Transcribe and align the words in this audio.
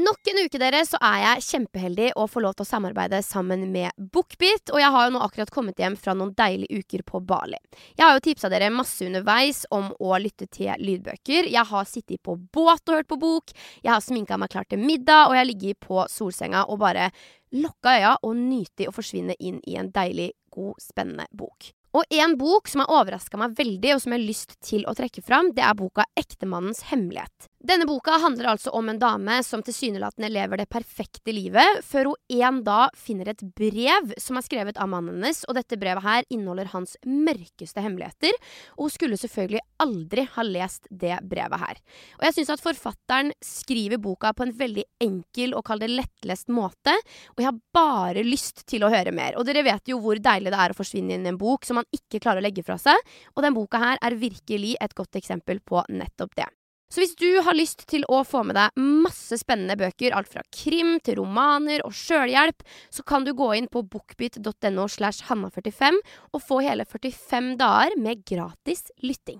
Nok 0.00 0.28
en 0.30 0.38
uke 0.46 0.56
dere, 0.56 0.78
så 0.86 0.96
er 1.04 1.18
jeg 1.20 1.42
kjempeheldig 1.44 2.12
å 2.16 2.24
få 2.30 2.40
lov 2.40 2.54
til 2.56 2.64
å 2.64 2.68
samarbeide 2.70 3.18
sammen 3.26 3.66
med 3.72 3.92
Bookbit. 3.98 4.70
Og 4.72 4.80
jeg 4.80 4.92
har 4.94 5.06
jo 5.06 5.12
nå 5.12 5.20
akkurat 5.26 5.50
kommet 5.52 5.82
hjem 5.82 5.96
fra 6.00 6.14
noen 6.16 6.30
deilige 6.38 6.80
uker 6.80 7.02
på 7.04 7.20
Bali. 7.28 7.58
Jeg 7.98 8.06
har 8.06 8.14
jo 8.16 8.22
tipsa 8.24 8.48
dere 8.48 8.70
masse 8.72 9.04
underveis 9.04 9.66
om 9.76 9.90
å 10.00 10.14
lytte 10.22 10.46
til 10.48 10.70
lydbøker. 10.80 11.50
Jeg 11.52 11.64
har 11.72 11.90
sittet 11.90 12.22
på 12.24 12.38
båt 12.38 12.88
og 12.88 12.96
hørt 12.96 13.10
på 13.10 13.18
bok. 13.20 13.52
Jeg 13.82 13.92
har 13.92 14.00
sminka 14.04 14.38
meg 14.40 14.54
klar 14.54 14.68
til 14.70 14.80
middag, 14.80 15.26
og 15.26 15.36
jeg 15.36 15.42
har 15.42 15.50
ligget 15.50 15.82
på 15.84 16.06
solsenga 16.08 16.64
og 16.70 16.80
bare 16.80 17.10
lukka 17.58 17.98
øya 17.98 18.14
og 18.22 18.38
nyter 18.38 18.88
å 18.88 18.96
forsvinne 18.96 19.36
inn 19.36 19.60
i 19.68 19.76
en 19.76 19.92
deilig, 19.92 20.30
god, 20.54 20.80
spennende 20.80 21.28
bok. 21.36 21.74
Og 21.90 22.06
en 22.14 22.36
bok 22.38 22.68
som 22.70 22.84
har 22.84 22.92
overraska 23.00 23.38
meg 23.40 23.56
veldig, 23.58 23.96
og 23.96 24.02
som 24.02 24.12
jeg 24.14 24.20
har 24.20 24.28
lyst 24.28 24.52
til 24.62 24.84
å 24.86 24.94
trekke 24.94 25.24
fram, 25.26 25.50
det 25.56 25.64
er 25.66 25.74
boka 25.74 26.04
'Ektemannens 26.14 26.86
hemmelighet'. 26.86 27.50
Denne 27.60 27.84
boka 27.84 28.14
handler 28.16 28.54
altså 28.54 28.70
om 28.72 28.86
en 28.88 28.98
dame 28.98 29.34
som 29.44 29.60
tilsynelatende 29.60 30.30
lever 30.32 30.62
det 30.62 30.70
perfekte 30.72 31.32
livet, 31.36 31.82
før 31.84 32.08
hun 32.08 32.38
en 32.40 32.60
dag 32.64 32.94
finner 32.96 33.28
et 33.28 33.42
brev 33.52 34.14
som 34.16 34.38
er 34.38 34.44
skrevet 34.46 34.78
av 34.80 34.88
mannen 34.88 35.18
hennes, 35.18 35.42
og 35.44 35.58
dette 35.58 35.76
brevet 35.76 36.00
her 36.00 36.24
inneholder 36.32 36.70
hans 36.72 36.94
mørkeste 37.04 37.82
hemmeligheter, 37.84 38.32
og 38.78 38.86
hun 38.86 38.94
skulle 38.94 39.18
selvfølgelig 39.20 39.60
aldri 39.84 40.24
ha 40.38 40.44
lest 40.48 40.88
det 40.88 41.18
brevet 41.28 41.60
her. 41.60 41.82
Og 42.16 42.24
jeg 42.24 42.38
syns 42.38 42.52
at 42.54 42.62
forfatteren 42.64 43.34
skriver 43.44 44.00
boka 44.00 44.32
på 44.32 44.46
en 44.46 44.54
veldig 44.56 44.86
enkel 45.04 45.52
og 45.52 45.66
kall 45.68 45.84
det 45.84 45.90
lettlest 45.92 46.48
måte, 46.48 46.94
og 47.34 47.42
jeg 47.44 47.50
har 47.50 47.58
bare 47.76 48.24
lyst 48.24 48.64
til 48.72 48.86
å 48.86 48.92
høre 48.94 49.12
mer. 49.12 49.36
Og 49.36 49.44
dere 49.44 49.66
vet 49.68 49.92
jo 49.92 49.98
hvor 50.00 50.16
deilig 50.16 50.54
det 50.54 50.62
er 50.64 50.72
å 50.72 50.78
forsvinne 50.80 51.18
inn 51.18 51.28
i 51.28 51.34
en 51.34 51.40
bok 51.40 51.68
som 51.68 51.76
man 51.82 51.90
ikke 51.92 52.22
klarer 52.24 52.40
å 52.40 52.46
legge 52.48 52.64
fra 52.64 52.80
seg, 52.80 52.96
og 53.36 53.44
den 53.44 53.58
boka 53.58 53.82
her 53.84 54.00
er 54.00 54.16
virkelig 54.16 54.78
et 54.80 54.96
godt 54.96 55.20
eksempel 55.20 55.60
på 55.60 55.84
nettopp 55.92 56.40
det. 56.40 56.48
Så 56.90 57.04
hvis 57.04 57.14
du 57.14 57.38
har 57.46 57.54
lyst 57.54 57.84
til 57.90 58.02
å 58.10 58.24
få 58.26 58.42
med 58.46 58.56
deg 58.58 58.80
masse 58.82 59.38
spennende 59.38 59.76
bøker, 59.78 60.10
alt 60.16 60.30
fra 60.32 60.42
krim 60.50 60.96
til 61.06 61.20
romaner 61.20 61.84
og 61.86 61.94
sjølhjelp, 61.94 62.64
så 62.90 63.04
kan 63.06 63.22
du 63.26 63.30
gå 63.38 63.52
inn 63.54 63.70
på 63.70 63.84
bookbit.no 63.86 64.88
slash 64.90 65.28
hanna45 65.30 66.00
og 66.34 66.42
få 66.42 66.58
hele 66.66 66.86
45 66.88 67.54
dager 67.60 67.94
med 67.94 68.26
gratis 68.26 68.90
lytting. 69.06 69.38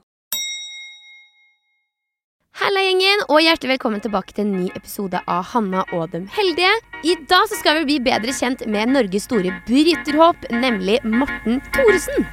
Halla, 2.60 2.82
gjengen, 2.84 3.22
og 3.32 3.40
hjertelig 3.42 3.76
velkommen 3.76 4.02
tilbake 4.04 4.34
til 4.36 4.44
en 4.44 4.56
ny 4.58 4.66
episode 4.76 5.18
av 5.30 5.46
Hanna 5.50 5.84
og 5.96 6.10
dem 6.12 6.26
heldige. 6.34 6.70
I 7.06 7.16
dag 7.30 7.48
så 7.50 7.58
skal 7.58 7.80
vi 7.80 7.86
bli 7.88 7.98
bedre 8.10 8.34
kjent 8.36 8.66
med 8.68 8.92
Norges 8.92 9.26
store 9.30 9.54
bryterhåp, 9.66 10.50
nemlig 10.54 11.00
Morten 11.06 11.62
Thoresen. 11.72 12.28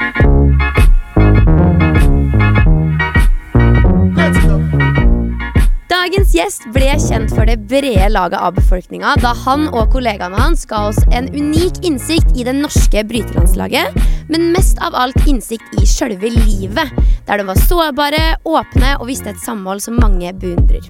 Dagens 6.07 6.29
gjest 6.31 6.61
ble 6.71 6.93
kjent 7.03 7.33
for 7.35 7.43
det 7.49 7.57
brede 7.67 8.05
laget 8.13 8.39
av 8.39 8.53
befolkninga 8.55 9.17
da 9.19 9.33
han 9.41 9.65
og 9.73 9.89
kollegaene 9.91 10.37
hans 10.39 10.61
ga 10.69 10.85
oss 10.87 11.01
en 11.11 11.25
unik 11.33 11.81
innsikt 11.83 12.29
i 12.39 12.45
det 12.47 12.53
norske 12.55 13.01
bryterlandslaget, 13.09 13.97
men 14.31 14.45
mest 14.53 14.79
av 14.79 14.95
alt 14.95 15.19
innsikt 15.27 15.75
i 15.75 15.83
sjølve 15.83 16.29
livet, 16.31 16.93
der 17.27 17.41
de 17.41 17.47
var 17.49 17.59
sårbare, 17.59 18.21
åpne 18.47 18.93
og 19.01 19.09
viste 19.09 19.33
et 19.33 19.41
samhold 19.43 19.83
som 19.83 19.99
mange 19.99 20.31
beundrer. 20.39 20.85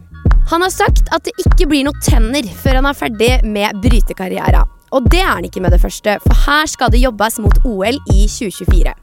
Han 0.52 0.62
har 0.62 0.76
sagt 0.76 1.10
at 1.10 1.26
det 1.26 1.34
ikke 1.48 1.66
blir 1.72 1.88
noe 1.88 1.98
tenner 2.06 2.46
før 2.62 2.78
han 2.78 2.90
er 2.92 3.00
ferdig 3.02 3.32
med 3.42 3.82
brytekarriera. 3.82 4.68
Og 4.94 5.10
det 5.10 5.24
er 5.24 5.32
han 5.32 5.50
ikke 5.50 5.66
med 5.66 5.74
det 5.74 5.82
første, 5.82 6.20
for 6.28 6.44
her 6.46 6.70
skal 6.70 6.94
det 6.94 7.02
jobbes 7.02 7.42
mot 7.42 7.58
OL 7.66 7.98
i 8.14 8.30
2024. 8.36 8.94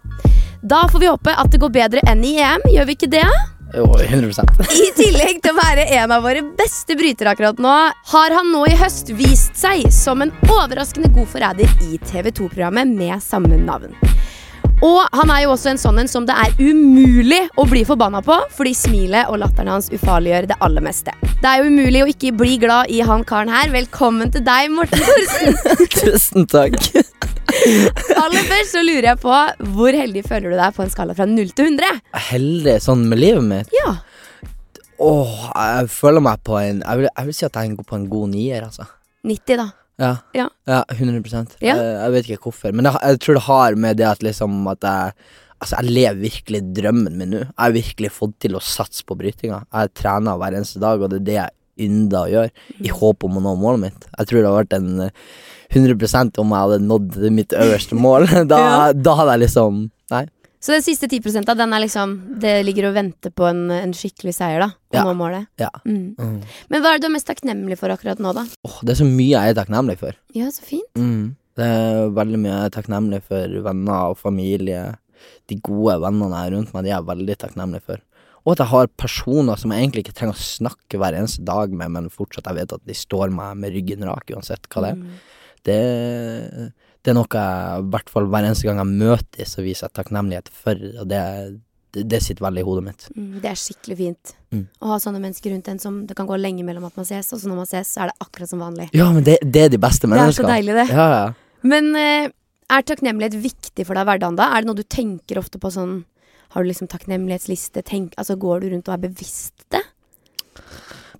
Da 0.62 0.86
får 0.86 1.02
vi 1.02 1.10
håpe 1.10 1.34
at 1.34 1.50
det 1.50 1.58
går 1.66 1.74
bedre 1.74 2.06
enn 2.06 2.22
i 2.22 2.36
EM, 2.38 2.70
gjør 2.70 2.86
vi 2.92 2.98
ikke 3.00 3.10
det? 3.18 3.26
Jo, 3.74 3.88
100 3.98 4.44
I 4.70 4.90
tillegg 4.94 5.40
til 5.42 5.50
å 5.50 5.58
være 5.58 5.88
en 5.96 6.12
av 6.14 6.22
våre 6.22 6.44
beste 6.54 6.94
brytere 6.94 7.32
akkurat 7.34 7.58
nå, 7.58 7.72
har 8.12 8.34
han 8.36 8.52
nå 8.52 8.60
i 8.70 8.76
høst 8.78 9.10
vist 9.18 9.58
seg 9.58 9.88
som 9.90 10.22
en 10.22 10.30
overraskende 10.46 11.10
god 11.16 11.26
forræder 11.32 11.72
i 11.88 11.98
TV 12.06 12.30
2-programmet 12.30 12.92
med 12.94 13.18
samme 13.24 13.58
navn. 13.58 13.96
Og 14.84 15.00
han 15.16 15.30
er 15.32 15.44
jo 15.44 15.54
også 15.54 15.72
en 15.72 15.80
sånn 15.80 15.98
en 16.02 16.10
som 16.10 16.26
det 16.28 16.36
er 16.38 16.54
umulig 16.60 17.40
å 17.58 17.64
bli 17.66 17.82
forbanna 17.88 18.20
på, 18.22 18.36
fordi 18.54 18.74
smilet 18.78 19.30
og 19.32 19.40
latteren 19.42 19.72
hans 19.72 19.90
ufarliggjør 19.90 20.50
det 20.52 20.60
aller 20.66 20.84
meste. 20.84 21.14
Det 21.40 21.50
er 21.50 21.62
jo 21.62 21.72
umulig 21.72 22.04
å 22.04 22.10
ikke 22.14 22.34
bli 22.36 22.58
glad 22.62 22.92
i 22.94 23.02
han 23.02 23.26
karen 23.26 23.50
her. 23.50 23.74
Velkommen 23.74 24.30
til 24.34 24.44
deg, 24.46 24.70
Morten 24.74 25.02
Thorsen. 25.02 25.58
Tusen 25.98 26.46
takk. 26.50 26.78
Aller 28.24 28.46
først 28.48 28.74
så 28.74 28.82
lurer 28.84 29.10
jeg 29.12 29.20
på 29.22 29.36
hvor 29.76 29.96
heldig 29.96 30.24
føler 30.26 30.54
du 30.54 30.58
deg 30.58 30.74
på 30.76 30.84
en 30.84 30.92
skala 30.92 31.16
fra 31.16 31.26
0 31.28 31.52
til 31.56 31.70
100? 31.74 32.02
Heldig 32.30 32.76
sånn 32.84 33.06
med 33.10 33.20
livet 33.20 33.46
mitt. 33.46 33.72
Ja. 33.76 33.94
Åh, 35.04 35.38
jeg 35.50 35.88
føler 35.90 36.22
meg 36.22 36.42
på 36.46 36.54
en 36.60 36.84
Jeg 36.84 37.00
vil, 37.00 37.08
jeg 37.10 37.26
vil 37.26 37.34
si 37.34 37.46
at 37.48 37.56
jeg 37.58 37.72
er 37.72 37.88
på 37.88 37.96
en 37.98 38.04
god 38.10 38.30
nier, 38.30 38.66
altså. 38.68 38.86
90, 39.26 39.56
da. 39.58 39.70
Ja. 40.00 40.12
Ja. 40.34 40.82
100 40.90 41.22
Ja. 41.62 41.74
Jeg, 41.74 41.78
jeg 41.78 42.12
vet 42.14 42.28
ikke 42.28 42.50
hvorfor. 42.50 42.74
Men 42.74 42.88
jeg, 42.90 42.98
jeg 43.02 43.20
tror 43.22 43.38
det 43.38 43.46
har 43.48 43.80
med 43.86 43.98
det 44.00 44.06
at 44.10 44.22
liksom 44.26 44.62
at 44.72 44.82
jeg 44.82 45.16
Altså, 45.64 45.78
jeg 45.80 45.94
lever 45.96 46.16
virkelig 46.20 46.58
drømmen 46.76 47.14
min 47.16 47.30
nå. 47.30 47.38
Jeg 47.40 47.56
har 47.56 47.72
virkelig 47.72 48.08
fått 48.12 48.34
til 48.42 48.56
å 48.58 48.60
satse 48.60 49.04
på 49.06 49.14
brytinga. 49.16 49.62
Jeg 49.72 49.92
trener 49.96 50.36
hver 50.36 50.56
eneste 50.58 50.82
dag, 50.82 51.00
og 51.00 51.08
det 51.08 51.22
er 51.22 51.24
det 51.24 51.36
jeg 51.38 51.54
ynder 51.80 52.20
å 52.26 52.30
gjøre, 52.32 52.50
i 52.84 52.92
håp 52.92 53.24
om 53.26 53.38
å 53.40 53.42
nå 53.44 53.56
målet 53.60 53.80
mitt. 53.88 54.06
Jeg 54.18 54.26
tror 54.30 54.40
det 54.40 54.46
hadde 54.50 54.62
vært 54.62 54.78
en 54.78 55.00
eh, 55.08 55.10
100% 55.74 56.38
om 56.38 56.52
jeg 56.54 56.66
hadde 56.68 56.86
nådd 56.86 57.18
mitt 57.34 57.52
øverste 57.56 57.96
mål. 57.98 58.28
Da, 58.52 58.58
Ja. 58.60 58.92
da 58.92 59.14
hadde 59.20 59.36
jeg 59.38 59.46
liksom 59.48 59.84
Nei. 60.12 60.26
Så 60.64 60.72
den 60.72 60.82
siste 60.84 61.08
10 61.08 61.48
av 61.50 61.56
den 61.58 61.72
er 61.76 61.80
liksom 61.82 62.12
Det 62.40 62.52
ligger 62.64 62.86
og 62.88 62.94
venter 62.96 63.32
på 63.36 63.44
en, 63.50 63.66
en 63.70 63.92
skikkelig 63.96 64.32
seier, 64.36 64.60
da. 64.64 64.68
Å 64.72 64.96
Ja. 64.96 65.02
nå 65.04 65.14
målet. 65.18 65.46
Ja. 65.60 65.68
Mm. 65.84 66.14
Mm. 66.16 66.38
Men 66.70 66.82
hva 66.84 66.94
er 66.94 66.98
du 67.02 67.08
mest 67.12 67.26
takknemlig 67.28 67.76
for 67.80 67.88
akkurat 67.92 68.20
nå, 68.22 68.32
da? 68.36 68.44
Oh, 68.64 68.78
det 68.82 68.94
er 68.94 69.00
så 69.02 69.08
mye 69.08 69.32
jeg 69.34 69.52
er 69.54 69.58
takknemlig 69.58 69.98
for. 70.00 70.12
Ja, 70.36 70.48
så 70.54 70.62
fint. 70.64 70.88
Mm. 70.96 71.34
Det 71.56 71.64
er 71.68 72.08
veldig 72.16 72.38
mye 72.40 72.52
jeg 72.54 72.70
er 72.70 72.74
takknemlig 72.78 73.20
for 73.28 73.58
venner 73.66 74.12
og 74.14 74.18
familie. 74.18 74.84
De 75.48 75.56
gode 75.60 75.98
vennene 76.00 76.30
jeg 76.32 76.40
har 76.44 76.54
rundt 76.56 76.72
meg, 76.74 76.84
de 76.84 76.90
er 76.92 76.96
jeg 76.98 77.08
veldig 77.12 77.36
takknemlig 77.44 77.82
for. 77.84 78.00
Og 78.44 78.52
at 78.52 78.60
jeg 78.60 78.70
har 78.74 78.90
personer 79.00 79.56
som 79.60 79.72
jeg 79.72 79.80
egentlig 79.86 80.04
ikke 80.04 80.16
trenger 80.18 80.36
å 80.36 80.44
snakke 80.44 80.98
hver 81.00 81.16
eneste 81.16 81.44
dag 81.48 81.72
med, 81.72 81.94
men 81.94 82.10
fortsatt 82.12 82.50
jeg 82.50 82.58
vet 82.58 82.74
at 82.76 82.82
de 82.84 82.96
står 82.96 83.32
meg 83.32 83.56
med 83.56 83.72
ryggen 83.72 84.04
rak 84.04 84.28
uansett 84.36 84.68
hva 84.68 84.84
det 84.84 84.90
er. 84.92 84.98
Mm. 85.00 85.14
Det, 85.64 85.78
det 87.04 87.12
er 87.12 87.16
noe 87.16 87.28
jeg, 87.32 87.84
i 87.84 87.92
hvert 87.94 88.10
fall 88.12 88.26
hver 88.32 88.44
eneste 88.44 88.68
gang 88.68 88.82
jeg 88.82 88.90
møter 89.00 89.38
dem, 89.40 89.48
så 89.48 89.64
viser 89.64 89.88
jeg 89.88 89.96
takknemlighet 89.96 90.50
for, 90.52 90.84
og 91.00 91.08
det, 91.08 91.22
det, 91.96 92.04
det 92.12 92.20
sitter 92.24 92.44
veldig 92.44 92.60
i 92.60 92.66
hodet 92.68 92.84
mitt. 92.84 93.06
Mm, 93.16 93.30
det 93.40 93.52
er 93.52 93.60
skikkelig 93.60 94.00
fint 94.02 94.34
Mm. 94.54 94.68
å 94.86 94.92
ha 94.92 94.96
sånne 95.02 95.18
mennesker 95.18 95.50
rundt 95.50 95.66
en 95.72 95.80
som 95.82 95.96
det 96.06 96.14
kan 96.14 96.28
gå 96.28 96.36
lenge 96.38 96.62
mellom 96.62 96.84
at 96.86 96.94
man 96.94 97.08
ses, 97.08 97.32
og 97.34 97.40
så 97.42 97.48
når 97.50 97.56
man 97.58 97.66
ses, 97.66 97.88
så 97.90 98.04
er 98.04 98.12
det 98.12 98.20
akkurat 98.22 98.52
som 98.52 98.60
vanlig. 98.62 98.84
Ja, 98.94 99.08
men 99.10 99.24
det, 99.26 99.40
det 99.42 99.64
er 99.64 99.72
de 99.72 99.80
beste 99.82 100.06
Det 100.06 100.20
er 100.20 100.36
så 100.36 100.46
deilig, 100.46 100.76
det. 100.76 100.84
Ja, 100.94 101.06
ja. 101.10 101.24
Men 101.66 101.88
eh, 101.98 102.28
er 102.70 102.86
takknemlighet 102.86 103.34
viktig 103.42 103.86
for 103.88 103.98
deg 103.98 104.04
i 104.04 104.08
hverdagen, 104.12 104.38
da? 104.38 104.52
Er 104.54 104.62
det 104.62 104.70
noe 104.70 104.78
du 104.78 104.84
tenker 104.86 105.40
ofte 105.40 105.58
på 105.58 105.72
sånn 105.74 106.04
Har 106.54 106.62
du 106.62 106.68
liksom 106.70 106.88
takknemlighetsliste? 106.90 107.82
Tenk, 107.82 108.14
altså 108.20 108.36
Går 108.38 108.60
du 108.62 108.68
rundt 108.74 108.88
og 108.88 108.94
er 108.96 109.02
bevisst 109.08 109.66
det? 109.74 109.82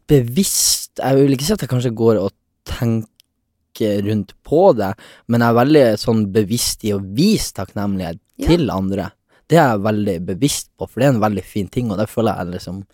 bevisst 0.08 1.00
Jeg 1.00 1.16
vil 1.16 1.32
ikke 1.34 1.46
si 1.46 1.54
at 1.54 1.62
jeg 1.64 1.70
kanskje 1.70 1.94
går 1.96 2.18
og 2.20 2.32
tenker 2.68 4.02
rundt 4.06 4.34
på 4.46 4.60
det, 4.78 4.92
men 5.32 5.42
jeg 5.42 5.50
er 5.50 5.58
veldig 5.58 5.84
sånn 5.98 6.24
bevisst 6.34 6.84
i 6.86 6.92
å 6.94 7.00
vise 7.02 7.54
takknemlighet 7.56 8.20
Ja. 8.36 8.46
til 8.48 8.70
andre. 8.70 9.08
Det 9.48 9.58
er 9.58 9.72
jeg 9.72 9.80
veldig 9.84 10.26
bevisst 10.26 10.70
på, 10.78 10.88
for 10.88 11.00
det 11.00 11.06
er 11.08 11.12
en 11.14 11.20
veldig 11.20 11.44
fin 11.44 11.68
ting, 11.68 11.90
og 11.90 11.98
det 11.98 12.08
føler 12.08 12.36
jeg 12.36 12.52
liksom 12.54 12.84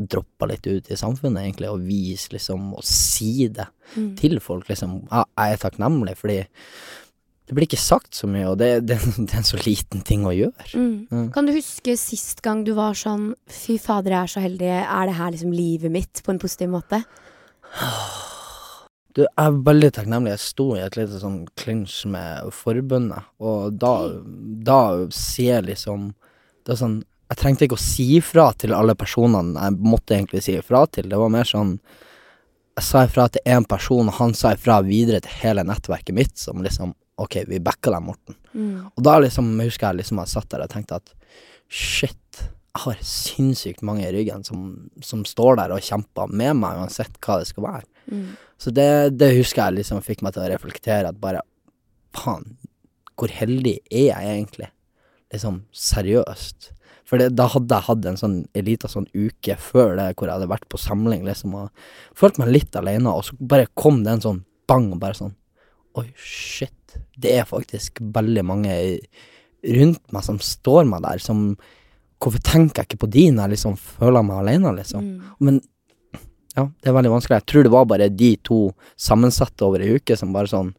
droppa 0.00 0.46
litt 0.48 0.66
ut 0.66 0.90
i 0.90 0.96
samfunnet, 0.96 1.42
egentlig, 1.44 1.68
å 1.68 1.80
vise 1.80 2.28
liksom, 2.32 2.72
og 2.74 2.82
si 2.84 3.48
det 3.48 3.66
Mm. 3.96 4.16
til 4.16 4.38
folk, 4.40 4.68
liksom. 4.68 5.08
Jeg 5.10 5.24
er 5.36 5.56
takknemlig, 5.56 6.16
fordi 6.16 6.46
det 7.50 7.56
blir 7.58 7.66
ikke 7.66 7.82
sagt 7.82 8.14
så 8.14 8.28
mye, 8.30 8.46
og 8.46 8.60
det, 8.60 8.68
det, 8.86 9.00
det 9.18 9.34
er 9.34 9.40
en 9.40 9.48
så 9.48 9.58
liten 9.58 10.04
ting 10.06 10.22
å 10.22 10.30
gjøre. 10.30 10.68
Mm. 10.78 10.92
Mm. 11.10 11.24
Kan 11.34 11.48
du 11.48 11.54
huske 11.56 11.96
sist 11.98 12.44
gang 12.46 12.62
du 12.62 12.76
var 12.78 12.94
sånn 12.94 13.32
Fy 13.50 13.74
fader, 13.82 14.14
jeg 14.14 14.22
er 14.22 14.30
så 14.30 14.42
heldig. 14.44 14.68
Er 14.78 15.10
det 15.10 15.16
her 15.18 15.32
liksom 15.34 15.54
livet 15.56 15.90
mitt? 15.90 16.22
På 16.22 16.30
en 16.34 16.42
positiv 16.42 16.70
måte? 16.78 17.02
Du, 19.10 19.24
jeg 19.24 19.42
er 19.42 19.56
veldig 19.66 19.88
takknemlig. 19.90 20.36
Jeg 20.36 20.42
sto 20.44 20.64
i 20.76 20.82
et 20.84 20.94
lite 20.94 21.18
sånn 21.18 21.40
clinch 21.58 21.96
med 22.06 22.52
forbundet, 22.54 23.26
og 23.42 23.74
da, 23.82 23.94
da 24.62 24.76
sier 25.10 25.56
jeg 25.56 25.64
liksom 25.72 26.12
Det 26.62 26.76
er 26.76 26.78
sånn 26.78 26.94
Jeg 27.32 27.40
trengte 27.40 27.66
ikke 27.66 27.74
å 27.74 27.82
si 27.82 28.06
ifra 28.20 28.44
til 28.54 28.70
alle 28.76 28.94
personene 28.94 29.66
jeg 29.66 29.82
måtte 29.82 30.14
egentlig 30.14 30.44
si 30.46 30.54
ifra 30.54 30.84
til. 30.94 31.10
Det 31.10 31.18
var 31.18 31.34
mer 31.34 31.50
sånn 31.50 31.74
Jeg 32.78 32.86
sa 32.86 33.02
ifra 33.08 33.26
til 33.34 33.50
én 33.50 33.66
person, 33.66 34.06
og 34.06 34.18
han 34.22 34.38
sa 34.38 34.54
ifra 34.54 34.78
videre 34.86 35.24
til 35.26 35.40
hele 35.42 35.66
nettverket 35.66 36.14
mitt, 36.14 36.38
som 36.38 36.62
liksom 36.62 36.94
Ok, 37.20 37.42
vi 37.50 37.60
backer 37.62 37.94
deg, 37.94 38.04
Morten. 38.06 38.36
Mm. 38.54 38.88
Og 38.94 39.04
da 39.04 39.18
liksom 39.20 39.52
husker 39.60 39.90
jeg 39.90 40.00
liksom 40.00 40.22
jeg 40.22 40.32
satt 40.32 40.48
der 40.52 40.64
og 40.64 40.72
tenkte 40.72 41.00
at 41.00 41.12
shit, 41.70 42.16
jeg 42.70 42.84
har 42.84 43.02
sinnssykt 43.04 43.84
mange 43.86 44.06
i 44.06 44.12
ryggen 44.14 44.44
som, 44.46 44.90
som 45.04 45.24
står 45.26 45.58
der 45.60 45.74
og 45.74 45.84
kjemper 45.84 46.30
med 46.30 46.56
meg, 46.62 46.80
uansett 46.80 47.18
hva 47.22 47.40
det 47.40 47.50
skal 47.50 47.66
være. 47.66 47.86
Mm. 48.10 48.26
Så 48.60 48.72
det, 48.74 48.90
det 49.20 49.32
husker 49.36 49.64
jeg 49.66 49.80
liksom 49.80 50.02
fikk 50.06 50.24
meg 50.24 50.34
til 50.34 50.44
å 50.44 50.50
reflektere 50.50 51.10
at 51.10 51.20
bare 51.20 51.44
faen, 52.16 52.46
hvor 53.20 53.32
heldig 53.32 53.76
er 53.90 54.10
jeg 54.10 54.34
egentlig? 54.34 54.70
Liksom 55.34 55.64
seriøst. 55.76 56.70
For 57.10 57.18
det, 57.18 57.32
da 57.34 57.48
hadde 57.50 57.74
jeg 57.74 57.88
hatt 57.88 58.06
en 58.06 58.18
sånn 58.20 58.36
en 58.54 58.66
liten 58.66 58.90
sånn 58.90 59.08
uke 59.12 59.56
før 59.58 59.96
det 59.98 60.12
hvor 60.14 60.28
jeg 60.28 60.36
hadde 60.36 60.52
vært 60.52 60.68
på 60.70 60.78
samling, 60.80 61.24
liksom, 61.26 61.56
og 61.58 62.16
følt 62.16 62.38
meg 62.40 62.52
litt 62.54 62.78
alene, 62.78 63.10
og 63.10 63.26
så 63.26 63.38
bare 63.40 63.70
kom 63.74 64.04
det 64.06 64.14
en 64.14 64.24
sånn 64.26 64.44
bang, 64.70 64.92
og 64.94 65.00
bare 65.02 65.18
sånn 65.18 65.34
Oi, 65.98 66.06
shit. 66.16 66.96
Det 67.18 67.32
er 67.38 67.48
faktisk 67.48 68.00
veldig 68.14 68.44
mange 68.46 68.74
rundt 69.76 70.12
meg 70.14 70.24
som 70.24 70.38
står 70.42 70.86
meg 70.88 71.04
der, 71.06 71.22
som 71.22 71.52
Hvorfor 72.20 72.42
tenker 72.44 72.82
jeg 72.82 72.90
ikke 72.90 73.04
på 73.06 73.08
de 73.14 73.22
når 73.32 73.46
jeg 73.46 73.52
liksom 73.54 73.76
føler 73.80 74.24
meg 74.28 74.42
alene, 74.42 74.74
liksom? 74.76 75.04
Mm. 75.06 75.28
Men 75.40 75.60
ja, 76.52 76.66
det 76.68 76.90
er 76.90 76.96
veldig 76.98 77.12
vanskelig. 77.14 77.38
Jeg 77.38 77.48
tror 77.48 77.64
det 77.64 77.72
var 77.72 77.86
bare 77.88 78.08
de 78.12 78.28
to 78.44 78.58
sammensatte 79.00 79.64
over 79.64 79.80
ei 79.80 79.94
uke 79.96 80.18
som 80.20 80.34
bare 80.34 80.50
sånn 80.50 80.74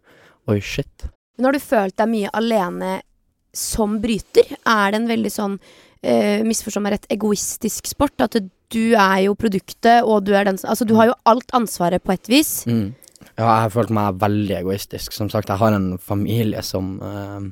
Oi, 0.49 0.59
shit. 0.61 1.07
Men 1.37 1.47
har 1.47 1.57
du 1.57 1.63
følt 1.63 1.95
deg 1.97 2.09
mye 2.11 2.29
alene 2.37 2.91
som 3.57 3.97
bryter? 4.03 4.53
Er 4.69 4.93
det 4.93 4.99
en 5.01 5.09
veldig 5.09 5.31
sånn, 5.33 5.57
uh, 5.57 6.39
misforstå 6.45 6.81
meg 6.81 6.95
rett, 6.95 7.09
egoistisk 7.13 7.89
sport? 7.89 8.21
At 8.21 8.37
du 8.37 8.83
er 8.93 9.17
jo 9.25 9.35
produktet, 9.37 10.05
og 10.05 10.25
du 10.25 10.33
er 10.37 10.49
den 10.49 10.57
Altså, 10.61 10.85
du 10.85 10.95
har 10.97 11.11
jo 11.11 11.17
alt 11.29 11.53
ansvaret 11.57 12.03
på 12.03 12.13
et 12.13 12.29
vis. 12.31 12.53
Mm. 12.69 12.91
Ja, 13.37 13.45
jeg 13.45 13.63
har 13.65 13.73
følt 13.73 13.93
meg 13.95 14.19
veldig 14.21 14.55
egoistisk. 14.59 15.15
Som 15.15 15.29
sagt, 15.31 15.49
jeg 15.49 15.61
har 15.61 15.75
en 15.75 15.95
familie 16.01 16.63
som 16.65 16.95
eh, 17.05 17.47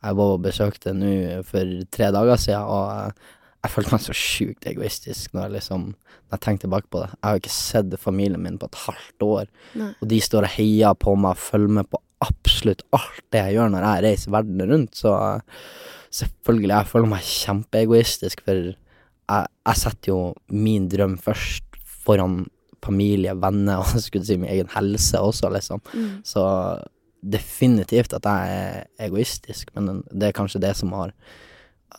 jeg 0.00 0.16
var 0.16 0.34
og 0.36 0.42
besøkte 0.44 0.94
nå 0.96 1.12
for 1.48 1.76
tre 1.92 2.08
dager 2.14 2.40
siden, 2.40 2.64
og 2.64 2.90
eh, 2.94 3.36
jeg 3.60 3.74
følte 3.74 3.92
meg 3.92 4.04
så 4.06 4.16
sjukt 4.16 4.68
egoistisk 4.70 5.34
når 5.34 5.42
jeg 5.42 5.54
liksom 5.58 5.82
Når 5.90 6.38
jeg 6.38 6.42
tenker 6.46 6.62
tilbake 6.64 6.86
på 6.88 7.00
det. 7.02 7.08
Jeg 7.10 7.26
har 7.26 7.34
jo 7.34 7.40
ikke 7.42 7.52
sett 7.52 7.94
familien 7.98 8.42
min 8.44 8.58
på 8.60 8.68
et 8.70 8.78
halvt 8.84 9.24
år, 9.26 9.48
Nei. 9.80 9.88
og 9.98 10.10
de 10.12 10.20
står 10.22 10.46
og 10.46 10.54
heier 10.54 10.94
på 10.94 11.16
meg 11.18 11.34
og 11.34 11.42
følger 11.42 11.74
med 11.80 11.88
på 11.90 11.98
absolutt 12.22 12.84
alt 12.94 13.24
det 13.32 13.40
jeg 13.42 13.56
gjør 13.56 13.72
når 13.72 13.86
jeg 13.86 14.04
reiser 14.04 14.34
verden 14.36 14.62
rundt, 14.70 15.00
så 15.00 15.14
eh, 15.16 15.64
selvfølgelig, 16.20 16.74
jeg 16.76 16.90
føler 16.92 17.10
meg 17.10 17.32
kjempeegoistisk, 17.32 18.44
for 18.46 18.60
jeg, 18.70 19.50
jeg 19.66 19.80
setter 19.82 20.12
jo 20.12 20.20
min 20.54 20.86
drøm 20.92 21.16
først 21.20 21.80
foran 22.06 22.44
familie, 22.84 23.34
venner 23.36 23.80
og 23.84 24.00
skulle 24.00 24.26
si 24.26 24.38
min 24.40 24.50
egen 24.50 24.70
helse 24.74 25.20
også, 25.20 25.52
liksom. 25.52 25.82
Mm. 25.92 26.10
Så 26.26 26.44
definitivt 27.20 28.14
at 28.16 28.24
jeg 28.24 28.60
er 28.60 29.06
egoistisk, 29.06 29.70
men 29.76 30.02
det 30.08 30.30
er 30.30 30.36
kanskje 30.36 30.62
det 30.62 30.76
som 30.78 30.92
har 30.96 31.14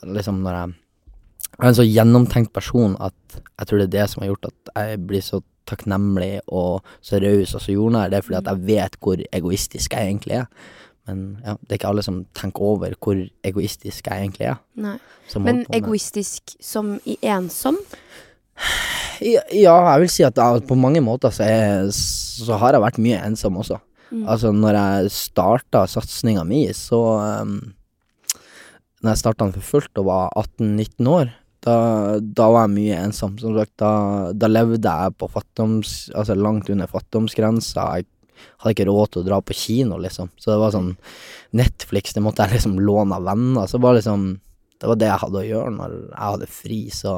Liksom 0.02 0.40
når 0.42 0.56
jeg 0.56 0.70
Jeg 1.52 1.66
er 1.66 1.68
en 1.68 1.76
så 1.76 1.84
gjennomtenkt 1.84 2.54
person 2.54 2.96
at 3.00 3.36
jeg 3.60 3.68
tror 3.68 3.78
det 3.78 3.84
er 3.86 3.96
det 4.00 4.06
som 4.10 4.22
har 4.24 4.30
gjort 4.32 4.46
at 4.48 4.70
jeg 4.76 5.02
blir 5.08 5.22
så 5.22 5.42
takknemlig 5.68 6.40
og 6.48 6.82
så 7.02 7.20
raus 7.22 7.54
og 7.54 7.62
så 7.62 7.76
jordnær. 7.76 8.10
Det 8.10 8.18
er 8.18 8.26
fordi 8.26 8.40
at 8.40 8.50
jeg 8.50 8.68
vet 8.70 8.96
hvor 9.04 9.22
egoistisk 9.34 9.94
jeg 9.94 10.08
egentlig 10.08 10.40
er. 10.40 10.46
Men 11.08 11.42
ja, 11.44 11.56
det 11.62 11.70
er 11.70 11.80
ikke 11.80 11.92
alle 11.92 12.06
som 12.06 12.24
tenker 12.38 12.62
over 12.62 12.96
hvor 13.02 13.20
egoistisk 13.44 14.08
jeg 14.08 14.26
egentlig 14.26 14.48
er. 14.54 14.60
Nei. 14.80 14.98
Men 15.36 15.66
egoistisk 15.74 16.56
som 16.64 16.96
i 17.06 17.18
ensom? 17.22 17.78
Ja, 19.22 19.44
jeg 19.54 20.02
vil 20.02 20.10
si 20.10 20.26
at 20.26 20.40
jeg, 20.40 20.64
på 20.66 20.78
mange 20.80 21.02
måter 21.06 21.34
så, 21.34 21.46
er, 21.46 21.92
så 21.94 22.58
har 22.62 22.74
jeg 22.74 22.84
vært 22.84 23.02
mye 23.04 23.20
ensom 23.28 23.60
også. 23.62 23.78
Mm. 24.12 24.24
Altså, 24.26 24.52
når 24.56 24.78
jeg 24.78 25.12
starta 25.16 25.86
satsinga 25.88 26.44
mi, 26.48 26.66
så 26.76 27.00
um, 27.46 27.60
Når 29.02 29.14
jeg 29.14 29.22
starta 29.22 29.46
den 29.46 29.54
for 29.56 29.68
fullt 29.78 30.02
og 30.02 30.10
var 30.10 30.34
18-19 30.38 31.08
år, 31.10 31.32
da, 31.62 31.76
da 32.22 32.50
var 32.54 32.66
jeg 32.66 32.76
mye 32.76 33.00
ensom. 33.06 33.38
Som 33.42 33.56
sagt, 33.58 33.74
da, 33.82 33.94
da 34.34 34.50
levde 34.50 34.82
jeg 34.82 35.16
på 35.18 35.30
fattoms... 35.32 36.12
Altså 36.18 36.36
langt 36.38 36.70
under 36.74 36.90
fattigdomsgrensa. 36.90 37.86
Jeg 37.98 38.08
hadde 38.62 38.76
ikke 38.76 38.88
råd 38.90 39.14
til 39.14 39.24
å 39.24 39.28
dra 39.30 39.42
på 39.46 39.58
kino, 39.58 39.98
liksom. 40.02 40.32
Så 40.42 40.52
det 40.52 40.60
var 40.62 40.74
sånn 40.74 40.94
Netflix, 41.58 42.16
det 42.18 42.24
måtte 42.26 42.46
jeg 42.46 42.58
liksom 42.58 42.80
låne 42.82 43.18
av 43.18 43.26
venner. 43.30 43.70
Så 43.70 43.78
det 43.78 43.86
var 43.88 44.00
liksom 44.00 44.32
Det 44.82 44.90
var 44.90 44.98
det 44.98 45.10
jeg 45.12 45.22
hadde 45.22 45.38
å 45.38 45.46
gjøre 45.46 45.72
når 45.76 45.92
jeg 45.94 46.24
hadde 46.26 46.46
fri, 46.50 46.80
så 46.90 47.12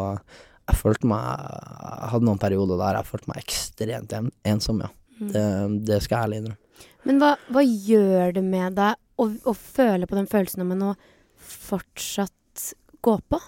jeg 0.63 0.80
følte 0.80 1.10
meg 1.12 1.24
Jeg 1.24 2.12
hadde 2.13 2.27
noen 2.27 2.42
perioder 2.42 2.80
der 2.80 3.00
jeg 3.00 3.10
følte 3.10 3.31
meg 3.31 3.42
ekstremt 3.42 4.13
ensom, 4.48 4.83
ja. 4.83 4.92
Mm. 5.19 5.31
Det, 5.33 5.48
det 5.89 5.98
skal 6.04 6.15
jeg 6.15 6.27
ærlig 6.27 6.39
innrømme. 6.42 6.60
Men 7.04 7.19
hva, 7.21 7.33
hva 7.51 7.63
gjør 7.63 8.38
det 8.38 8.44
med 8.45 8.77
deg 8.80 8.95
å, 9.19 9.27
å 9.27 9.54
føle 9.57 10.07
på 10.10 10.18
den 10.18 10.30
følelsen 10.31 10.63
om 10.63 10.71
å 10.88 10.94
fortsatt 11.44 12.71
gå 13.04 13.18
på? 13.30 13.39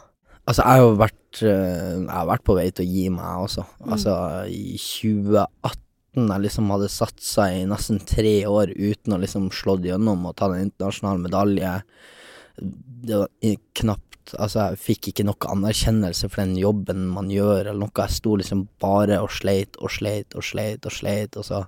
Altså, 0.45 0.61
jeg 0.61 0.67
har 0.69 0.83
jo 0.83 0.97
vært 0.99 1.39
eh, 1.41 1.93
Jeg 2.03 2.11
har 2.11 2.27
vært 2.29 2.43
på 2.45 2.55
vei 2.57 2.67
til 2.69 2.85
å 2.85 2.95
gi 2.97 3.05
meg 3.13 3.45
også. 3.47 3.65
Mm. 3.79 3.93
Altså, 3.95 4.17
i 4.51 4.75
2018 4.77 5.81
jeg 6.15 6.43
liksom 6.45 6.69
hadde 6.71 6.91
satsa 6.93 7.49
i 7.51 7.63
nesten 7.67 7.97
tre 8.07 8.37
år 8.47 8.69
uten 8.71 9.15
å 9.15 9.19
liksom 9.19 9.49
slått 9.51 9.83
gjennom 9.83 10.29
og 10.29 10.37
ta 10.39 10.47
en 10.47 10.69
internasjonal 10.69 11.19
medalje. 11.25 11.73
Det 12.59 13.21
var 13.23 13.55
knapt 13.81 14.01
Altså, 14.33 14.71
jeg 14.71 14.79
fikk 14.81 15.07
ikke 15.11 15.23
noe 15.27 15.49
anerkjennelse 15.53 16.31
for 16.33 16.41
den 16.41 16.55
jobben 16.57 17.03
man 17.13 17.27
gjør, 17.29 17.67
eller 17.67 17.77
noe. 17.77 17.91
Jeg 17.93 18.09
sto 18.15 18.31
liksom 18.39 18.63
bare 18.81 19.19
og 19.21 19.29
sleit 19.29 19.77
og 19.77 19.91
sleit 19.93 20.33
og 20.33 20.41
sleit 20.41 20.87
og 20.89 20.95
sleit, 20.95 21.37
og 21.37 21.45
så 21.45 21.59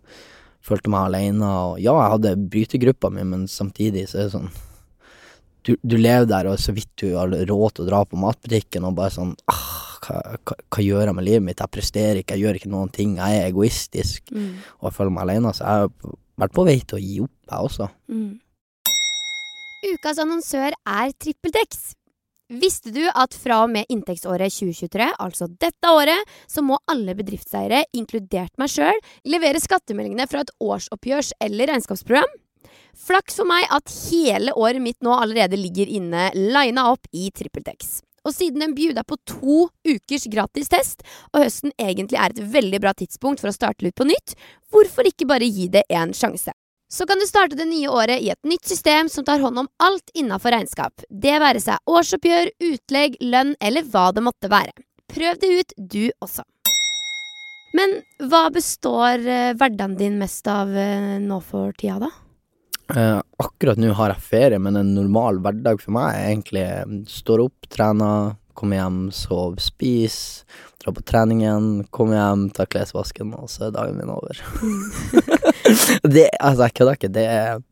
følte 0.66 0.89
meg 0.89 1.06
aleine. 1.06 1.45
Og 1.45 1.78
ja, 1.84 1.94
jeg 2.01 2.13
hadde 2.16 2.31
brytegruppa 2.50 3.12
mi, 3.13 3.28
men 3.30 3.45
samtidig 3.45 4.07
så 4.10 4.18
er 4.18 4.25
det 4.25 4.34
sånn 4.34 4.50
du, 5.68 5.75
du 5.84 5.98
lever 6.00 6.25
der, 6.31 6.50
og 6.50 6.57
så 6.63 6.74
vidt 6.74 6.90
du 6.98 7.12
har 7.13 7.30
råd 7.30 7.75
til 7.75 7.86
å 7.86 7.88
dra 7.92 8.01
på 8.07 8.18
matbutikken, 8.24 8.88
og 8.90 8.98
bare 8.98 9.13
sånn 9.13 9.36
ah, 9.51 10.00
hva, 10.07 10.18
hva, 10.48 10.57
hva 10.72 10.83
gjør 10.88 11.10
jeg 11.12 11.18
med 11.19 11.28
livet 11.28 11.45
mitt? 11.45 11.62
Jeg 11.62 11.75
presterer 11.78 12.22
ikke, 12.24 12.38
jeg 12.40 12.48
gjør 12.48 12.60
ikke 12.62 12.72
noen 12.74 12.92
ting. 12.95 13.18
Jeg 13.19 13.42
er 13.44 13.51
egoistisk, 13.51 14.33
Mm. 14.33 14.54
og 14.80 14.90
jeg 14.90 14.98
føler 14.98 15.13
meg 15.13 15.28
alene. 15.28 15.54
Så 15.54 15.62
jeg 15.62 15.86
har 15.86 16.18
vært 16.42 16.57
på 16.57 16.66
vei 16.66 16.80
til 16.80 16.98
å 16.98 17.06
gi 17.06 17.19
opp, 17.28 17.36
jeg 17.51 17.69
også. 17.69 17.90
Mm. 18.10 18.30
Ukas 19.86 20.18
annonsør 20.18 20.74
er 20.74 21.12
TrippelTex. 21.22 21.92
Visste 22.58 22.90
du 22.96 23.04
at 23.12 23.36
fra 23.38 23.60
og 23.66 23.70
med 23.70 23.86
inntektsåret 23.94 24.50
2023, 24.56 25.06
altså 25.22 25.46
dette 25.62 25.92
året, 25.94 26.32
så 26.50 26.64
må 26.66 26.80
alle 26.90 27.14
bedriftseiere, 27.20 27.84
inkludert 27.94 28.56
meg 28.58 28.72
sjøl, 28.74 28.98
levere 29.30 29.62
skattemeldingene 29.62 30.26
fra 30.32 30.42
et 30.42 30.54
årsoppgjørs- 30.64 31.36
eller 31.46 31.70
regnskapsprogram? 31.70 32.34
Flaks 32.98 33.38
for 33.38 33.46
meg 33.46 33.70
at 33.70 33.94
hele 34.08 34.56
året 34.58 34.82
mitt 34.82 34.98
nå 35.06 35.14
allerede 35.14 35.60
ligger 35.62 35.94
inne 36.00 36.32
lina 36.34 36.90
opp 36.96 37.06
i 37.14 37.30
TrippelTex. 37.30 38.00
Og 38.26 38.34
siden 38.34 38.64
den 38.64 38.74
deg 38.98 39.06
på 39.06 39.22
to 39.30 39.68
ukers 39.86 40.26
gratis 40.32 40.74
test, 40.74 41.06
og 41.36 41.44
høsten 41.46 41.76
egentlig 41.78 42.18
er 42.18 42.34
et 42.34 42.48
veldig 42.58 42.82
bra 42.82 42.98
tidspunkt 42.98 43.44
for 43.44 43.54
å 43.54 43.60
starte 43.60 43.86
litt 43.86 44.00
på 44.00 44.10
nytt, 44.10 44.34
hvorfor 44.74 45.06
ikke 45.06 45.30
bare 45.30 45.46
gi 45.46 45.70
det 45.70 45.86
en 45.94 46.18
sjanse? 46.18 46.56
Så 46.89 47.06
kan 47.06 47.19
du 47.19 47.28
starte 47.28 47.57
det 47.60 47.66
nye 47.68 47.89
året 47.92 48.22
i 48.24 48.30
et 48.31 48.48
nytt 48.48 48.63
system 48.68 49.10
som 49.12 49.25
tar 49.28 49.42
hånd 49.44 49.60
om 49.60 49.68
alt 49.84 50.12
innafor 50.16 50.54
regnskap. 50.56 51.04
Det 51.10 51.34
være 51.44 51.60
seg 51.60 51.84
årsoppgjør, 51.84 52.54
utlegg, 52.63 53.18
lønn 53.19 53.57
eller 53.60 53.84
hva 53.92 54.06
det 54.16 54.24
måtte 54.24 54.51
være. 54.51 54.72
Prøv 55.12 55.42
det 55.42 55.50
ut, 55.51 55.75
du 55.75 56.06
også. 56.24 56.45
Men 57.75 58.00
hva 58.31 58.45
består 58.56 59.19
eh, 59.19 59.51
hverdagen 59.60 59.98
din 60.00 60.16
mest 60.22 60.48
av 60.48 60.72
eh, 60.72 61.18
nå 61.19 61.42
for 61.44 61.76
tida, 61.76 62.07
da? 62.07 62.12
Eh, 62.95 63.19
akkurat 63.44 63.80
nå 63.83 63.92
har 64.00 64.16
jeg 64.16 64.28
ferie, 64.30 64.59
men 64.64 64.80
en 64.80 64.95
normal 64.95 65.42
hverdag 65.44 65.83
for 65.83 65.92
meg 65.97 66.16
er 66.16 66.30
egentlig 66.31 66.66
mm, 66.88 67.02
står 67.12 67.44
opp, 67.50 67.68
trener, 67.68 68.38
kommer 68.57 68.80
hjem, 68.80 69.02
sover, 69.12 69.59
spiser, 69.62 70.47
dra 70.80 70.95
på 70.95 71.04
treningen, 71.04 71.83
kommer 71.92 72.21
hjem, 72.21 72.47
ta 72.56 72.64
klesvasken, 72.64 73.35
og 73.35 73.52
så 73.52 73.68
er 73.68 73.76
dagen 73.76 74.00
min 74.00 74.16
over. 74.16 74.40
det, 76.16 76.28
altså, 76.40 76.68
jeg 76.68 76.74
kødder 76.80 76.97
ikke. 77.00 77.09
Det 77.14 77.26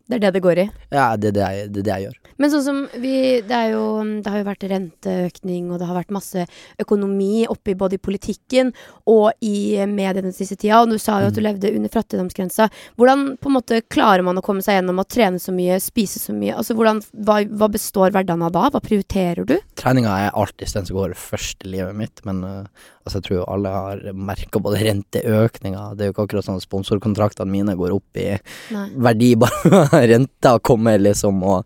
Det 0.06 0.16
er 0.16 0.22
det 0.22 0.34
det 0.36 0.42
går 0.46 0.60
i. 0.62 0.66
ja, 0.94 1.16
det, 1.18 1.30
er 1.32 1.34
det, 1.34 1.42
jeg, 1.42 1.70
det 1.74 1.84
det 1.88 1.92
jeg 1.94 2.04
gjør. 2.08 2.18
Men 2.38 2.52
sånn 2.52 2.64
som 2.66 2.80
vi 3.00 3.14
Det, 3.48 3.60
jo, 3.72 3.84
det 4.22 4.28
har 4.32 4.42
jo 4.42 4.46
vært 4.50 4.66
renteøkning, 4.70 5.70
og 5.72 5.80
det 5.80 5.88
har 5.88 5.96
vært 5.98 6.12
masse 6.14 6.44
økonomi 6.84 7.46
oppi 7.50 7.74
både 7.80 7.96
i 7.98 8.02
politikken 8.04 8.74
og 9.08 9.32
i 9.46 9.80
mediene 9.88 10.28
den 10.30 10.36
siste 10.36 10.58
tida. 10.60 10.82
Og 10.84 10.92
du 10.94 10.98
sa 11.02 11.22
jo 11.24 11.30
at 11.32 11.38
du 11.38 11.42
Mm. 11.42 11.48
levde 11.48 11.72
under 11.76 11.90
fattigdomsgrensa. 11.90 12.70
Hvordan 12.98 13.38
på 13.40 13.50
en 13.50 13.56
måte 13.58 13.82
klarer 13.90 14.24
man 14.24 14.38
å 14.38 14.44
komme 14.46 14.62
seg 14.62 14.78
gjennom 14.82 15.00
å 15.02 15.08
trene 15.08 15.40
så 15.40 15.52
mye, 15.56 15.80
spise 15.82 16.20
så 16.20 16.34
mye? 16.36 16.56
Altså 16.56 16.76
hvordan, 16.76 17.02
hva, 17.26 17.40
hva 17.50 17.70
består 17.72 18.12
hverdagen 18.12 18.44
av 18.44 18.52
da? 18.52 18.70
Hva 18.70 18.82
prioriterer 18.84 19.46
du? 19.46 19.58
Treninga 19.76 20.14
er 20.28 20.32
alltid 20.36 20.74
den 20.74 20.86
som 20.86 20.96
går 20.98 21.16
først 21.16 21.66
i 21.66 21.72
livet 21.76 21.96
mitt, 21.96 22.22
men 22.26 22.44
eh, 22.44 22.64
altså, 23.06 23.20
jeg 23.22 23.26
tror 23.30 23.46
alle 23.54 23.72
har 23.72 24.02
merka 24.18 24.60
både 24.60 24.82
renteøkninger 24.84 25.96
Det 25.96 26.04
er 26.04 26.10
jo 26.12 26.16
ikke 26.16 26.26
akkurat 26.28 26.46
sånn 26.50 26.58
at 26.60 26.66
sponsorkontraktene 26.68 27.52
mine 27.52 27.76
går 27.80 27.94
opp 27.96 28.18
i 28.22 28.28
Nei. 28.74 28.88
verdi 29.08 29.32
bare 29.46 30.06
renta 30.10 30.58
kommer, 30.60 31.00
liksom, 31.00 31.42
og 31.46 31.66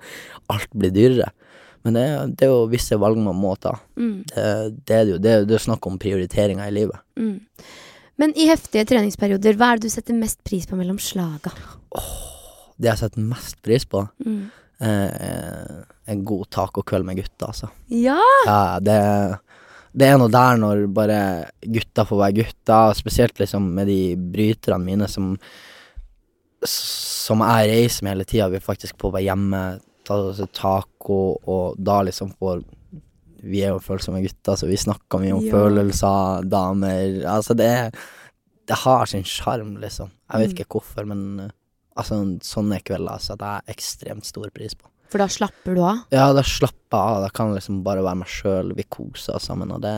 alt 0.53 0.69
blir 0.75 0.91
dyrere. 0.95 1.31
Men 1.87 1.95
det, 1.95 2.01
er- 2.11 2.31
det 2.35 2.45
er 2.47 2.51
jo 2.51 2.63
visse 2.67 2.97
valg 2.99 3.17
man 3.23 3.37
må 3.39 3.53
ta. 3.57 3.71
Mm, 3.95 4.23
Det, 4.27 4.47
det 4.85 4.95
er 4.97 5.05
det 5.05 5.13
jo. 5.13 5.19
Det, 5.23 5.31
er- 5.37 5.45
det 5.47 5.55
er 5.55 5.63
snakk 5.63 5.87
om 5.87 5.97
prioriteringer 6.01 6.67
i 6.67 6.75
livet. 6.81 6.99
mm. 7.17 7.37
Men 8.19 8.33
i 8.35 8.49
heftige 8.49 8.83
treningsperioder, 8.83 9.55
hva 9.55 9.69
er 9.71 9.77
det 9.79 9.87
du 9.87 9.93
setter 9.93 10.11
mest 10.19 10.41
pris 10.43 10.65
på 10.67 10.75
mellom 10.75 10.97
slaga? 10.99 11.53
Det 12.75 12.89
jeg 12.89 12.99
setter 12.99 13.23
mest 13.23 13.61
pris 13.63 13.85
på, 13.87 14.01
Mm. 14.25 14.49
Eh, 14.81 15.79
en 16.07 16.21
god 16.23 16.49
tacokveld 16.55 17.03
med 17.07 17.17
gutta, 17.19 17.47
altså. 17.49 17.67
Ja! 17.91 18.19
Ja, 18.45 18.79
det, 18.79 18.95
det 19.95 20.07
er 20.07 20.17
noe 20.21 20.29
der 20.29 20.57
når 20.61 20.83
bare 20.93 21.19
gutta 21.65 22.05
får 22.05 22.19
være 22.21 22.37
gutta, 22.43 22.79
spesielt 22.93 23.39
liksom 23.41 23.71
med 23.73 23.87
de 23.87 24.15
bryterne 24.15 24.83
mine 24.85 25.07
som 25.09 25.37
Som 26.67 27.39
jeg 27.45 27.69
reiser 27.71 28.03
med 28.03 28.17
hele 28.17 28.25
tida. 28.27 28.49
Vi 28.51 28.57
er 28.59 28.65
faktisk 28.65 28.97
på 28.99 29.11
være 29.13 29.23
hjemme, 29.29 29.61
ta 30.03 30.17
oss 30.27 30.41
taco, 30.51 31.19
og 31.47 31.77
da 31.79 32.01
liksom 32.03 32.33
får 32.35 32.65
vi 33.39 33.61
er 33.63 33.69
jo 33.71 33.79
følsomme 33.79 34.19
gutter, 34.19 34.57
så 34.59 34.67
vi 34.67 34.75
snakker 34.75 35.21
mye 35.21 35.31
om 35.37 35.45
Ja. 35.45 35.51
følelser, 35.53 36.43
damer 36.49 37.23
Altså, 37.23 37.55
det 37.55 37.65
er 37.67 37.91
Det 38.67 38.75
har 38.83 39.05
sin 39.07 39.23
sjarm, 39.23 39.77
liksom. 39.79 40.11
Jeg 40.31 40.41
vet 40.41 40.49
Mm. 40.51 40.57
ikke 40.59 40.67
hvorfor, 40.75 41.05
men 41.07 41.39
eh, 41.39 41.49
altså, 41.97 42.37
sånne 42.43 42.83
kvelder 42.83 43.17
setter 43.19 43.61
jeg 43.65 43.75
ekstremt 43.77 44.25
stor 44.25 44.49
pris 44.53 44.75
på. 44.75 44.88
For 45.09 45.17
da 45.23 45.25
slapper 45.31 45.73
du 45.77 45.81
av? 45.81 46.03
Ja, 46.13 46.27
da 46.37 46.43
slapper 46.45 46.97
jeg 46.97 47.15
av. 47.15 47.23
Da 47.25 47.29
kan 47.33 47.49
jeg 47.51 47.59
liksom 47.61 47.79
bare 47.85 48.03
være 48.05 48.19
meg 48.21 48.29
sjøl. 48.29 48.73
Vi 48.77 48.85
koser 48.93 49.39
oss 49.39 49.47
sammen, 49.49 49.71
og 49.73 49.81
det 49.85 49.93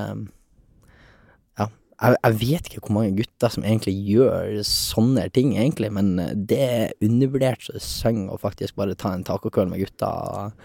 Ja. 1.60 1.68
Jeg, 2.02 2.16
jeg 2.24 2.38
vet 2.42 2.70
ikke 2.72 2.86
hvor 2.88 2.96
mange 2.98 3.18
gutter 3.20 3.52
som 3.54 3.66
egentlig 3.68 3.94
gjør 4.08 4.62
sånne 4.66 5.28
ting, 5.36 5.52
egentlig, 5.60 5.92
men 5.94 6.16
det 6.48 6.62
er 6.66 6.94
undervurdert 7.06 7.62
så 7.68 7.76
det 7.76 7.84
synger 7.86 8.34
å 8.34 8.40
faktisk 8.42 8.76
bare 8.80 8.96
ta 8.98 9.12
en 9.14 9.24
tacokveld 9.28 9.70
med 9.74 9.84
gutta 9.84 10.10
og 10.10 10.64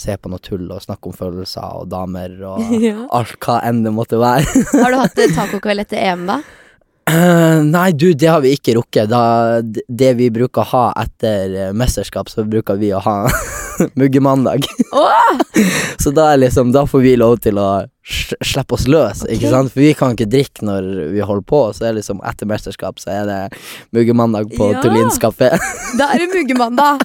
se 0.00 0.14
på 0.16 0.30
noe 0.30 0.38
tull 0.40 0.70
og 0.70 0.80
snakke 0.80 1.10
om 1.10 1.16
følelser 1.18 1.80
og 1.82 1.88
damer 1.92 2.38
og 2.46 2.62
Ja. 2.86 3.02
alt 3.12 3.34
hva 3.44 3.58
enn 3.66 3.82
det 3.84 3.92
måtte 3.92 4.20
være. 4.22 4.46
Har 4.72 4.94
du 4.94 5.00
hatt 5.02 5.18
tacokveld 5.36 5.82
etter 5.84 5.98
EM, 6.00 6.24
da? 6.30 6.38
Nei, 7.74 7.92
du, 7.92 8.12
det 8.14 8.28
har 8.30 8.42
vi 8.44 8.54
ikke 8.56 8.76
rukket. 8.78 9.10
Da, 9.10 9.60
det 9.62 10.12
vi 10.18 10.30
bruker 10.32 10.62
å 10.62 10.70
ha 10.72 10.84
etter 11.02 11.56
eh, 11.56 11.72
mesterskap, 11.76 12.30
så 12.30 12.44
bruker 12.46 12.78
vi 12.80 12.92
å 12.94 13.02
ha 13.04 13.16
muggemandag. 14.00 14.66
Oh! 14.92 15.40
Så 16.02 16.12
da, 16.16 16.32
er 16.32 16.44
liksom, 16.44 16.72
da 16.72 16.86
får 16.88 17.04
vi 17.04 17.16
lov 17.20 17.40
til 17.44 17.60
å 17.60 17.70
sl- 18.10 18.74
oss 18.74 18.86
løs, 18.90 19.22
okay. 19.24 19.36
ikke 19.36 19.50
sant? 19.52 19.72
For 19.72 19.82
vi 19.82 19.92
kan 19.98 20.14
ikke 20.14 20.28
drikke 20.30 20.66
når 20.66 20.88
vi 21.14 21.22
holder 21.24 21.46
på. 21.46 21.60
Så 21.74 21.84
er 21.84 21.92
det 21.92 22.00
liksom 22.00 22.20
etter 22.26 22.48
mesterskap 22.50 23.00
så 23.02 23.12
er 23.14 23.28
det 23.28 23.38
muggemandag 23.96 24.50
på 24.56 24.70
Ja. 24.72 24.82
Tullins 24.84 25.18
kafé. 25.22 25.52
Da 25.98 26.06
er 26.14 26.22
det 26.22 26.28
muggemandag! 26.30 27.02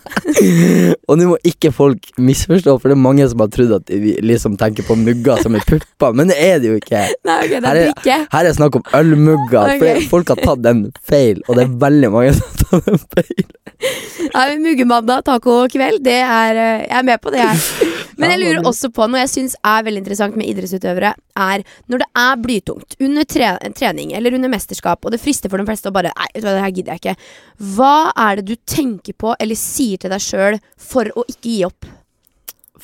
Og 1.09 1.17
nå 1.17 1.29
må 1.31 1.37
ikke 1.47 1.71
folk 1.73 2.11
misforstå, 2.21 2.75
for 2.81 2.91
det 2.91 2.97
er 2.97 3.01
mange 3.01 3.25
som 3.31 3.41
har 3.41 3.49
trodd 3.53 3.73
at 3.79 3.89
vi 3.89 4.13
liksom 4.21 4.57
tenker 4.61 4.85
på 4.85 4.97
mugger 4.99 5.41
som 5.41 5.57
er 5.57 5.65
pupper, 5.65 6.13
men 6.17 6.29
det 6.31 6.37
er 6.41 6.61
det 6.61 6.69
jo 6.69 6.77
ikke. 6.81 7.01
Nei, 7.27 7.39
okay, 7.47 7.59
det 7.59 7.71
er 7.71 7.81
er- 7.81 7.89
drikke. 7.89 8.19
Her 8.35 8.43
er 8.43 8.49
det 8.51 8.55
snakk 8.59 8.79
om 8.79 8.85
ølmugger, 8.99 9.75
for 9.81 10.09
folk 10.13 10.33
har 10.35 10.43
tatt 10.43 10.63
den 10.65 10.85
feil, 11.05 11.41
og 11.47 11.57
det 11.57 11.65
er 11.67 11.77
veldig 11.85 12.13
mange 12.13 12.35
som 12.37 12.45
har 12.45 12.63
tatt 12.65 12.91
den 12.91 13.03
feil. 13.17 13.47
Nei, 14.35 14.45
men 14.51 14.63
Muggemandag, 14.65 15.25
tacokveld, 15.27 15.99
det 16.05 16.17
er 16.23 16.57
eh, 16.57 16.83
Jeg 16.85 16.95
er 16.99 17.03
med 17.05 17.21
på 17.21 17.31
det, 17.33 17.41
jeg. 17.43 17.89
Men 18.19 18.31
jeg 18.31 18.39
lurer 18.41 18.67
også 18.69 18.89
på 18.95 19.07
noe 19.09 19.19
jeg 19.25 19.31
syns 19.33 19.55
er 19.59 19.83
veldig 19.85 20.01
interessant 20.01 20.37
med 20.39 20.47
idrettsutøvere, 20.47 20.94
er 21.03 21.63
når 21.91 22.01
det 22.03 22.07
er 22.21 22.39
blytungt 22.41 22.95
under 22.99 23.27
tre 23.27 23.51
trening 23.75 24.13
eller 24.15 24.37
under 24.37 24.51
mesterskap, 24.51 25.03
og 25.03 25.11
det 25.11 25.21
frister 25.23 25.51
for 25.51 25.61
de 25.61 25.67
fleste 25.67 25.91
å 25.91 25.95
bare 25.95 26.13
Nei, 26.15 26.29
vet 26.33 26.43
du 26.43 26.47
hva, 26.47 26.55
det 26.55 26.63
her 26.63 26.75
gidder 26.75 26.95
jeg 26.95 27.03
ikke. 27.03 27.29
Hva 27.75 27.95
er 28.27 28.39
det 28.39 28.45
du 28.47 28.55
tenker 28.69 29.17
på 29.19 29.35
eller 29.39 29.59
sier 29.59 30.01
til 30.01 30.13
deg 30.13 30.23
sjøl 30.23 30.59
for 30.79 31.11
å 31.15 31.25
ikke 31.27 31.49
gi 31.49 31.59
opp? 31.67 31.89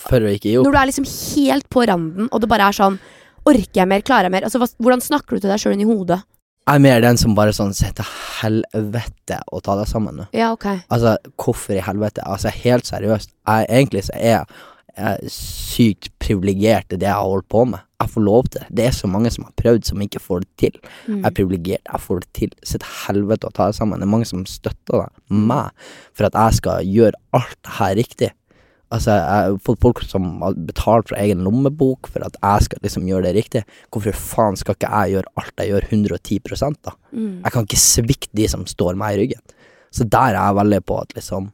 For 0.01 0.20
å 0.24 0.32
ikke 0.32 0.50
gi 0.50 0.58
opp. 0.60 0.68
Når 0.68 0.75
du 0.75 0.82
er 0.82 0.91
liksom 0.91 1.08
helt 1.12 1.70
på 1.72 1.86
randen, 1.88 2.27
og 2.32 2.41
det 2.41 2.51
bare 2.51 2.70
er 2.70 2.77
sånn 2.77 3.00
Orker 3.41 3.80
jeg 3.80 3.89
mer? 3.89 4.03
Klarer 4.06 4.27
jeg 4.27 4.36
mer? 4.36 4.44
Altså, 4.46 4.60
hva, 4.62 4.68
hvordan 4.77 5.01
snakker 5.01 5.34
du 5.34 5.41
til 5.41 5.50
deg 5.50 5.62
sjøl 5.63 5.74
inn 5.74 5.82
i 5.82 5.89
hodet? 5.89 6.20
Jeg 6.62 6.77
er 6.77 6.84
mer 6.84 7.00
den 7.01 7.18
som 7.18 7.34
bare 7.34 7.53
sånn 7.58 7.74
Se 7.74 7.89
til 7.98 8.06
helvete 8.41 9.39
å 9.50 9.62
ta 9.65 9.74
deg 9.80 9.89
sammen 9.89 10.20
nå. 10.22 10.27
Ja, 10.38 10.51
ok. 10.53 10.68
Altså, 10.94 11.15
hvorfor 11.41 11.74
i 11.74 11.82
helvete? 11.82 12.22
Altså, 12.22 12.53
helt 12.53 12.86
seriøst. 12.86 13.34
Jeg, 13.34 13.65
egentlig 13.70 14.06
så 14.06 14.13
er 14.20 14.36
jeg 14.36 14.60
er 14.98 15.22
sykt 15.32 16.10
privilegert 16.22 16.92
i 16.92 17.00
det 17.00 17.08
jeg 17.08 17.18
har 17.18 17.30
holdt 17.30 17.48
på 17.52 17.64
med. 17.70 17.84
Jeg 18.02 18.12
får 18.14 18.26
lov 18.26 18.50
til 18.50 18.64
det. 18.64 18.76
Det 18.78 18.86
er 18.88 18.96
så 18.98 19.10
mange 19.12 19.32
som 19.34 19.46
har 19.46 19.56
prøvd, 19.62 19.86
som 19.86 20.02
ikke 20.02 20.22
får 20.24 20.44
det 20.44 20.52
til. 20.58 20.78
Mm. 21.06 21.20
Jeg 21.20 21.26
er 21.30 21.38
privilegert, 21.38 21.84
jeg 21.86 22.04
får 22.08 22.22
det 22.24 22.30
til. 22.38 22.54
Så 22.66 22.82
til 22.82 22.94
helvete 23.06 23.50
å 23.50 23.56
ta 23.56 23.70
det 23.70 23.78
sammen. 23.78 24.02
Det 24.02 24.08
er 24.08 24.14
mange 24.16 24.30
som 24.30 24.46
støtter 24.50 25.04
deg, 25.04 25.24
meg, 25.52 25.90
for 26.18 26.30
at 26.30 26.38
jeg 26.40 26.60
skal 26.62 26.94
gjøre 26.98 27.22
alt 27.38 27.58
det 27.60 27.76
her 27.78 27.98
riktig. 28.02 28.32
Altså, 28.92 29.14
jeg 29.16 29.24
har 29.32 29.60
fått 29.64 29.80
folk 29.86 30.02
som 30.04 30.26
har 30.42 30.58
betalt 30.68 31.12
fra 31.12 31.22
egen 31.22 31.46
lommebok 31.46 32.10
for 32.12 32.26
at 32.26 32.36
jeg 32.36 32.68
skal 32.68 32.82
liksom 32.84 33.08
gjøre 33.08 33.30
det 33.30 33.38
riktig. 33.38 33.62
Hvorfor 33.94 34.18
faen 34.20 34.60
skal 34.60 34.76
ikke 34.76 34.92
jeg 34.92 35.16
gjøre 35.16 35.32
alt 35.40 35.64
jeg 35.64 35.72
gjør 35.72 35.88
110 35.88 36.76
da? 36.84 36.96
Mm. 37.16 37.40
Jeg 37.46 37.54
kan 37.54 37.70
ikke 37.70 37.80
svikte 37.86 38.36
de 38.36 38.50
som 38.52 38.68
står 38.68 39.00
meg 39.00 39.16
i 39.16 39.22
ryggen. 39.24 39.56
Så 39.96 40.08
der 40.08 40.36
er 40.36 40.42
jeg 40.42 40.60
veldig 40.60 40.82
på 40.88 41.00
at 41.00 41.16
liksom 41.16 41.52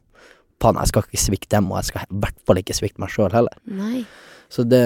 Faen, 0.60 0.74
jeg 0.80 0.88
skal 0.90 1.02
ikke 1.06 1.20
svikte 1.22 1.48
dem, 1.56 1.70
og 1.70 1.78
jeg 1.78 1.84
skal 1.92 2.02
i 2.08 2.18
hvert 2.24 2.38
fall 2.46 2.56
ikke 2.58 2.74
svikte 2.74 2.98
meg 2.98 3.10
sjøl 3.14 3.32
heller. 3.32 3.54
Nei, 3.66 4.04
Så 4.50 4.64
det 4.68 4.82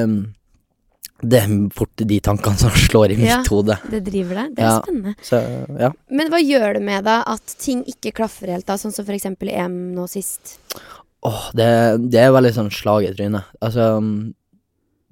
Det 1.22 1.38
er 1.38 1.52
fort 1.70 1.94
de 1.96 2.16
tankene 2.20 2.58
som 2.58 2.70
slår 2.88 3.12
i 3.12 3.16
mitt 3.16 3.28
Ja. 3.28 3.42
hode. 3.48 3.76
det 3.90 4.02
driver 4.04 4.34
deg. 4.34 4.54
Det 4.56 4.64
er 4.64 4.68
Ja. 4.68 4.80
spennende. 4.80 5.14
Så 5.22 5.38
ja. 5.78 5.92
Men 6.10 6.30
hva 6.32 6.40
gjør 6.42 6.74
det 6.74 6.82
med 6.82 7.04
deg 7.04 7.22
at 7.26 7.54
ting 7.58 7.84
ikke 7.84 8.12
klaffer 8.12 8.48
helt, 8.50 8.66
da? 8.66 8.74
Sånn 8.74 8.92
som 8.92 9.04
for 9.06 9.14
eksempel 9.14 9.48
EM 9.48 9.94
nå 9.94 10.08
sist. 10.10 10.58
Åh, 11.22 11.52
det, 11.54 12.10
det 12.10 12.18
er 12.18 12.32
veldig 12.34 12.52
sånn 12.56 12.72
slag 12.74 13.04
i 13.06 13.14
trynet. 13.14 13.44
Altså 13.62 14.00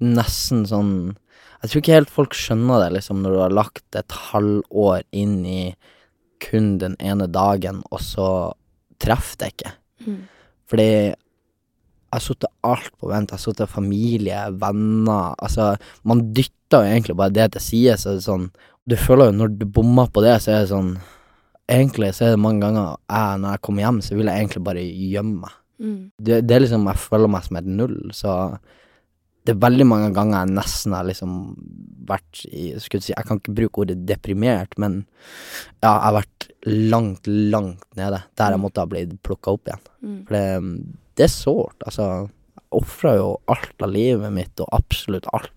Nesten 0.01 0.65
sånn 0.67 1.15
Jeg 1.61 1.69
tror 1.69 1.81
ikke 1.83 1.93
helt 1.99 2.09
folk 2.09 2.33
skjønner 2.33 2.81
det, 2.83 2.93
liksom, 2.97 3.21
når 3.21 3.31
du 3.35 3.39
har 3.43 3.51
lagt 3.53 3.95
et 3.95 4.07
halvår 4.31 5.03
inn 5.13 5.45
i 5.45 5.75
kun 6.41 6.79
den 6.81 6.95
ene 6.99 7.27
dagen, 7.29 7.83
og 7.93 7.99
så 8.01 8.27
treffer 8.99 9.37
det 9.37 9.49
ikke. 9.53 9.71
Mm. 10.07 10.21
Fordi 10.71 10.87
jeg 12.11 12.17
har 12.17 12.23
satt 12.25 12.47
alt 12.67 12.91
på 12.99 13.07
vent. 13.11 13.31
Jeg 13.31 13.39
har 13.39 13.43
satt 13.45 13.71
familie, 13.71 14.39
venner 14.59 15.35
Altså, 15.39 15.73
man 16.07 16.25
dytter 16.35 16.83
jo 16.83 16.91
egentlig 16.91 17.15
bare 17.19 17.35
det 17.35 17.51
til 17.53 17.63
side, 17.63 17.95
så 17.99 18.15
det 18.15 18.21
er 18.21 18.27
sånn 18.27 18.45
Du 18.87 18.97
føler 18.99 19.29
jo 19.29 19.37
når 19.39 19.55
du 19.59 19.65
bommer 19.67 20.11
på 20.11 20.23
det, 20.25 20.37
så 20.43 20.55
er 20.55 20.63
det 20.63 20.73
sånn 20.73 20.93
Egentlig 21.71 22.11
så 22.17 22.27
er 22.27 22.35
det 22.35 22.43
mange 22.43 22.65
ganger 22.65 22.97
jeg, 22.97 23.39
når 23.39 23.53
jeg 23.53 23.63
kommer 23.63 23.85
hjem, 23.85 24.01
så 24.03 24.17
vil 24.17 24.27
jeg 24.27 24.43
egentlig 24.43 24.63
bare 24.65 24.81
gjemme 24.83 25.45
meg. 25.45 25.53
Mm. 25.81 25.99
Det, 26.19 26.39
det 26.43 26.55
er 26.55 26.63
liksom 26.65 26.89
Jeg 26.89 27.03
føler 27.05 27.31
meg 27.31 27.45
som 27.45 27.59
et 27.61 27.69
null, 27.79 27.97
så 28.17 28.33
det 29.41 29.55
er 29.55 29.61
veldig 29.63 29.87
mange 29.89 30.09
ganger 30.13 30.43
jeg 30.43 30.55
nesten 30.57 30.93
har 30.93 31.05
liksom 31.07 31.37
vært 32.09 32.43
i 32.45 32.71
Skulle 32.81 33.05
si 33.05 33.13
Jeg 33.13 33.25
kan 33.25 33.39
ikke 33.39 33.55
bruke 33.57 33.83
ordet 33.83 34.03
deprimert, 34.05 34.75
men 34.81 35.01
ja, 35.81 35.89
jeg 35.89 36.03
har 36.03 36.17
vært 36.19 36.47
langt, 36.67 37.25
langt 37.25 37.85
nede. 37.97 38.21
Der 38.37 38.53
jeg 38.53 38.61
måtte 38.61 38.83
ha 38.83 38.89
blitt 38.89 39.15
plukka 39.25 39.55
opp 39.55 39.69
igjen. 39.69 39.81
Mm. 40.03 40.19
For 40.27 40.37
det, 40.37 40.75
det 41.17 41.25
er 41.25 41.33
sårt. 41.33 41.87
Altså, 41.87 42.07
jeg 42.59 42.67
ofra 42.81 43.15
jo 43.17 43.31
alt 43.51 43.83
av 43.85 43.91
livet 43.95 44.35
mitt, 44.35 44.53
og 44.61 44.69
absolutt 44.77 45.29
alt 45.33 45.51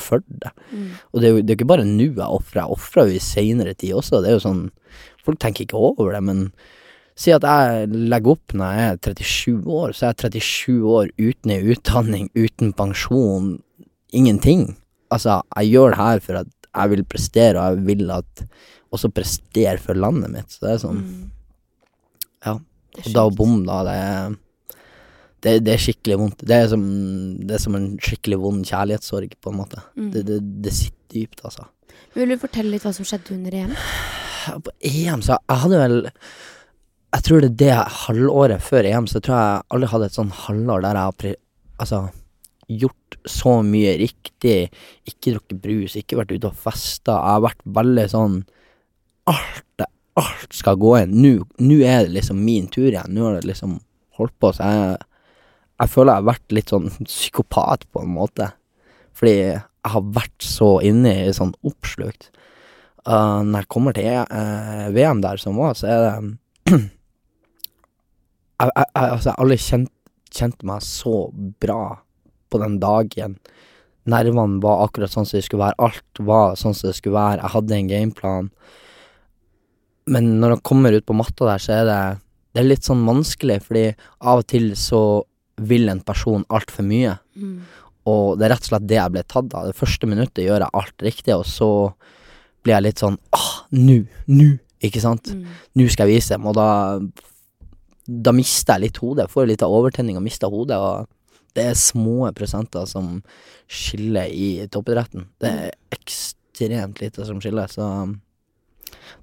for 0.00 0.24
det. 0.26 0.52
Mm. 0.72 0.92
Og 1.12 1.20
det 1.22 1.28
er 1.28 1.34
jo 1.34 1.42
det 1.42 1.54
er 1.54 1.58
ikke 1.58 1.70
bare 1.70 1.88
nå 1.88 2.10
jeg 2.10 2.28
ofrer, 2.28 2.60
jeg 2.60 2.76
ofrer 2.76 3.08
jo 3.08 3.16
i 3.16 3.24
seinere 3.24 3.76
tid 3.78 3.96
også. 3.96 4.20
Det 4.20 4.32
er 4.32 4.40
jo 4.40 4.46
sånn 4.48 4.64
Folk 5.24 5.38
tenker 5.40 5.64
ikke 5.64 5.78
over 5.80 6.10
det, 6.12 6.20
men 6.20 6.40
si 7.18 7.32
at 7.34 7.44
jeg 7.46 7.90
legger 7.94 8.34
opp 8.34 8.54
når 8.58 8.74
jeg 8.74 8.86
er 8.90 9.18
37 9.22 9.74
år, 9.78 9.94
så 9.94 10.08
er 10.08 10.14
jeg 10.34 10.42
37 10.42 10.94
år 10.96 11.12
uten 11.20 11.54
ei 11.54 11.60
utdanning, 11.74 12.30
uten 12.34 12.72
pensjon, 12.76 13.52
ingenting. 14.14 14.72
Altså, 15.14 15.40
jeg 15.60 15.74
gjør 15.74 15.94
det 15.94 16.00
her 16.00 16.24
for 16.24 16.40
at 16.42 16.50
jeg 16.74 16.90
vil 16.90 17.04
prestere, 17.06 17.60
og 17.60 17.76
jeg 17.76 17.86
vil 17.86 18.10
at 18.10 18.46
også 18.94 19.10
prestere 19.14 19.78
for 19.82 19.98
landet 19.98 20.32
mitt. 20.32 20.50
Så 20.50 20.66
det 20.66 20.72
er 20.74 20.82
sånn 20.86 21.04
Mm. 21.04 21.30
Ja. 22.44 22.58
Og 23.00 23.06
da 23.14 23.22
bom, 23.32 23.62
da, 23.64 23.78
det 23.86 23.92
er 23.96 24.34
det, 25.44 25.52
det 25.64 25.72
er 25.74 25.80
skikkelig 25.80 26.18
vondt. 26.20 26.42
Det 26.48 26.56
er, 26.56 26.66
som, 26.72 26.82
det 27.44 27.56
er 27.56 27.62
som 27.62 27.76
en 27.76 27.86
skikkelig 28.00 28.38
vond 28.40 28.64
kjærlighetssorg, 28.64 29.34
på 29.40 29.52
en 29.52 29.58
måte. 29.58 29.80
Mm. 29.96 30.10
Det, 30.12 30.22
det, 30.28 30.38
det 30.64 30.72
sitter 30.72 31.14
dypt, 31.14 31.42
altså. 31.44 31.66
Vil 32.14 32.32
du 32.32 32.38
fortelle 32.40 32.72
litt 32.72 32.84
hva 32.86 32.92
som 32.96 33.06
skjedde 33.06 33.34
under 33.36 33.56
EM? 33.60 33.74
På 34.64 34.72
EM, 34.84 35.24
så 35.24 35.36
jeg 35.36 35.60
hadde 35.64 35.80
vel 35.82 35.98
Jeg 37.14 37.22
tror 37.22 37.44
det 37.44 37.48
er 37.52 37.58
det 37.60 37.74
halvåret 38.02 38.62
før 38.64 38.86
EM, 38.88 39.06
så 39.06 39.20
tror 39.22 39.36
jeg 39.38 39.64
aldri 39.76 39.90
hadde 39.92 40.06
et 40.10 40.16
sånn 40.16 40.32
halvår 40.34 40.82
der 40.82 40.96
jeg 40.98 41.06
har 41.06 41.36
altså, 41.84 42.00
gjort 42.68 43.18
så 43.30 43.52
mye 43.62 43.92
riktig. 44.00 44.56
Ikke 45.06 45.36
drukket 45.36 45.60
brus, 45.62 45.94
ikke 45.98 46.18
vært 46.18 46.34
ute 46.34 46.50
og 46.50 46.58
festa. 46.58 47.14
Jeg 47.14 47.36
har 47.36 47.44
vært 47.46 47.66
veldig 47.78 48.06
sånn 48.12 48.42
Alt, 49.30 49.84
alt 50.20 50.52
skal 50.52 50.76
gå 50.76 50.90
inn. 50.98 51.14
Nå, 51.22 51.76
er 51.80 52.04
det 52.04 52.16
liksom 52.18 52.42
min 52.44 52.66
tur 52.68 52.90
igjen. 52.90 53.14
Nå 53.14 53.24
har 53.24 53.38
det 53.38 53.48
liksom 53.48 53.78
holdt 54.18 54.34
på, 54.42 54.52
så 54.52 54.68
jeg 54.68 54.96
Jeg 55.82 55.90
føler 55.90 56.12
jeg 56.12 56.22
har 56.22 56.28
vært 56.28 56.52
litt 56.54 56.70
sånn 56.70 56.90
psykopat 57.08 57.86
på 57.90 58.02
en 58.02 58.12
måte. 58.14 58.50
Fordi 59.14 59.36
jeg 59.38 59.62
har 59.90 60.04
vært 60.18 60.42
så 60.42 60.80
inne 60.86 61.14
i 61.24 61.32
sånn 61.34 61.54
oppslukt. 61.66 62.30
Uh, 63.06 63.42
når 63.44 63.64
jeg 63.64 63.70
kommer 63.74 63.92
til 63.96 64.22
uh, 64.30 64.90
VM 64.94 65.20
der 65.20 65.36
som 65.36 65.58
var, 65.60 65.74
så 65.74 65.88
er 65.90 66.04
det 66.04 66.78
Jeg 68.60 68.70
jeg- 68.76 68.92
jeg- 68.94 69.10
altså, 69.10 69.24
jeg 69.24 69.34
har 69.36 69.44
aldri 69.44 69.56
kjent, 69.56 69.90
kjent 70.30 70.62
meg 70.64 70.80
så 70.80 71.32
bra 71.60 71.98
på 72.50 72.58
den 72.60 72.78
dagen. 72.80 73.38
Nervene 74.06 74.60
var 74.60 74.86
akkurat 74.86 75.10
sånn 75.10 75.26
som 75.26 75.38
de 75.38 75.42
skulle 75.42 75.64
være. 75.64 75.74
Alt 75.78 76.18
var 76.20 76.54
sånn 76.56 76.74
som 76.74 76.90
det 76.90 76.96
skulle 76.96 77.16
være. 77.16 77.40
Jeg 77.40 77.50
hadde 77.50 77.72
en 77.72 77.88
gameplan. 77.88 78.50
Men 80.06 80.40
når 80.40 80.48
han 80.48 80.60
kommer 80.60 80.92
ut 80.92 81.06
på 81.06 81.16
matta 81.16 81.46
der, 81.46 81.58
så 81.58 81.72
er 81.80 81.84
det 81.84 82.20
Det 82.54 82.60
er 82.62 82.68
litt 82.68 82.84
sånn 82.86 83.04
vanskelig, 83.04 83.60
fordi 83.64 83.96
av 84.20 84.38
og 84.38 84.46
til 84.46 84.70
så 84.76 85.24
vil 85.58 85.88
en 85.88 86.00
person 86.00 86.44
altfor 86.48 86.84
mye. 86.86 87.18
Mm. 87.36 87.62
Og 88.06 88.38
det 88.38 88.44
er 88.46 88.54
rett 88.54 88.62
og 88.62 88.68
slett 88.68 88.86
det 88.86 88.94
jeg 88.94 89.10
ble 89.10 89.22
tatt 89.24 89.54
av. 89.54 89.66
Det 89.66 89.74
første 89.74 90.06
minuttet 90.06 90.44
gjør 90.44 90.60
jeg 90.60 90.70
alt 90.72 90.98
riktig, 91.02 91.34
og 91.34 91.44
så 91.46 91.94
blir 92.62 92.76
jeg 92.76 92.82
litt 92.84 93.02
sånn 93.02 93.18
ah, 93.32 93.64
nå, 93.72 94.06
nå, 94.28 94.60
ikke 94.80 95.00
sant? 95.02 95.32
Mm. 95.34 95.48
Nå 95.74 95.88
skal 95.90 96.06
jeg 96.06 96.20
vise 96.20 96.36
dem, 96.36 96.46
og 96.46 96.54
da 96.54 97.00
Da 98.04 98.34
mister 98.36 98.76
jeg 98.76 98.88
litt 98.88 99.00
hodet. 99.02 99.30
Får 99.32 99.48
litt 99.48 99.64
av 99.64 99.72
overtenning 99.72 100.18
og 100.20 100.24
mister 100.26 100.52
hodet, 100.52 100.76
og 100.76 101.08
det 101.54 101.68
er 101.70 101.78
små 101.78 102.28
prosenter 102.36 102.86
som 102.90 103.20
skiller 103.70 104.28
i 104.28 104.66
toppidretten. 104.70 105.28
Det 105.40 105.50
er 105.50 105.74
ekstremt 105.94 107.00
lite 107.00 107.26
som 107.26 107.40
skiller, 107.40 107.70
så 107.70 107.86
um, 108.04 108.16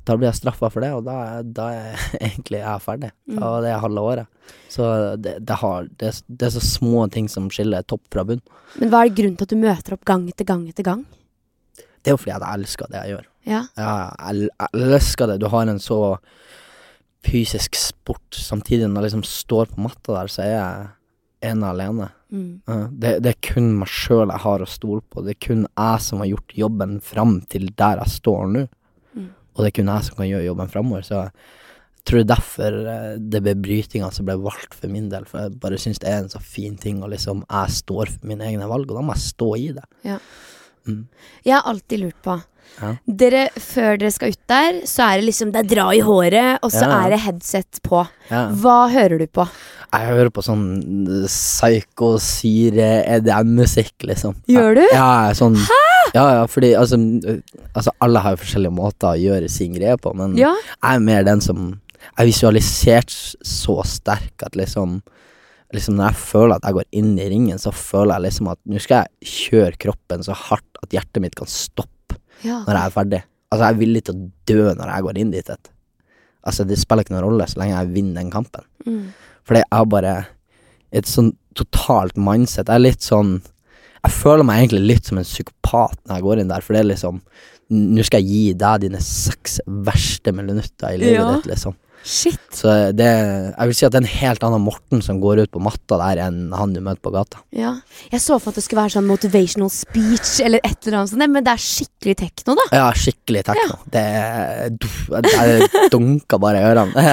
da 0.08 0.16
blir 0.18 0.30
jeg 0.30 0.40
straffa 0.40 0.70
for 0.72 0.84
det, 0.84 0.92
og 0.96 1.06
da, 1.06 1.42
da 1.44 1.68
er 1.76 2.06
egentlig 2.32 2.62
jeg 2.62 2.84
ferdig. 2.86 3.12
Mm. 3.30 3.40
Og 3.40 3.58
det 3.66 3.72
er 3.72 3.84
halve 3.84 4.06
året. 4.14 4.54
Så 4.72 4.88
det, 5.22 5.38
det, 5.46 5.58
har, 5.62 5.90
det, 6.02 6.14
det 6.28 6.48
er 6.48 6.54
så 6.56 6.64
små 6.66 7.06
ting 7.14 7.30
som 7.32 7.50
skiller 7.54 7.86
topp 7.88 8.08
fra 8.14 8.26
bunn. 8.28 8.42
Men 8.80 8.94
hva 8.94 9.04
er 9.06 9.16
grunnen 9.16 9.38
til 9.40 9.50
at 9.50 9.54
du 9.54 9.62
møter 9.62 9.98
opp 9.98 10.08
gang 10.08 10.26
etter 10.32 10.48
gang 10.48 10.64
etter 10.72 10.88
gang? 10.88 11.04
Det 12.02 12.10
er 12.10 12.16
jo 12.16 12.22
fordi 12.22 12.34
jeg 12.34 12.58
elsker 12.58 12.90
det 12.90 13.02
jeg 13.04 13.16
gjør. 13.16 13.28
Ja. 13.50 13.62
Ja, 13.78 13.92
jeg, 14.32 14.50
jeg 14.50 14.88
elsker 14.88 15.30
det. 15.30 15.42
Du 15.42 15.50
har 15.54 15.70
en 15.70 15.82
så 15.82 16.00
fysisk 17.28 17.78
sport. 17.80 18.26
Samtidig 18.36 18.90
når 18.90 19.02
jeg 19.02 19.08
liksom 19.10 19.28
står 19.28 19.72
på 19.72 19.86
matta 19.86 20.18
der, 20.18 20.32
så 20.32 20.44
er 20.46 20.52
jeg 20.54 20.90
ene 21.52 21.72
alene. 21.74 22.10
Mm. 22.32 22.62
Det, 23.02 23.18
det 23.24 23.34
er 23.34 23.42
kun 23.44 23.74
meg 23.80 23.90
sjøl 23.92 24.30
jeg 24.30 24.44
har 24.46 24.64
å 24.64 24.70
stole 24.70 25.04
på. 25.04 25.24
Det 25.26 25.36
er 25.36 25.42
kun 25.48 25.66
jeg 25.68 26.04
som 26.06 26.22
har 26.24 26.32
gjort 26.32 26.56
jobben 26.58 27.00
fram 27.04 27.40
til 27.52 27.72
der 27.78 28.04
jeg 28.04 28.16
står 28.18 28.54
nå. 28.54 28.68
Mm. 29.18 29.32
Og 29.54 29.64
det 29.64 29.72
er 29.72 29.78
kun 29.82 29.92
jeg 29.94 30.08
som 30.08 30.22
kan 30.22 30.30
gjøre 30.30 30.48
jobben 30.48 30.72
framover. 30.72 31.08
Så 31.08 31.18
jeg 31.22 32.08
tror 32.10 32.22
er 32.22 32.30
derfor 32.32 32.78
eh, 32.94 33.10
det 33.34 33.44
ble 33.46 33.58
brytinga 33.66 34.12
som 34.16 34.30
ble 34.30 34.38
valgt 34.42 34.78
for 34.78 34.94
min 34.94 35.10
del. 35.12 35.28
For 35.30 35.46
jeg 35.46 35.60
bare 35.64 35.82
syns 35.82 36.02
det 36.02 36.10
er 36.12 36.24
en 36.24 36.32
så 36.32 36.42
fin 36.44 36.78
ting, 36.80 37.04
og 37.04 37.12
liksom 37.14 37.44
jeg 37.46 37.78
står 37.82 38.16
for 38.16 38.32
mine 38.32 38.48
egne 38.48 38.70
valg, 38.72 38.90
og 38.90 39.02
da 39.02 39.06
må 39.06 39.18
jeg 39.18 39.28
stå 39.28 39.52
i 39.60 39.68
det. 39.78 39.86
Ja. 40.08 40.18
Mm. 40.90 41.04
Jeg 41.46 41.54
har 41.54 41.68
alltid 41.70 42.02
lurt 42.02 42.22
på 42.26 42.40
Ja. 42.82 42.96
Dere, 43.06 43.50
Før 43.60 43.98
dere 44.00 44.12
skal 44.16 44.32
ut 44.34 44.40
der, 44.50 44.82
så 44.90 45.04
er 45.10 45.20
det 45.22 45.28
liksom 45.28 45.52
Det 45.54 45.60
er 45.66 45.70
dra 45.76 45.90
i 45.94 46.00
håret, 46.02 46.60
og 46.64 46.72
så 46.72 46.86
Ja. 46.88 47.06
er 47.06 47.10
det 47.12 47.20
headset 47.20 47.82
på. 47.84 48.08
Ja. 48.30 48.48
Hva 48.50 48.90
hører 48.90 49.20
du 49.20 49.28
på? 49.28 49.48
Jeg 49.92 50.08
hører 50.08 50.30
på 50.32 50.42
sånn 50.42 50.66
psycho, 51.28 52.14
syre, 52.24 53.04
EDM-musikk, 53.18 54.06
liksom. 54.08 54.36
Gjør 54.48 54.76
du? 54.80 54.86
Ja, 54.94 55.32
sånn 55.38 55.58
Ja, 56.16 56.24
ja, 56.42 56.46
fordi 56.50 56.74
altså, 56.76 56.98
altså 57.76 57.92
Alle 58.02 58.20
har 58.20 58.36
jo 58.36 58.42
forskjellige 58.44 58.74
måter 58.76 59.14
å 59.14 59.20
gjøre 59.20 59.50
sin 59.52 59.74
greie 59.76 59.98
på, 60.02 60.14
men 60.18 60.36
jeg 60.40 60.56
er 60.84 61.00
mer 61.04 61.24
den 61.28 61.42
som 61.44 61.80
Jeg 62.18 62.24
er 62.26 62.26
visualisert 62.32 63.12
så 63.46 63.82
sterk 63.86 64.44
at 64.48 64.56
liksom 64.56 65.02
Liksom 65.74 65.96
Når 65.96 66.10
jeg 66.10 66.16
føler 66.20 66.56
at 66.58 66.66
jeg 66.68 66.74
går 66.74 66.88
inn 67.00 67.14
i 67.20 67.30
ringen, 67.32 67.58
så 67.62 67.72
føler 67.72 68.18
jeg 68.18 68.26
liksom 68.26 68.50
at 68.52 68.60
nå 68.68 68.80
skal 68.84 69.06
jeg 69.06 69.30
kjøre 69.32 69.78
kroppen 69.80 70.24
så 70.28 70.34
hardt 70.36 70.82
at 70.84 70.90
hjertet 70.92 71.22
mitt 71.24 71.36
kan 71.40 71.48
stoppe 71.48 71.88
ja. 72.46 72.62
når 72.68 72.74
jeg 72.78 72.84
er 72.86 72.96
ferdig. 72.96 73.22
Altså, 73.52 73.64
jeg 73.66 73.74
er 73.74 73.80
villig 73.82 74.04
til 74.08 74.16
å 74.16 74.26
dø 74.52 74.66
når 74.80 74.92
jeg 74.94 75.06
går 75.08 75.18
inn 75.22 75.32
dit. 75.34 75.50
Et. 75.50 75.72
Altså, 76.48 76.66
det 76.68 76.80
spiller 76.82 77.06
ikke 77.06 77.16
noen 77.16 77.26
rolle 77.28 77.48
så 77.52 77.60
lenge 77.62 77.76
jeg 77.78 77.94
vinner 77.96 78.22
den 78.22 78.32
kampen. 78.34 78.64
Mm. 78.88 79.02
For 79.48 79.60
jeg 79.60 79.68
har 79.72 79.88
bare 79.92 80.14
et 80.92 81.08
sånn 81.10 81.34
totalt 81.58 82.18
mindset. 82.20 82.68
Jeg 82.70 82.76
er 82.80 82.86
litt 82.86 83.04
sånn 83.06 83.42
Jeg 84.02 84.14
føler 84.18 84.44
meg 84.48 84.64
egentlig 84.64 84.96
litt 84.96 85.06
som 85.06 85.20
en 85.22 85.28
psykopat 85.28 86.00
når 86.08 86.16
jeg 86.18 86.24
går 86.26 86.40
inn 86.42 86.50
der, 86.50 86.64
for 86.66 86.74
det 86.74 86.80
er 86.82 86.88
liksom 86.90 87.20
Nå 87.72 88.04
skal 88.04 88.24
jeg 88.24 88.32
gi 88.32 88.54
deg 88.60 88.82
dine 88.84 89.00
seks 89.00 89.60
verste 89.86 90.34
minutter 90.36 90.92
i 90.92 90.98
livet 91.00 91.14
Ja. 91.20 91.28
ditt, 91.36 91.46
liksom. 91.54 91.76
Shit. 92.04 92.40
Så 92.56 92.72
det 92.98 93.08
Jeg 93.08 93.70
vil 93.70 93.76
si 93.78 93.86
at 93.86 93.94
det 93.94 94.00
er 94.02 94.06
en 94.06 94.12
helt 94.22 94.44
annen 94.46 94.64
Morten 94.66 95.04
som 95.06 95.20
går 95.22 95.44
ut 95.44 95.52
på 95.54 95.62
matta 95.64 96.00
der, 96.02 96.22
enn 96.28 96.52
han 96.56 96.74
du 96.74 96.82
møter 96.84 97.02
på 97.04 97.14
gata. 97.14 97.42
Ja. 97.56 97.76
Jeg 98.12 98.24
så 98.24 98.38
for 98.42 98.52
at 98.52 98.60
det 98.60 98.66
skulle 98.66 98.84
være 98.84 98.96
sånn 98.96 99.08
motivational 99.10 99.72
speech 99.74 100.40
eller 100.46 100.64
et 100.66 100.88
eller 100.88 101.02
annet 101.02 101.14
sånt, 101.14 101.26
men 101.36 101.46
det 101.46 101.54
er 101.54 101.64
skikkelig 101.64 102.16
tekno, 102.24 102.56
da. 102.60 102.66
Ja, 102.82 102.88
skikkelig 102.98 103.46
tekno. 103.50 103.80
Det 103.94 104.02
er 104.02 104.72
Jeg 104.72 105.92
dunker 105.94 106.42
bare 106.42 106.62
i 106.62 106.68
ørene. 106.72 107.06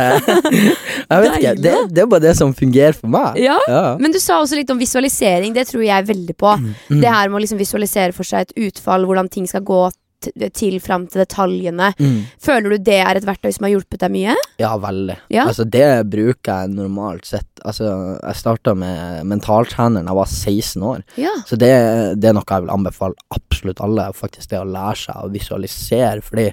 Jeg 1.11 1.23
vet 1.25 1.39
ikke. 1.39 1.55
Det, 1.63 1.77
det 1.95 2.05
er 2.05 2.11
bare 2.11 2.25
det 2.25 2.35
som 2.39 2.55
fungerer 2.57 2.97
for 2.97 3.13
meg. 3.13 3.39
Ja. 3.43 3.59
Ja. 3.69 3.85
Men 4.01 4.15
du 4.15 4.21
sa 4.23 4.41
også 4.43 4.59
litt 4.59 4.71
om 4.73 4.81
visualisering, 4.81 5.55
det 5.57 5.69
tror 5.71 5.85
jeg 5.85 6.09
veldig 6.09 6.37
på. 6.39 6.57
Mm. 6.59 7.01
Det 7.03 7.09
her 7.09 7.31
med 7.31 7.39
å 7.41 7.45
liksom 7.45 7.61
visualisere 7.61 8.17
for 8.17 8.29
seg 8.29 8.49
et 8.49 8.69
utfall, 8.69 9.07
hvordan 9.09 9.31
ting 9.33 9.49
skal 9.49 9.65
gå 9.67 9.87
til 10.21 10.79
fram 10.83 11.07
til 11.11 11.23
detaljene. 11.23 11.93
Mm. 11.99 12.25
Føler 12.43 12.75
du 12.75 12.79
det 12.89 12.99
er 13.05 13.19
et 13.21 13.27
verktøy 13.27 13.53
som 13.55 13.67
har 13.67 13.73
hjulpet 13.75 14.01
deg 14.03 14.13
mye? 14.15 14.35
Ja, 14.61 14.73
veldig. 14.83 15.17
Ja. 15.35 15.47
Altså, 15.47 15.65
det 15.69 15.85
bruker 16.11 16.65
jeg 16.65 16.73
normalt 16.75 17.29
sett. 17.29 17.47
Altså, 17.65 17.93
jeg 18.23 18.39
starta 18.41 18.75
med 18.79 19.27
mentaltrener 19.31 20.03
da 20.03 20.11
jeg 20.13 20.21
var 20.21 20.33
16 20.33 20.83
år, 20.93 21.05
Ja. 21.21 21.35
så 21.47 21.59
det, 21.61 21.73
det 22.21 22.31
er 22.31 22.37
noe 22.39 22.47
jeg 22.49 22.67
vil 22.67 22.75
anbefale 22.75 23.15
absolutt 23.35 23.81
alle. 23.85 24.09
Faktisk 24.17 24.51
det 24.51 24.61
å 24.63 24.67
lære 24.69 24.97
seg 25.05 25.23
å 25.23 25.31
visualisere, 25.35 26.23
fordi 26.25 26.49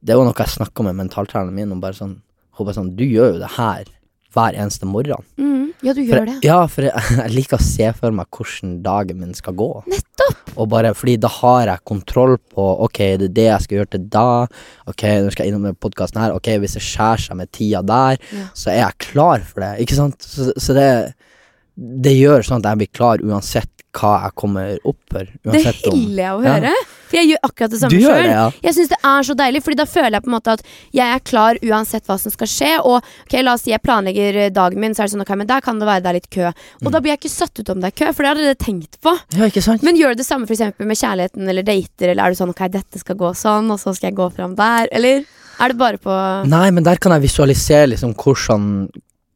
det 0.00 0.16
var 0.16 0.24
noe 0.26 0.38
jeg 0.38 0.56
snakka 0.56 0.84
med 0.86 0.96
mentaltreneren 0.96 1.54
min 1.54 1.72
om. 1.72 1.80
bare 1.80 1.94
sånn, 1.98 2.18
Hun 2.56 2.66
bare 2.66 2.76
sånn 2.76 2.96
Du 2.96 3.04
gjør 3.04 3.34
jo 3.34 3.40
det 3.42 3.54
her 3.56 3.84
hver 4.34 4.56
eneste 4.58 4.86
morgen. 4.86 5.24
Mm, 5.40 5.70
ja, 5.82 5.92
du 5.94 6.00
For, 6.02 6.10
gjør 6.12 6.26
det. 6.28 6.36
Ja, 6.46 6.58
for 6.70 6.86
jeg, 6.86 7.04
jeg 7.22 7.34
liker 7.34 7.58
å 7.58 7.64
se 7.64 7.88
for 7.98 8.14
meg 8.14 8.28
hvordan 8.36 8.76
dagen 8.84 9.20
min 9.22 9.34
skal 9.38 9.56
gå. 9.58 9.70
Nettopp! 9.90 10.52
Og 10.60 10.68
bare 10.72 10.92
fordi 10.94 11.16
da 11.22 11.30
har 11.40 11.70
jeg 11.70 11.84
kontroll 11.88 12.36
på 12.52 12.66
Ok, 12.86 12.98
det 13.20 13.30
er 13.30 13.34
det 13.38 13.46
jeg 13.48 13.64
skal 13.66 13.78
gjøre 13.80 13.92
til 13.96 14.04
da. 14.12 14.26
Ok, 14.90 15.04
nå 15.24 15.32
skal 15.34 15.46
jeg 15.46 15.54
innom 15.54 15.66
den 15.70 15.78
podkasten 15.80 16.20
her. 16.22 16.34
Ok, 16.36 16.52
hvis 16.62 16.76
det 16.78 16.84
skjærer 16.86 17.24
seg 17.26 17.38
med 17.40 17.50
tida 17.56 17.82
der, 17.86 18.20
Ja. 18.34 18.46
så 18.54 18.70
er 18.74 18.80
jeg 18.84 18.98
klar 19.10 19.42
for 19.46 19.64
det. 19.64 19.72
Ikke 19.86 19.98
sant? 19.98 20.20
Så, 20.22 20.50
så 20.58 20.76
det 20.76 20.88
Det 21.80 22.12
gjør 22.12 22.42
sånn 22.44 22.60
at 22.60 22.66
jeg 22.74 22.78
blir 22.82 22.90
klar 22.92 23.22
uansett 23.24 23.68
hva 23.96 24.10
jeg 24.22 24.34
kommer 24.38 24.76
opp 24.86 24.98
for. 25.10 25.26
Det 25.42 25.60
hyller 25.64 26.20
jeg 26.22 26.34
å 26.36 26.42
Ja. 26.44 26.52
høre. 26.60 26.72
For 27.10 27.16
jeg 27.18 27.26
gjør 27.32 27.40
akkurat 27.42 27.70
det 27.72 27.78
samme 27.80 27.98
sjøl. 27.98 28.26
ja. 28.30 28.44
Jeg 28.62 28.74
syns 28.76 28.88
det 28.92 28.98
er 29.02 29.22
så 29.26 29.34
deilig, 29.34 29.62
Fordi 29.64 29.76
da 29.80 29.84
føler 29.84 30.12
jeg 30.14 30.22
på 30.22 30.28
en 30.30 30.34
måte 30.36 30.52
at 30.52 30.62
jeg 30.94 31.08
er 31.16 31.18
klar 31.26 31.58
uansett 31.64 32.04
hva 32.06 32.16
som 32.20 32.30
skal 32.30 32.46
skje. 32.46 32.78
Og 32.84 33.02
ok, 33.02 33.42
la 33.42 33.54
oss 33.54 33.62
si 33.62 33.70
jeg 33.72 33.82
planlegger 33.82 34.36
eh, 34.44 34.50
dagen 34.50 34.78
min, 34.78 34.94
så 34.94 35.02
er 35.02 35.08
det 35.08 35.14
sånn 35.16 35.22
ok, 35.26 35.34
men 35.40 35.46
der 35.48 35.60
kan 35.60 35.80
det 35.80 35.88
være 35.88 36.02
det 36.04 36.06
er 36.06 36.18
litt 36.20 36.30
kø. 36.30 36.46
Og 36.46 36.86
Mm. 36.86 36.92
da 36.92 37.00
blir 37.00 37.10
jeg 37.16 37.18
ikke 37.20 37.30
satt 37.34 37.58
ut 37.58 37.70
om 37.70 37.80
det 37.80 37.88
er 37.90 38.04
kø, 38.04 38.12
for 38.14 38.22
det 38.22 38.28
har 38.28 38.34
dere 38.36 38.54
tenkt 38.54 39.00
på. 39.02 39.18
Ja, 39.34 39.44
ikke 39.50 39.62
sant? 39.62 39.82
Men 39.82 39.96
gjør 39.96 40.10
du 40.14 40.22
det 40.22 40.26
samme 40.26 40.46
eksempel 40.46 40.86
med 40.86 40.96
kjærligheten 40.96 41.48
eller 41.48 41.62
dater, 41.66 42.08
eller 42.12 42.22
er 42.22 42.30
du 42.30 42.36
sånn 42.44 42.50
ok, 42.54 42.68
dette 42.70 42.98
skal 43.00 43.16
gå 43.16 43.32
sånn, 43.34 43.70
og 43.72 43.78
så 43.80 43.96
skal 43.96 44.10
jeg 44.10 44.16
gå 44.16 44.32
fram 44.32 44.54
der, 44.54 44.86
eller 44.92 45.24
er 45.58 45.68
det 45.68 45.76
bare 45.78 45.98
på 45.98 46.46
Nei, 46.46 46.70
men 46.70 46.84
der 46.84 46.94
kan 46.96 47.10
jeg 47.10 47.22
visualisere 47.22 47.88
liksom 47.90 48.14
hvordan 48.14 48.88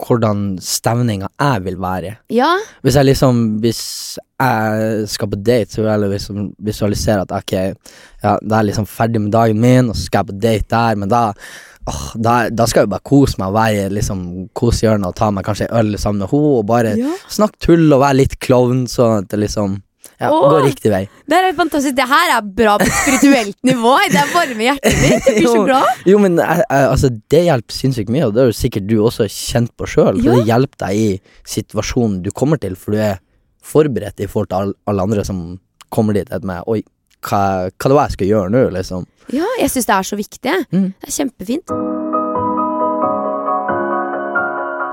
hvordan 0.05 0.45
stemninga 0.62 1.31
jeg 1.40 1.64
vil 1.64 1.77
være. 1.81 2.14
Ja? 2.33 2.53
Hvis 2.83 2.97
jeg 2.99 3.11
liksom 3.11 3.43
Hvis 3.64 3.83
jeg 4.40 5.09
skal 5.09 5.31
på 5.31 5.37
date, 5.40 5.73
så 5.73 5.83
vil 5.83 5.90
jeg 5.90 6.11
liksom 6.17 6.49
visualisere 6.59 7.23
at 7.25 7.33
ok, 7.33 7.53
ja, 7.55 8.35
da 8.43 8.57
er 8.57 8.59
jeg 8.61 8.73
liksom 8.73 8.88
ferdig 8.90 9.23
med 9.23 9.33
dagen 9.33 9.61
min, 9.61 9.88
og 9.88 9.97
så 9.97 10.09
skal 10.09 10.25
jeg 10.25 10.33
på 10.33 10.40
date 10.43 10.69
der, 10.75 10.99
men 11.01 11.09
da 11.09 11.23
åh, 11.87 12.05
da, 12.17 12.35
da 12.51 12.67
skal 12.67 12.85
jeg 12.85 12.93
bare 12.93 13.07
kose 13.07 13.38
meg 13.40 13.53
og 13.53 13.57
være 13.57 13.87
i 13.87 13.95
liksom 13.99 14.21
kosehjørnet 14.57 15.11
og 15.11 15.17
ta 15.19 15.31
meg 15.31 15.47
kanskje 15.47 15.69
en 15.69 15.81
øl 15.81 15.99
sammen 15.99 16.25
med 16.25 16.33
henne, 16.33 16.53
og 16.59 16.69
bare 16.69 16.95
ja. 16.99 17.17
snakke 17.31 17.61
tull 17.62 17.87
og 17.93 18.03
være 18.03 18.21
litt 18.23 18.38
klovn, 18.45 18.87
sånn 18.90 19.23
at 19.23 19.31
det 19.33 19.45
liksom 19.47 19.81
ja, 20.20 20.29
Åh. 20.31 20.44
går 20.53 20.62
riktig 20.68 20.90
vei. 20.92 21.03
Det 21.29 21.38
er 21.40 21.57
fantastisk. 21.59 21.96
Det 21.98 22.07
her 22.09 22.33
er 22.37 22.46
bra 22.61 22.77
på 22.79 22.87
spirituelt 22.90 23.57
nivå. 23.70 23.94
Det 24.12 24.20
er 24.22 24.31
varme 24.35 24.62
i 24.62 24.68
hjertet 24.68 24.98
mitt. 25.03 25.29
Jeg 25.29 25.37
blir 25.40 25.48
så 25.50 25.64
glad. 25.66 26.03
Jo, 26.07 26.18
men 26.22 26.38
jeg, 26.38 26.62
jeg, 26.70 26.88
altså, 26.94 27.11
det 27.35 27.42
hjelper 27.48 27.79
sinnssykt 27.81 28.12
mye, 28.14 28.29
og 28.29 28.35
det 28.37 28.44
har 28.44 28.50
jo 28.53 28.57
sikkert 28.61 28.87
du 28.90 28.96
også 29.03 29.27
kjent 29.33 29.72
på 29.81 29.88
sjøl. 29.90 30.20
Det 30.22 30.40
hjelper 30.48 30.87
deg 30.87 31.03
i 31.03 31.09
situasjonen 31.57 32.20
du 32.24 32.31
kommer 32.37 32.61
til, 32.62 32.77
for 32.79 32.94
du 32.96 33.03
er 33.03 33.18
forberedt 33.64 34.20
i 34.20 34.29
forhold 34.29 34.50
til 34.53 34.61
all- 34.61 34.74
alle 34.92 35.03
andre 35.09 35.24
som 35.24 35.44
kommer 35.94 36.12
dit 36.16 36.31
med 36.44 36.62
Oi, 36.68 36.83
hva, 37.24 37.70
hva 37.72 37.88
det 37.90 37.96
var 37.96 38.09
jeg 38.11 38.18
skal 38.18 38.33
gjøre 38.35 38.50
nå, 38.53 38.64
liksom. 38.77 39.07
Ja, 39.33 39.46
jeg 39.61 39.70
syns 39.72 39.87
det 39.88 39.94
er 39.96 40.09
så 40.12 40.18
viktig. 40.20 40.57
Mm. 40.74 40.88
Det 41.00 41.09
er 41.09 41.16
kjempefint. 41.22 42.04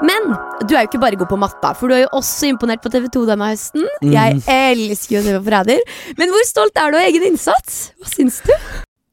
Men 0.02 0.32
du 0.66 0.74
er 0.76 0.84
jo 0.84 0.88
ikke 0.90 1.02
bare 1.02 1.18
god 1.20 1.30
på 1.30 1.38
matta, 1.42 1.74
for 1.78 1.92
du 1.92 1.96
er 1.96 2.04
jo 2.06 2.12
også 2.18 2.50
imponert 2.50 2.82
på 2.82 2.90
TV2 2.94 3.26
denne 3.30 3.50
høsten. 3.52 3.84
Mm. 4.02 4.14
Jeg 4.16 4.40
elsker 4.50 5.18
jo 5.20 5.24
TV 5.28 5.36
på 5.40 5.44
Forræder. 5.50 5.84
Men 6.18 6.34
hvor 6.34 6.46
stolt 6.50 6.78
er 6.82 6.92
du 6.94 6.98
av 6.98 7.06
egen 7.10 7.26
innsats? 7.32 7.82
Hva 8.02 8.10
syns 8.10 8.40
du? 8.48 8.54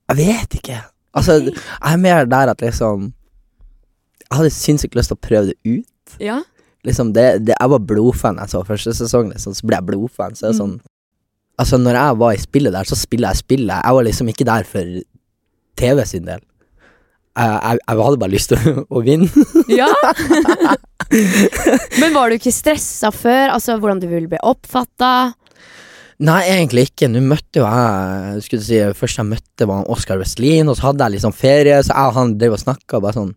Jeg 0.09 0.16
vet 0.22 0.59
ikke. 0.61 0.79
Altså, 1.18 1.38
jeg 1.51 1.92
er 1.92 2.01
mer 2.01 2.24
der 2.29 2.53
at 2.53 2.61
liksom 2.62 3.09
Jeg 4.29 4.37
hadde 4.37 4.51
sinnssykt 4.53 4.96
lyst 4.96 5.09
til 5.12 5.16
å 5.16 5.24
prøve 5.24 5.51
det 5.53 5.57
ut. 5.81 6.16
Ja. 6.20 6.40
Liksom 6.85 7.12
det, 7.16 7.27
det, 7.48 7.55
jeg 7.57 7.70
var 7.72 7.81
blodfan 7.85 8.37
jeg 8.40 8.53
så 8.53 8.61
første 8.64 8.92
sesong, 8.96 9.31
liksom, 9.33 9.55
så 9.57 9.66
ble 9.68 9.77
jeg 9.81 9.87
blodfan. 9.88 10.37
Så 10.37 10.53
Mm. 10.53 10.59
sånn 10.61 10.79
Altså, 11.59 11.74
når 11.83 11.96
jeg 11.98 12.18
var 12.20 12.33
i 12.33 12.38
spillet 12.38 12.72
der, 12.72 12.85
så 12.87 12.94
spiller 12.94 13.33
jeg 13.35 13.40
spillet. 13.42 13.81
Jeg 13.83 13.94
var 13.96 14.05
liksom 14.07 14.29
ikke 14.31 14.44
der 14.46 14.62
for 14.68 14.92
TV 15.81 16.05
sin 16.07 16.24
del. 16.29 16.38
Jeg, 17.38 17.79
jeg, 17.87 17.98
hadde 18.03 18.18
bare 18.20 18.35
lyst 18.35 18.51
til 18.53 18.81
å, 18.94 19.03
vinne. 19.07 19.29
ja. 19.70 19.88
Men 22.01 22.14
var 22.16 22.29
du 22.29 22.38
ikke 22.38 22.53
stressa 22.53 23.11
før? 23.14 23.53
Altså 23.55 23.79
Hvordan 23.79 24.01
du 24.03 24.09
ville 24.11 24.31
bli 24.31 24.40
oppfatta? 24.44 25.12
Nei, 26.27 26.40
egentlig 26.51 26.88
ikke. 26.88 27.09
Nå 27.11 27.22
møtte 27.22 27.62
jo 27.62 27.68
jeg 27.68 28.42
skulle 28.46 28.66
si, 28.66 28.81
Først 28.98 29.20
jeg 29.20 29.31
møtte 29.31 29.68
var 29.70 29.87
Oscar 29.87 30.18
Oskar 30.18 30.22
Westlin, 30.24 30.70
og 30.70 30.79
så 30.79 30.88
hadde 30.88 31.07
jeg 31.07 31.18
liksom 31.18 31.37
ferie, 31.37 31.79
så 31.87 31.94
jeg 31.94 32.11
og 32.11 32.18
han 32.18 32.35
drev 32.40 32.59
og 32.59 32.64
snakka 32.64 33.03
bare 33.05 33.20
sånn 33.20 33.33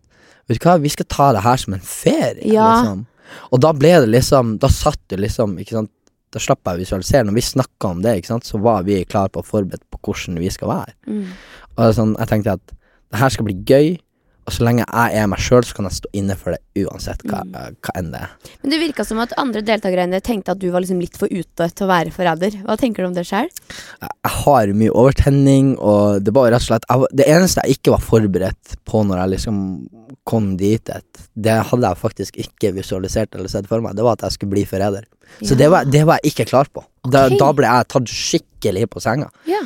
Vet 0.50 0.58
du 0.58 0.64
hva, 0.66 0.74
vi 0.82 0.90
skal 0.90 1.06
ta 1.06 1.28
det 1.36 1.44
her 1.44 1.60
som 1.62 1.76
en 1.76 1.84
ferie, 1.86 2.48
Ja. 2.50 2.66
liksom. 2.74 3.04
Og 3.54 3.60
da 3.62 3.70
ble 3.72 3.92
det 4.02 4.10
liksom 4.10 4.56
Da 4.60 4.68
satt 4.72 4.98
du 5.08 5.16
liksom, 5.22 5.54
ikke 5.62 5.78
sant 5.78 5.92
Da 6.34 6.42
slapp 6.42 6.66
jeg 6.66 6.80
å 6.80 6.82
visualisere. 6.82 7.26
Når 7.28 7.38
vi 7.38 7.44
snakka 7.44 7.92
om 7.92 8.02
det, 8.04 8.16
ikke 8.18 8.34
sant, 8.34 8.48
så 8.48 8.58
var 8.60 8.84
vi 8.88 9.02
klare 9.04 9.30
på 9.32 9.42
å 9.42 9.46
forberedt 9.46 9.84
på 9.92 10.00
hvordan 10.00 10.38
vi 10.40 10.48
skal 10.50 10.70
være. 10.72 10.94
Mm. 11.04 11.26
Og 11.76 11.90
sånn, 11.92 12.14
jeg 12.16 12.30
tenkte 12.30 12.54
at 12.56 12.72
det 13.12 13.20
her 13.20 13.34
skal 13.36 13.48
bli 13.50 13.58
gøy, 13.68 13.92
Og 14.42 14.50
så 14.50 14.64
lenge 14.66 14.82
jeg 14.82 15.20
er 15.22 15.28
meg 15.30 15.38
sjøl, 15.38 15.62
så 15.62 15.76
kan 15.76 15.86
jeg 15.86 15.94
stå 16.00 16.08
inne 16.18 16.34
for 16.34 16.50
det 16.50 16.82
uansett 16.82 17.20
hva, 17.30 17.44
Mm. 17.46 17.76
hva 17.78 17.92
enn 17.94 18.08
det 18.10 18.22
er. 18.24 18.30
Men 18.64 18.72
det 18.72 18.80
virka 18.80 19.04
som 19.06 19.20
at 19.22 19.30
andre 19.38 19.62
deltakere 19.62 20.20
tenkte 20.20 20.50
at 20.50 20.58
du 20.58 20.66
var 20.72 20.82
liksom 20.82 20.98
litt 20.98 21.14
for 21.16 21.28
ute 21.30 21.68
til 21.70 21.86
å 21.86 21.88
være 21.88 22.10
forræder. 22.10 22.56
Hva 22.66 22.74
tenker 22.76 23.04
du 23.04 23.06
om 23.06 23.14
det 23.14 23.22
sjøl? 23.28 23.46
Jeg 24.02 24.32
har 24.42 24.66
mye 24.74 24.90
overtenning, 24.90 25.78
og 25.78 26.24
det 26.26 26.34
var 26.34 26.50
rett 26.50 26.58
og 26.58 26.66
slett 26.66 26.88
jeg, 26.90 27.06
Det 27.14 27.28
eneste 27.28 27.62
jeg 27.62 27.78
ikke 27.78 27.94
var 27.94 28.02
forberedt 28.02 28.74
på 28.84 29.04
når 29.06 29.22
jeg 29.22 29.32
liksom 29.36 29.88
kom 30.26 30.56
dit, 30.56 30.90
det 31.38 31.56
hadde 31.70 31.86
jeg 31.86 32.02
faktisk 32.02 32.36
ikke 32.42 32.74
visualisert 32.74 33.34
eller 33.38 33.48
sett 33.48 33.70
for 33.70 33.80
meg, 33.80 33.94
det 33.94 34.02
var 34.02 34.18
at 34.18 34.26
jeg 34.26 34.32
skulle 34.32 34.50
bli 34.58 34.64
forræder. 34.66 35.06
Så 35.40 35.54
det, 35.54 35.70
var, 35.70 35.84
det 35.84 36.02
var 36.04 36.18
jeg 36.18 36.32
ikke 36.34 36.50
klar 36.50 36.66
på. 36.66 36.82
Da, 37.08 37.28
da 37.30 37.52
ble 37.54 37.70
jeg 37.70 37.88
tatt 37.94 38.10
skikkelig 38.10 38.90
på 38.90 39.00
senga. 39.00 39.30
Ja. 39.46 39.62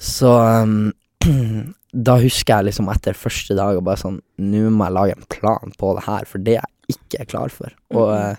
Så 0.00 0.32
um, 0.64 0.94
da 1.94 2.16
husker 2.18 2.56
jeg 2.58 2.66
liksom 2.70 2.88
etter 2.90 3.14
første 3.14 3.54
dag 3.54 3.76
og 3.78 3.84
bare 3.86 4.00
sånn 4.00 4.16
Nå 4.42 4.64
må 4.74 4.88
jeg 4.88 4.94
lage 4.96 5.14
en 5.14 5.26
plan 5.30 5.74
på 5.78 5.92
det 5.94 6.04
her, 6.08 6.24
for 6.26 6.42
det 6.42 6.56
er 6.58 6.64
jeg 6.88 6.96
ikke 6.98 7.26
klar 7.30 7.52
for. 7.54 7.70
Og 7.94 8.10
eh, 8.16 8.36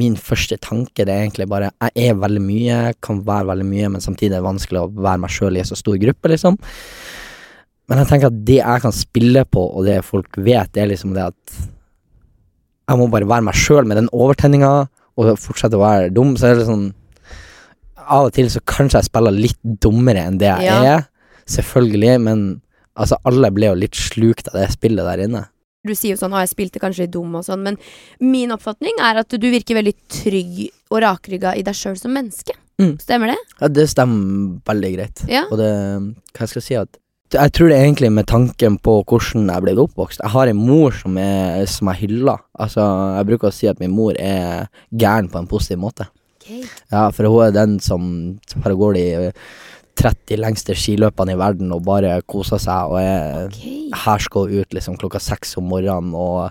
min 0.00 0.16
første 0.16 0.56
tanke 0.64 1.04
det 1.04 1.12
er 1.12 1.22
egentlig 1.26 1.46
bare 1.48 1.70
Jeg 1.92 2.10
er 2.10 2.18
veldig 2.20 2.42
mye, 2.44 2.78
kan 3.04 3.20
være 3.26 3.50
veldig 3.52 3.66
mye, 3.68 3.90
men 3.94 4.00
samtidig 4.04 4.32
er 4.32 4.40
det 4.40 4.48
vanskelig 4.48 4.80
å 4.82 4.90
være 4.96 5.22
meg 5.22 5.30
sjøl 5.36 5.56
i 5.56 5.62
en 5.62 5.68
så 5.68 5.76
stor 5.78 5.96
gruppe, 6.02 6.32
liksom. 6.32 6.56
Men 7.86 8.00
jeg 8.02 8.08
tenker 8.10 8.32
at 8.32 8.40
det 8.48 8.58
jeg 8.58 8.82
kan 8.82 8.92
spille 8.96 9.44
på, 9.46 9.62
og 9.76 9.84
det 9.86 10.00
folk 10.04 10.36
vet, 10.42 10.72
det 10.74 10.82
er 10.82 10.90
liksom 10.90 11.12
det 11.14 11.28
at 11.28 11.56
jeg 12.86 12.98
må 13.00 13.06
bare 13.10 13.26
være 13.28 13.44
meg 13.46 13.56
sjøl 13.58 13.86
med 13.86 13.98
den 14.00 14.08
overtenninga, 14.14 14.72
og 15.16 15.30
fortsette 15.40 15.78
å 15.78 15.80
være 15.84 16.10
dum. 16.14 16.34
Så 16.36 16.50
er 16.50 16.58
det 16.60 16.66
sånn 16.68 16.90
Av 18.06 18.28
og 18.28 18.34
til 18.36 18.46
så 18.52 18.60
kanskje 18.68 19.00
jeg 19.00 19.08
spiller 19.08 19.34
litt 19.34 19.58
dummere 19.82 20.20
enn 20.28 20.36
det 20.38 20.46
jeg 20.46 20.66
Ja. 20.68 20.76
er. 20.96 21.06
Selvfølgelig, 21.50 22.20
men 22.22 22.42
altså 22.96 23.18
alle 23.28 23.52
ble 23.54 23.70
jo 23.70 23.78
litt 23.78 23.98
slukt 23.98 24.50
av 24.52 24.60
det 24.60 24.70
spillet 24.74 25.06
der 25.06 25.24
inne. 25.26 25.46
Du 25.86 25.94
sier 25.94 26.16
jo 26.16 26.20
sånn 26.20 26.34
'Å, 26.34 26.42
jeg 26.42 26.50
spilte 26.50 26.82
kanskje 26.82 27.06
litt 27.06 27.14
dum' 27.14 27.38
og 27.38 27.44
sånn, 27.46 27.62
men 27.62 27.78
min 28.18 28.50
oppfatning 28.50 28.98
er 28.98 29.22
at 29.22 29.28
du 29.28 29.46
virker 29.46 29.78
veldig 29.78 29.94
trygg 30.10 30.68
og 30.90 31.02
rakrygga 31.04 31.54
i 31.56 31.62
deg 31.62 31.74
sjøl 31.74 31.98
som 31.98 32.10
menneske. 32.10 32.56
Mm. 32.80 32.98
Stemmer 33.00 33.32
det? 33.32 33.38
Ja, 33.60 33.68
det 33.68 33.88
stemmer 33.88 34.60
veldig 34.68 34.92
greit. 34.96 35.24
Ja. 35.30 35.46
Og 35.50 35.58
det 35.58 35.72
Hva 36.36 36.46
skal 36.46 36.60
jeg 36.60 36.66
si 36.66 36.74
at 36.76 36.98
Jeg 37.32 37.52
tror 37.52 37.68
det 37.68 37.76
er 37.76 37.86
egentlig 37.88 38.12
med 38.12 38.26
tanken 38.26 38.78
på 38.78 39.02
hvordan 39.02 39.48
jeg 39.50 39.62
ble 39.62 39.72
oppvokst. 39.82 40.20
Jeg 40.22 40.30
har 40.30 40.46
en 40.46 40.56
mor 40.56 40.92
som 40.92 41.16
er 41.18 41.64
som 41.66 41.88
jeg 41.88 42.06
hyller. 42.06 42.38
Altså, 42.54 42.80
jeg 43.16 43.26
bruker 43.26 43.48
å 43.48 43.52
si 43.52 43.66
at 43.66 43.80
min 43.80 43.90
mor 43.90 44.14
er 44.14 44.68
gæren 44.94 45.28
på 45.28 45.40
en 45.40 45.48
positiv 45.50 45.80
måte. 45.82 46.06
Ja, 46.46 47.10
for 47.10 47.26
hun 47.26 47.42
er 47.48 47.50
den 47.50 47.80
som 47.80 48.38
bare 48.62 48.76
går 48.78 48.94
de 48.94 49.32
30 49.96 50.36
lengste 50.42 50.74
skiløpene 50.76 51.32
i 51.34 51.38
verden 51.40 51.72
og 51.72 51.84
bare 51.86 52.18
koser 52.28 52.60
seg 52.62 52.90
og 52.92 52.98
er 53.00 53.46
okay. 53.46 53.88
Her 54.04 54.18
skal 54.22 54.46
hun 54.50 54.60
ut 54.60 54.76
liksom 54.76 54.98
klokka 55.00 55.20
seks 55.22 55.56
om 55.60 55.68
morgenen 55.72 56.12
og 56.14 56.50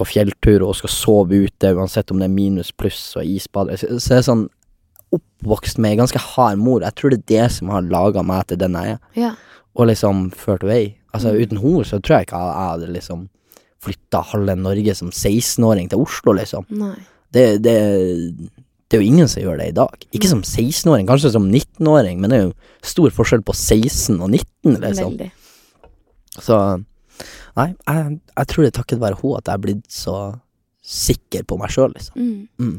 på 0.00 0.06
fjelltur 0.08 0.62
og 0.64 0.74
skal 0.78 0.88
sove 0.90 1.42
ute 1.44 1.74
uansett 1.76 2.10
om 2.10 2.18
det 2.22 2.30
er 2.30 2.32
minus 2.32 2.70
pluss 2.72 3.12
og 3.20 3.28
isbad. 3.28 3.74
Så, 3.76 3.98
så 4.00 4.14
det 4.14 4.18
er 4.22 4.26
sånn 4.30 4.46
oppvokst 5.12 5.76
med 5.82 5.92
ei 5.92 5.98
ganske 6.00 6.18
hard 6.32 6.56
mor. 6.58 6.80
Jeg 6.86 6.96
tror 6.96 7.12
det 7.12 7.18
er 7.20 7.28
det 7.34 7.50
som 7.58 7.68
har 7.74 7.84
laga 7.84 8.22
meg 8.24 8.46
til 8.48 8.56
den 8.62 8.72
jeg 8.80 8.94
er, 8.94 8.98
Ja. 9.20 9.34
og 9.76 9.86
liksom 9.92 10.30
ført 10.32 10.64
vei. 10.64 10.96
Altså 11.12 11.34
Mm. 11.34 11.42
uten 11.42 11.58
henne 11.60 11.84
så 11.84 12.00
tror 12.00 12.16
jeg 12.16 12.26
ikke 12.26 12.38
jeg, 12.40 12.54
jeg 12.56 12.70
hadde 12.72 12.92
liksom 12.96 13.28
flytta 13.82 14.22
halve 14.32 14.56
Norge 14.56 14.94
som 14.96 15.10
16-åring 15.10 15.90
til 15.90 15.98
Oslo, 16.00 16.32
liksom. 16.32 16.64
Nei. 16.70 16.94
Det, 17.32 17.62
det, 17.62 17.76
det 18.92 18.98
er 18.98 19.00
jo 19.06 19.08
ingen 19.08 19.28
som 19.32 19.40
gjør 19.40 19.56
det 19.56 19.70
i 19.70 19.76
dag. 19.80 20.02
Ikke 20.12 20.28
som 20.28 20.42
16-åring, 20.44 21.06
kanskje 21.08 21.30
som 21.32 21.46
19-åring, 21.48 22.18
men 22.20 22.28
det 22.28 22.38
er 22.38 22.42
jo 22.50 22.52
stor 22.84 23.14
forskjell 23.16 23.40
på 23.46 23.54
16 23.56 24.18
og 24.20 24.28
19, 24.28 24.76
liksom. 24.82 25.14
Veldig. 25.16 25.30
Så 26.44 26.58
Nei, 27.56 27.66
jeg, 27.86 28.12
jeg 28.36 28.48
tror 28.48 28.64
det 28.64 28.68
er 28.70 28.76
takket 28.78 29.00
være 29.02 29.18
henne 29.20 29.38
at 29.40 29.48
jeg 29.50 29.58
er 29.58 29.64
blitt 29.64 29.88
så 29.92 30.14
sikker 30.82 31.44
på 31.48 31.58
meg 31.60 31.72
sjøl, 31.72 31.92
liksom. 31.96 32.16
Mm. 32.16 32.46
Mm. 32.60 32.78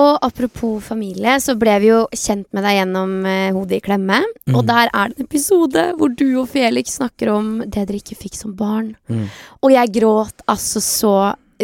Og 0.00 0.18
apropos 0.22 0.78
familie, 0.86 1.34
så 1.42 1.56
ble 1.58 1.74
vi 1.82 1.88
jo 1.90 1.98
kjent 2.14 2.46
med 2.54 2.62
deg 2.64 2.76
gjennom 2.78 3.12
eh, 3.26 3.50
Hodet 3.56 3.80
i 3.80 3.84
klemme. 3.84 4.20
Og 4.52 4.60
Mm. 4.62 4.66
der 4.68 4.90
er 4.94 5.08
det 5.10 5.18
en 5.18 5.26
episode 5.26 5.84
hvor 5.98 6.14
du 6.16 6.26
og 6.40 6.48
Felix 6.52 6.96
snakker 7.00 7.32
om 7.34 7.58
det 7.66 7.86
dere 7.88 7.98
ikke 7.98 8.18
fikk 8.18 8.38
som 8.38 8.54
barn. 8.56 8.94
Mm. 9.10 9.26
Og 9.62 9.72
jeg 9.74 9.92
gråt 9.98 10.44
altså 10.46 10.80
så 10.84 11.14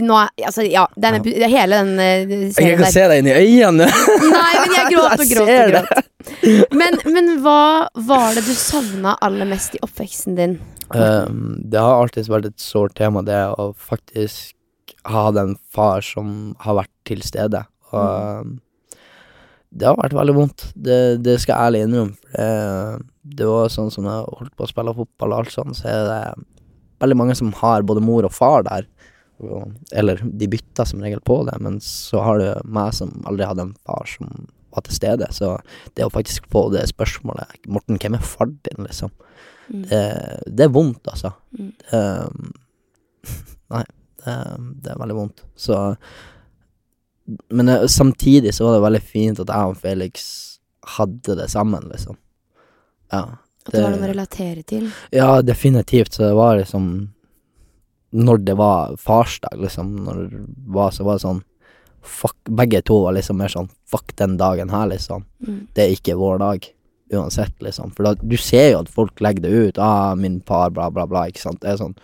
nå, 0.02 0.16
altså, 0.44 0.64
ja, 0.66 0.84
denne, 1.00 1.22
hele 1.24 1.80
den 1.80 2.00
eh, 2.02 2.34
Jeg 2.50 2.76
kan 2.76 2.84
der. 2.84 2.92
se 2.92 3.04
deg 3.10 3.22
inn 3.22 3.30
i 3.30 3.36
øynene! 3.36 3.86
Nei, 3.86 4.52
men 4.60 4.74
jeg 4.76 4.90
gråt 4.92 5.20
og 5.22 5.30
gråt 5.30 5.52
og 5.52 5.70
gråt. 5.72 6.10
Men, 6.76 6.98
men 7.14 7.30
hva 7.44 7.86
var 8.08 8.34
det 8.36 8.44
du 8.48 8.52
savna 8.56 9.14
aller 9.24 9.48
mest 9.48 9.78
i 9.78 9.82
oppveksten 9.86 10.36
din? 10.38 10.58
Um, 10.94 11.56
det 11.62 11.80
har 11.82 12.02
alltid 12.02 12.28
vært 12.30 12.50
et 12.50 12.62
sårt 12.62 12.96
tema, 12.98 13.24
det 13.26 13.38
å 13.56 13.70
faktisk 13.74 14.54
ha 15.06 15.28
den 15.34 15.56
far 15.74 16.04
som 16.04 16.54
har 16.62 16.80
vært 16.82 16.92
til 17.06 17.22
stede. 17.26 17.62
Og 17.92 18.46
mm. 18.46 18.56
det 19.70 19.88
har 19.88 19.98
vært 20.00 20.16
veldig 20.18 20.36
vondt, 20.36 20.68
det, 20.74 21.00
det 21.24 21.38
skal 21.42 21.54
jeg 21.54 21.70
ærlig 21.70 21.84
innrømme. 21.86 22.34
Det, 22.34 22.50
det 23.38 23.48
var 23.50 23.72
sånn 23.72 23.90
som 23.94 24.06
jeg 24.06 24.36
holdt 24.40 24.54
på 24.58 24.66
å 24.66 24.70
spille 24.70 24.98
fotball 24.98 25.34
og 25.34 25.44
alt 25.44 25.54
sånn, 25.54 25.74
så 25.78 25.88
er 25.90 26.04
det 26.10 26.20
veldig 27.02 27.18
mange 27.18 27.36
som 27.38 27.52
har 27.60 27.86
både 27.86 28.04
mor 28.04 28.26
og 28.26 28.34
far 28.34 28.66
der. 28.66 28.86
Eller 29.92 30.20
de 30.24 30.48
bytta 30.48 30.86
som 30.88 31.02
regel 31.04 31.20
på 31.20 31.42
det, 31.48 31.56
men 31.60 31.80
så 31.84 32.22
har 32.24 32.40
du 32.40 32.46
meg 32.64 32.94
som 32.96 33.12
aldri 33.28 33.48
hadde 33.48 33.66
en 33.68 33.74
far 33.86 34.08
som 34.08 34.46
var 34.72 34.84
til 34.86 34.96
stede. 34.96 35.28
Så 35.32 35.54
det 35.96 36.06
å 36.06 36.12
faktisk 36.12 36.48
få 36.52 36.66
det 36.74 36.86
spørsmålet 36.90 37.68
Morten, 37.68 38.00
hvem 38.00 38.18
er 38.18 38.24
far 38.24 38.50
din, 38.50 38.86
liksom? 38.86 39.12
Mm. 39.68 39.82
Det, 39.90 40.02
det 40.46 40.66
er 40.66 40.72
vondt, 40.72 41.08
altså. 41.10 41.32
Mm. 41.58 41.72
Det, 41.90 42.02
nei, 43.74 43.84
det, 44.24 44.36
det 44.84 44.92
er 44.94 45.00
veldig 45.02 45.18
vondt. 45.20 45.46
Så 45.58 45.80
Men 47.50 47.68
eh, 47.68 47.86
samtidig 47.90 48.54
så 48.54 48.68
var 48.68 48.76
det 48.76 48.84
veldig 48.86 49.02
fint 49.02 49.42
at 49.42 49.50
jeg 49.50 49.72
og 49.72 49.80
Felix 49.82 50.28
hadde 50.96 51.34
det 51.40 51.50
sammen, 51.50 51.88
liksom. 51.90 52.18
Ja. 53.10 53.26
At 53.66 53.74
det 53.74 53.82
var 53.82 53.96
noe 53.96 54.06
å 54.06 54.12
relatere 54.12 54.62
til? 54.62 54.86
Ja, 55.10 55.40
definitivt. 55.42 56.14
Så 56.14 56.22
det 56.22 56.36
var 56.38 56.54
liksom 56.60 57.08
Når 58.10 58.44
det 58.46 58.54
var 58.58 58.96
farsdag, 59.02 59.58
liksom, 59.60 59.92
når 60.06 60.22
det 60.30 60.40
var, 60.76 60.94
så 60.94 61.06
var 61.06 61.18
det 61.18 61.26
sånn 61.26 61.44
Fuck, 62.06 62.36
begge 62.54 62.78
to 62.86 63.00
var 63.02 63.16
liksom 63.16 63.40
mer 63.40 63.50
sånn 63.50 63.66
Fuck 63.90 64.12
den 64.20 64.36
dagen 64.38 64.70
her, 64.70 64.86
liksom. 64.92 65.24
Mm. 65.42 65.66
Det 65.74 65.82
er 65.82 65.94
ikke 65.96 66.14
vår 66.20 66.38
dag. 66.38 66.68
Uansett, 67.16 67.54
liksom. 67.62 67.90
For 67.96 68.06
da, 68.06 68.12
du 68.18 68.36
ser 68.38 68.68
jo 68.70 68.80
at 68.84 68.92
folk 68.94 69.18
legger 69.22 69.42
det 69.42 69.50
ut. 69.50 69.80
Ah, 69.82 70.14
min 70.18 70.38
far, 70.46 70.70
bla, 70.74 70.86
bla, 70.90 71.06
bla. 71.10 71.24
Ikke 71.30 71.42
sant. 71.42 71.58
Det 71.62 71.72
er 71.72 71.80
sånn 71.80 71.96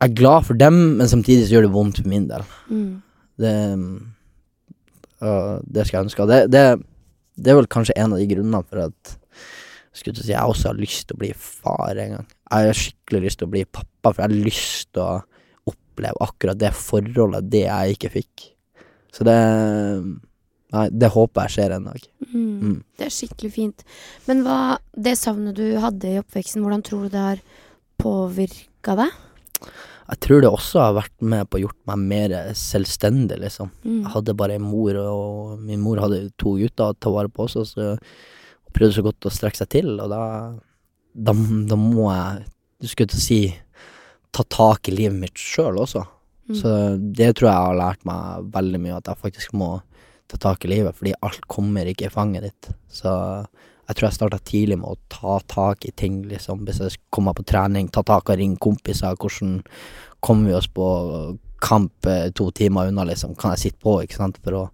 Jeg 0.00 0.08
er 0.08 0.16
glad 0.16 0.48
for 0.48 0.56
dem, 0.56 0.80
men 0.96 1.12
samtidig 1.12 1.44
så 1.46 1.58
gjør 1.58 1.68
det 1.68 1.74
vondt 1.76 2.00
for 2.00 2.08
min 2.08 2.26
del. 2.30 2.44
Mm. 2.72 2.90
Det 3.40 3.54
øh, 5.20 5.56
Det 5.64 5.86
skal 5.86 5.98
jeg 5.98 6.04
ønske. 6.08 6.28
Det, 6.32 6.42
det, 6.52 6.64
det 7.36 7.52
er 7.52 7.60
vel 7.60 7.72
kanskje 7.72 7.96
en 8.00 8.16
av 8.16 8.20
de 8.20 8.28
grunnene 8.32 8.64
for 8.64 8.88
at 8.88 9.16
skulle 9.96 10.16
til 10.16 10.24
å 10.24 10.26
si, 10.26 10.34
jeg 10.34 10.52
også 10.52 10.70
har 10.70 10.78
lyst 10.78 11.08
til 11.08 11.16
å 11.18 11.22
bli 11.22 11.32
far 11.36 11.98
en 11.98 12.16
gang. 12.18 12.28
Jeg 12.50 12.70
har 12.70 12.80
skikkelig 12.80 13.22
lyst 13.26 13.40
til 13.40 13.48
å 13.48 13.52
bli 13.52 13.66
pappa, 13.66 14.10
for 14.10 14.22
jeg 14.22 14.26
har 14.26 14.48
lyst 14.48 14.90
til 14.96 15.04
å 15.04 15.70
oppleve 15.70 16.26
akkurat 16.26 16.58
det 16.58 16.72
forholdet, 16.74 17.50
det 17.52 17.64
jeg 17.66 17.96
ikke 17.96 18.12
fikk. 18.16 18.50
Så 19.14 19.26
det 19.26 19.38
Nei, 20.70 20.84
det 20.94 21.08
håper 21.10 21.48
jeg 21.48 21.54
skjer 21.56 21.72
en 21.74 21.86
dag. 21.88 22.04
Mm. 22.30 22.42
Mm. 22.62 22.74
Det 22.94 23.06
er 23.08 23.10
skikkelig 23.10 23.48
fint. 23.56 23.80
Men 24.28 24.44
hva, 24.46 24.58
det 24.94 25.16
savnet 25.18 25.56
du 25.58 25.64
hadde 25.82 26.12
i 26.12 26.20
oppveksten, 26.20 26.62
hvordan 26.62 26.84
tror 26.86 27.08
du 27.08 27.10
det 27.10 27.24
har 27.24 27.40
påvirka 27.98 28.94
deg? 29.00 29.16
Jeg 30.10 30.20
tror 30.22 30.42
det 30.42 30.50
også 30.50 30.82
har 30.82 30.94
vært 30.96 31.26
med 31.32 31.50
på 31.50 31.58
å 31.58 31.62
gjort 31.64 31.78
meg 31.90 32.06
mer 32.12 32.36
selvstendig, 32.58 33.40
liksom. 33.42 33.70
Mm. 33.82 33.98
Jeg 33.98 34.14
hadde 34.14 34.36
bare 34.38 34.56
en 34.58 34.66
mor, 34.66 34.94
og 35.02 35.58
min 35.62 35.82
mor 35.82 36.02
hadde 36.02 36.28
to 36.38 36.56
gutter 36.58 36.90
å 36.90 36.98
ta 36.98 37.12
vare 37.14 37.30
på 37.34 37.48
også, 37.48 37.66
så 37.66 37.90
hun 37.90 38.74
prøvde 38.74 38.96
så 38.96 39.06
godt 39.06 39.26
å 39.26 39.34
strekke 39.34 39.64
seg 39.64 39.72
til, 39.74 39.92
og 39.98 40.10
da, 40.14 40.22
da, 41.12 41.34
da 41.34 41.78
må 41.78 42.08
jeg, 42.12 42.46
du 42.80 42.88
skulle 42.90 43.12
til 43.12 43.20
å 43.20 43.26
si, 43.26 43.42
ta 44.30 44.44
tak 44.46 44.88
i 44.88 44.94
livet 44.94 45.18
mitt 45.18 45.40
sjøl 45.40 45.80
også. 45.82 46.04
Mm. 46.50 46.56
Så 46.58 46.74
det 46.98 47.32
tror 47.38 47.50
jeg 47.50 47.66
har 47.66 47.78
lært 47.78 48.06
meg 48.08 48.50
veldig 48.54 48.82
mye, 48.82 48.98
at 48.98 49.10
jeg 49.10 49.22
faktisk 49.22 49.54
må 49.58 49.76
ta 50.30 50.38
tak 50.38 50.64
i 50.64 50.70
livet, 50.70 50.94
fordi 50.96 51.16
alt 51.26 51.46
kommer 51.50 51.88
ikke 51.90 52.06
i 52.06 52.14
fanget 52.14 52.46
ditt. 52.46 52.70
Så 52.90 53.10
jeg 53.90 53.98
tror 53.98 54.06
jeg 54.06 54.18
starta 54.20 54.38
tidlig 54.46 54.78
med 54.78 54.92
å 54.92 54.98
ta 55.10 55.38
tak 55.50 55.86
i 55.88 55.92
ting, 55.98 56.20
liksom. 56.30 56.62
Hvis 56.66 56.78
jeg 56.82 56.98
kommer 57.10 57.34
på 57.34 57.42
trening, 57.46 57.88
ta 57.90 58.04
tak 58.06 58.30
og 58.30 58.38
ringe 58.38 58.60
kompiser. 58.62 59.16
Hvordan 59.18 59.60
kommer 60.22 60.50
vi 60.50 60.58
oss 60.58 60.68
på 60.70 60.86
kamp 61.60 62.06
eh, 62.06 62.28
to 62.30 62.52
timer 62.54 62.92
unna, 62.92 63.08
liksom? 63.08 63.34
Kan 63.38 63.56
jeg 63.56 63.64
sitte 63.64 63.82
på, 63.82 63.98
ikke 64.04 64.20
sant, 64.20 64.38
for 64.44 64.60
å 64.60 64.66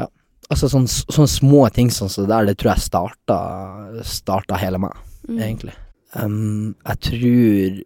Ja. 0.00 0.08
Altså 0.48 0.68
sånne, 0.72 0.88
sånne 0.88 1.30
små 1.30 1.66
ting 1.72 1.92
sånn 1.92 2.12
som 2.12 2.24
det 2.24 2.32
der, 2.32 2.48
det 2.48 2.56
tror 2.60 2.74
jeg 2.74 2.88
starta, 2.88 3.36
starta 4.08 4.56
hele 4.60 4.80
meg, 4.80 4.96
Mm. 5.28 5.38
egentlig. 5.38 5.74
Um, 6.14 6.76
jeg 6.86 7.00
tror 7.00 7.80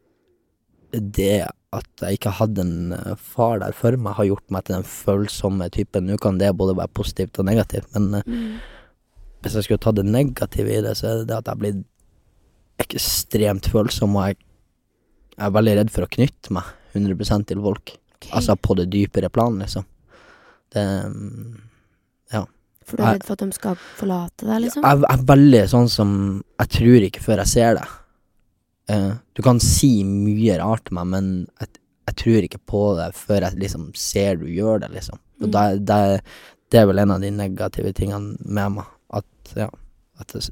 det 1.18 1.46
at 1.72 2.00
jeg 2.00 2.16
ikke 2.16 2.32
hadde 2.32 2.64
en 2.64 2.92
eh, 2.96 3.16
far 3.20 3.58
der 3.60 3.72
for 3.76 3.92
meg, 4.00 4.14
har 4.16 4.24
gjort 4.24 4.50
meg 4.50 4.64
til 4.64 4.78
den 4.78 4.86
følsomme 4.88 5.68
typen. 5.70 6.06
Nå 6.08 6.16
kan 6.20 6.38
det 6.40 6.56
både 6.56 6.76
være 6.78 6.94
positivt 6.96 7.38
og 7.38 7.44
negativt, 7.44 7.90
men 7.94 8.14
eh, 8.14 8.22
Mm. 8.26 8.58
hvis 9.42 9.54
jeg 9.54 9.64
skulle 9.64 9.84
ta 9.84 9.92
det 9.92 10.06
negative 10.06 10.72
i 10.72 10.80
det, 10.80 10.96
så 10.96 11.06
er 11.06 11.18
det 11.18 11.28
det 11.28 11.36
at 11.36 11.46
jeg 11.46 11.58
blir 11.58 11.84
ekstremt 12.80 13.68
følsom, 13.68 14.16
og 14.16 14.28
jeg 14.28 14.36
jeg 15.38 15.46
er 15.46 15.54
veldig 15.54 15.74
redd 15.78 15.90
for 15.94 16.02
å 16.02 16.10
knytte 16.10 16.50
meg 16.50 16.64
100% 16.98 17.46
til 17.46 17.60
folk. 17.62 17.92
Okay. 18.18 18.32
Altså 18.34 18.56
på 18.58 18.74
det 18.74 18.88
dypere 18.90 19.30
plan, 19.30 19.54
liksom. 19.62 19.84
Det 20.74 20.82
mm, 20.82 21.60
For 22.88 22.96
du 22.96 23.04
er 23.04 23.16
redd 23.18 23.24
for 23.28 23.36
at 23.36 23.42
de 23.44 23.52
skal 23.56 23.76
forlate 23.98 24.46
deg, 24.48 24.62
liksom? 24.64 24.84
Jeg 24.86 25.02
jeg 25.04 25.12
er 25.18 25.24
veldig 25.28 25.62
sånn 25.68 25.88
som 25.92 26.12
Jeg 26.58 26.68
tror 26.78 27.04
ikke 27.08 27.22
før 27.24 27.42
jeg 27.44 27.52
ser 27.52 27.74
det. 27.78 27.88
Uh, 28.88 29.12
du 29.36 29.42
kan 29.44 29.58
si 29.60 29.90
mye 30.08 30.56
rart 30.62 30.86
til 30.88 30.96
meg, 30.96 31.06
men 31.12 31.26
jeg, 31.60 31.68
jeg 32.08 32.16
tror 32.22 32.46
ikke 32.46 32.60
på 32.72 32.82
det 32.96 33.10
før 33.18 33.44
jeg 33.44 33.58
liksom 33.60 33.90
ser 34.00 34.38
du 34.40 34.46
gjør 34.48 34.80
det, 34.86 34.92
liksom. 34.96 35.18
Og 35.42 35.48
Mm. 35.48 35.52
da, 35.52 35.62
det, 35.76 36.22
det 36.72 36.80
er 36.80 36.86
vel 36.88 36.98
en 36.98 37.12
av 37.14 37.20
de 37.22 37.30
negative 37.30 37.92
tingene 37.94 38.36
med 38.42 38.72
meg. 38.78 38.88
At 39.14 39.52
ja, 39.56 39.68
at 40.18 40.32
det, 40.34 40.48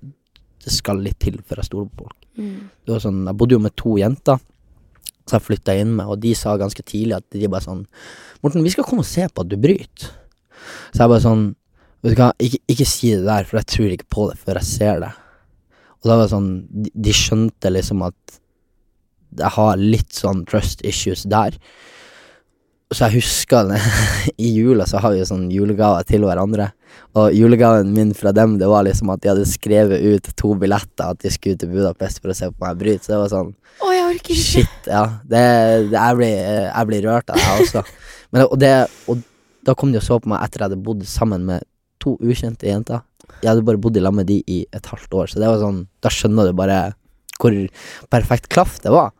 det 0.64 0.72
skal 0.72 1.00
litt 1.02 1.18
til 1.18 1.40
før 1.42 1.62
jeg 1.62 1.70
stoler 1.70 1.88
på 1.96 2.04
folk. 2.04 2.20
Mm. 2.36 2.68
Det 2.84 2.92
var 2.92 3.00
sånn, 3.02 3.24
jeg 3.26 3.36
bodde 3.40 3.56
jo 3.56 3.64
med 3.64 3.74
to 3.80 3.96
jenter 3.98 4.38
som 5.26 5.40
jeg 5.40 5.46
flytta 5.48 5.74
inn 5.80 5.96
med, 5.96 6.06
og 6.06 6.20
de 6.22 6.34
sa 6.38 6.52
ganske 6.60 6.84
tidlig 6.86 7.16
at 7.16 7.24
de 7.34 7.48
bare 7.50 7.64
sånn 7.64 7.86
Morten, 8.44 8.62
vi 8.62 8.70
skal 8.70 8.84
komme 8.86 9.02
og 9.02 9.08
se 9.08 9.24
på 9.26 9.42
at 9.42 9.48
du 9.50 9.56
bryter. 9.58 10.12
Så 10.92 11.00
jeg 11.02 11.08
bare 11.10 11.24
sånn 11.24 11.46
Vet 12.06 12.14
du 12.14 12.20
hva, 12.22 12.30
ikke, 12.38 12.60
ikke 12.70 12.86
si 12.86 13.08
det 13.16 13.26
der, 13.26 13.46
for 13.48 13.58
jeg 13.58 13.66
tror 13.72 13.92
ikke 13.96 14.12
på 14.14 14.28
det 14.30 14.38
før 14.38 14.60
jeg 14.60 14.68
ser 14.68 15.00
det. 15.02 15.10
Og 15.98 16.06
da 16.06 16.14
var 16.14 16.28
det 16.28 16.34
sånn 16.36 16.50
De, 16.70 16.92
de 17.08 17.14
skjønte 17.16 17.72
liksom 17.72 18.04
at 18.06 18.40
jeg 19.36 19.52
har 19.56 19.80
litt 19.80 20.14
sånn 20.14 20.44
trust 20.48 20.84
issues 20.86 21.24
der. 21.28 21.56
Så 22.94 23.08
jeg 23.08 23.18
husker 23.18 23.74
i 24.46 24.52
jula 24.54 24.86
så 24.86 25.02
har 25.02 25.12
vi 25.12 25.20
jo 25.24 25.28
sånn 25.28 25.48
julegaver 25.50 26.06
til 26.06 26.24
hverandre. 26.28 26.70
Og 27.18 27.34
julegaven 27.34 27.90
min 27.92 28.14
fra 28.16 28.30
dem, 28.36 28.54
det 28.62 28.70
var 28.70 28.86
liksom 28.86 29.10
at 29.12 29.24
de 29.24 29.32
hadde 29.32 29.50
skrevet 29.50 30.06
ut 30.06 30.30
to 30.38 30.54
billetter 30.62 31.10
at 31.10 31.20
de 31.26 31.32
skulle 31.34 31.58
til 31.58 31.74
Budapest 31.74 32.22
for 32.22 32.32
å 32.32 32.38
se 32.38 32.52
på 32.52 32.62
meg 32.62 32.78
bryte. 32.80 33.02
Så 33.02 33.16
det 33.16 33.22
var 33.24 33.32
sånn 33.34 33.54
Å, 33.82 33.92
jeg 33.92 34.04
orker 34.06 34.36
ikke! 34.38 34.42
Shit, 34.46 34.82
ja. 34.88 35.04
Det, 35.26 35.46
det, 35.90 35.98
jeg, 35.98 36.18
blir, 36.22 36.36
jeg 36.70 36.90
blir 36.92 37.08
rørt 37.10 37.34
av 37.34 37.40
det, 37.40 37.48
jeg 37.50 37.66
også. 37.66 37.86
Men, 38.30 38.46
og, 38.46 38.60
det, 38.62 38.74
og 39.10 39.24
da 39.66 39.74
kom 39.74 39.90
de 39.90 39.98
og 39.98 40.06
så 40.06 40.22
på 40.22 40.30
meg 40.30 40.46
etter 40.46 40.62
jeg 40.62 40.70
hadde 40.70 40.84
bodd 40.86 41.02
sammen 41.10 41.50
med 41.50 41.66
to 42.06 42.14
ukjente 42.22 42.70
jenter. 42.70 43.02
Jeg 43.42 43.50
hadde 43.50 43.66
bare 43.66 43.80
bodd 43.82 43.98
i 43.98 44.04
lag 44.04 44.14
med 44.14 44.28
de 44.30 44.38
i 44.46 44.62
et 44.74 44.92
halvt 44.92 45.18
år, 45.18 45.32
så 45.32 45.42
det 45.42 45.50
var 45.50 45.58
sånn 45.60 45.82
Da 46.04 46.12
skjønner 46.12 46.48
du 46.48 46.56
bare 46.56 46.78
hvor 47.36 47.52
perfekt 48.08 48.48
klaff 48.48 48.78
det 48.80 48.88
var. 48.94 49.10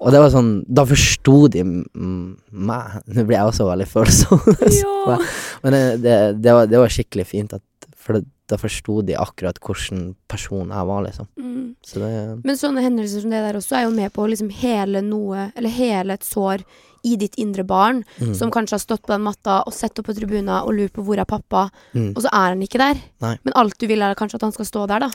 Og 0.00 0.10
det 0.10 0.18
var 0.18 0.32
sånn 0.32 0.50
Da 0.66 0.82
forsto 0.88 1.36
de 1.54 1.62
meg. 1.62 2.96
Nå 3.06 3.22
blir 3.22 3.36
jeg 3.36 3.52
også 3.52 3.68
veldig 3.68 3.88
følsom. 3.90 4.42
Ja. 4.80 5.16
Men 5.62 5.74
det, 5.74 5.82
det, 6.02 6.16
det, 6.42 6.52
var, 6.54 6.68
det 6.70 6.78
var 6.80 6.92
skikkelig 6.92 7.24
fint, 7.26 7.54
at, 7.56 7.88
for 7.96 8.18
det, 8.18 8.24
da 8.50 8.58
forsto 8.58 9.00
de 9.06 9.16
akkurat 9.18 9.58
hvilken 9.62 10.14
person 10.30 10.70
jeg 10.70 10.88
var, 10.90 11.02
liksom. 11.06 11.28
Mm. 11.38 11.64
Så 11.86 12.02
det 12.02 12.10
Men 12.44 12.58
sånne 12.58 12.84
hendelser 12.84 13.24
som 13.24 13.32
det 13.32 13.42
der 13.44 13.58
også 13.58 13.78
er 13.78 13.84
jo 13.86 13.92
med 13.94 14.12
på 14.14 14.24
å 14.24 14.30
liksom 14.30 14.50
hele 14.60 15.02
noe, 15.06 15.48
eller 15.54 15.74
hele 15.74 16.16
et 16.18 16.26
sår 16.26 16.64
i 17.06 17.16
ditt 17.20 17.36
indre 17.40 17.64
barn, 17.64 18.02
mm, 18.18 18.32
som 18.36 18.50
kanskje 18.52 18.76
har 18.76 18.82
stått 18.82 19.02
på 19.06 19.12
den 19.12 19.24
matta 19.24 19.60
og 19.66 19.74
sett 19.74 19.98
opp 20.00 20.08
på 20.10 20.14
tribuna 20.16 20.60
og 20.66 20.74
lurt 20.76 20.94
på 20.96 21.04
hvor 21.06 21.20
er 21.20 21.28
pappa, 21.28 21.66
mm, 21.94 22.10
og 22.14 22.22
så 22.24 22.32
er 22.32 22.54
han 22.54 22.64
ikke 22.64 22.80
der. 22.82 23.00
Nei. 23.24 23.34
Men 23.46 23.56
alt 23.60 23.78
du 23.80 23.86
vil 23.90 24.04
er 24.04 24.18
kanskje 24.18 24.40
at 24.40 24.48
han 24.48 24.56
skal 24.56 24.68
stå 24.68 24.86
der, 24.90 25.06
da. 25.06 25.10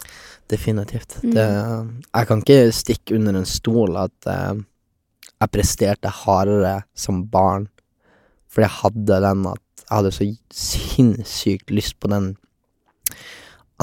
Definitivt. 0.52 1.20
Mm. 1.24 1.36
Det, 1.36 1.48
jeg 2.10 2.32
kan 2.32 2.44
ikke 2.44 2.62
stikke 2.76 3.20
under 3.20 3.42
en 3.42 3.50
stol 3.50 4.00
at 4.02 4.32
uh, 4.32 4.56
jeg 5.36 5.54
presterte 5.54 6.14
hardere 6.24 6.80
som 6.98 7.26
barn, 7.30 7.70
for 8.50 8.66
jeg 8.66 8.76
hadde 8.80 9.22
den 9.28 9.46
at 9.52 9.62
jeg 9.86 9.92
hadde 9.92 10.16
så 10.16 10.26
sinnssykt 10.56 11.70
lyst 11.70 12.00
på 12.02 12.10
den 12.10 12.32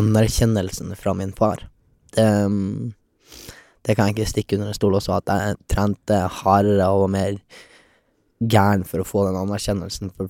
anerkjennelsen 0.01 0.97
fra 0.99 1.15
min 1.15 1.35
far. 1.37 1.69
Det, 2.17 2.25
um, 2.45 2.95
det 3.87 3.97
kan 3.97 4.09
jeg 4.09 4.17
ikke 4.17 4.31
stikke 4.31 4.57
under 4.57 4.71
en 4.71 4.79
stol 4.79 4.97
også, 4.99 5.21
at 5.21 5.31
jeg 5.31 5.61
trente 5.71 6.19
hardere 6.41 6.89
og 6.91 7.05
var 7.05 7.13
mer 7.15 7.39
gæren 8.49 8.85
for 8.89 9.03
å 9.03 9.07
få 9.07 9.27
den 9.29 9.39
anerkjennelsen. 9.39 10.11
For 10.17 10.29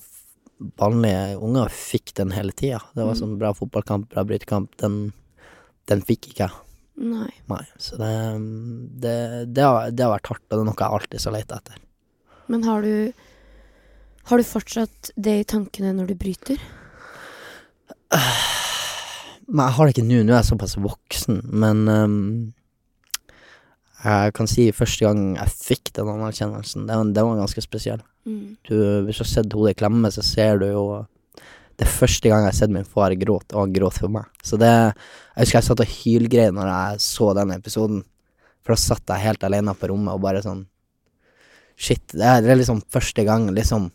vanlige 0.79 1.38
unger 1.42 1.72
fikk 1.75 2.12
den 2.18 2.31
hele 2.37 2.53
tida. 2.53 2.81
Det 2.94 3.05
var 3.05 3.14
Mm. 3.14 3.20
sånn 3.20 3.38
bra 3.38 3.53
fotballkamp, 3.55 4.09
bra 4.12 4.25
brytekamp. 4.25 4.77
Den, 4.79 5.12
den 5.87 6.03
fikk 6.03 6.29
ikke 6.33 6.46
jeg. 6.48 6.53
Nei. 7.03 7.31
Nei. 7.48 7.64
Så 7.81 7.96
det, 7.98 8.11
det, 9.01 9.14
det, 9.55 9.62
har, 9.64 9.90
det 9.90 10.05
har 10.05 10.12
vært 10.18 10.29
hardt, 10.31 10.44
og 10.44 10.53
det 10.53 10.61
er 10.61 10.68
noe 10.68 10.77
jeg 10.79 10.92
alltid 10.98 11.25
har 11.27 11.33
leita 11.38 11.57
etter. 11.62 11.77
Men 12.53 12.62
har 12.68 12.83
du 12.83 13.12
Har 14.25 14.38
du 14.38 14.44
fortsatt 14.44 15.11
det 15.16 15.33
i 15.40 15.44
tankene 15.51 15.90
når 15.96 16.07
du 16.12 16.14
bryter? 16.14 16.59
Men 19.48 19.66
jeg 19.66 19.75
har 19.77 19.87
det 19.88 19.94
ikke 19.96 20.07
nå. 20.07 20.20
Nå 20.22 20.33
er 20.33 20.38
jeg 20.42 20.51
såpass 20.53 20.77
voksen. 20.79 21.40
Men 21.51 21.81
ehm, 21.90 22.53
jeg 24.03 24.33
kan 24.35 24.49
si 24.51 24.65
første 24.75 25.05
gang 25.07 25.21
jeg 25.37 25.53
fikk 25.55 25.93
den 25.95 26.09
anerkjennelsen, 26.11 26.87
det, 26.88 26.97
var- 26.99 27.29
var 27.29 27.41
ganske 27.45 27.62
spesiell. 27.62 28.01
Mm. 28.27 28.57
Du, 28.69 28.75
hvis 29.07 29.19
du 29.19 29.23
har 29.25 29.31
sett 29.31 29.53
hodet 29.55 29.77
klemme, 29.79 30.11
så 30.15 30.23
ser 30.23 30.59
du 30.62 30.67
jo 30.71 30.85
Det 31.79 31.87
er 31.88 31.91
første 31.91 32.29
gang 32.29 32.43
jeg 32.45 32.53
har 32.53 32.55
sett 32.59 32.71
min 32.71 32.85
far 32.87 33.11
gråte, 33.19 33.55
og 33.57 33.62
han 33.65 33.73
gråt 33.75 33.97
for 33.99 34.09
meg. 34.12 34.25
Så 34.45 34.59
det 34.61 34.69
Jeg 34.71 35.41
husker 35.47 35.59
jeg 35.59 35.65
satt 35.69 35.81
og 35.81 35.87
hylgrein 35.97 36.55
når 36.55 36.69
jeg 36.71 37.01
så 37.01 37.33
den 37.35 37.51
episoden. 37.57 38.03
For 38.62 38.75
da 38.75 38.79
satt 38.79 39.09
jeg 39.09 39.25
helt 39.25 39.43
alene 39.49 39.75
på 39.75 39.88
rommet 39.91 40.15
og 40.15 40.21
bare 40.23 40.43
sånn 40.45 40.67
Shit. 41.77 42.05
Det 42.12 42.43
det 42.45 42.51
er 42.53 42.61
liksom 42.61 42.83
første 42.93 43.25
gang 43.25 43.49
liksom 43.51 43.91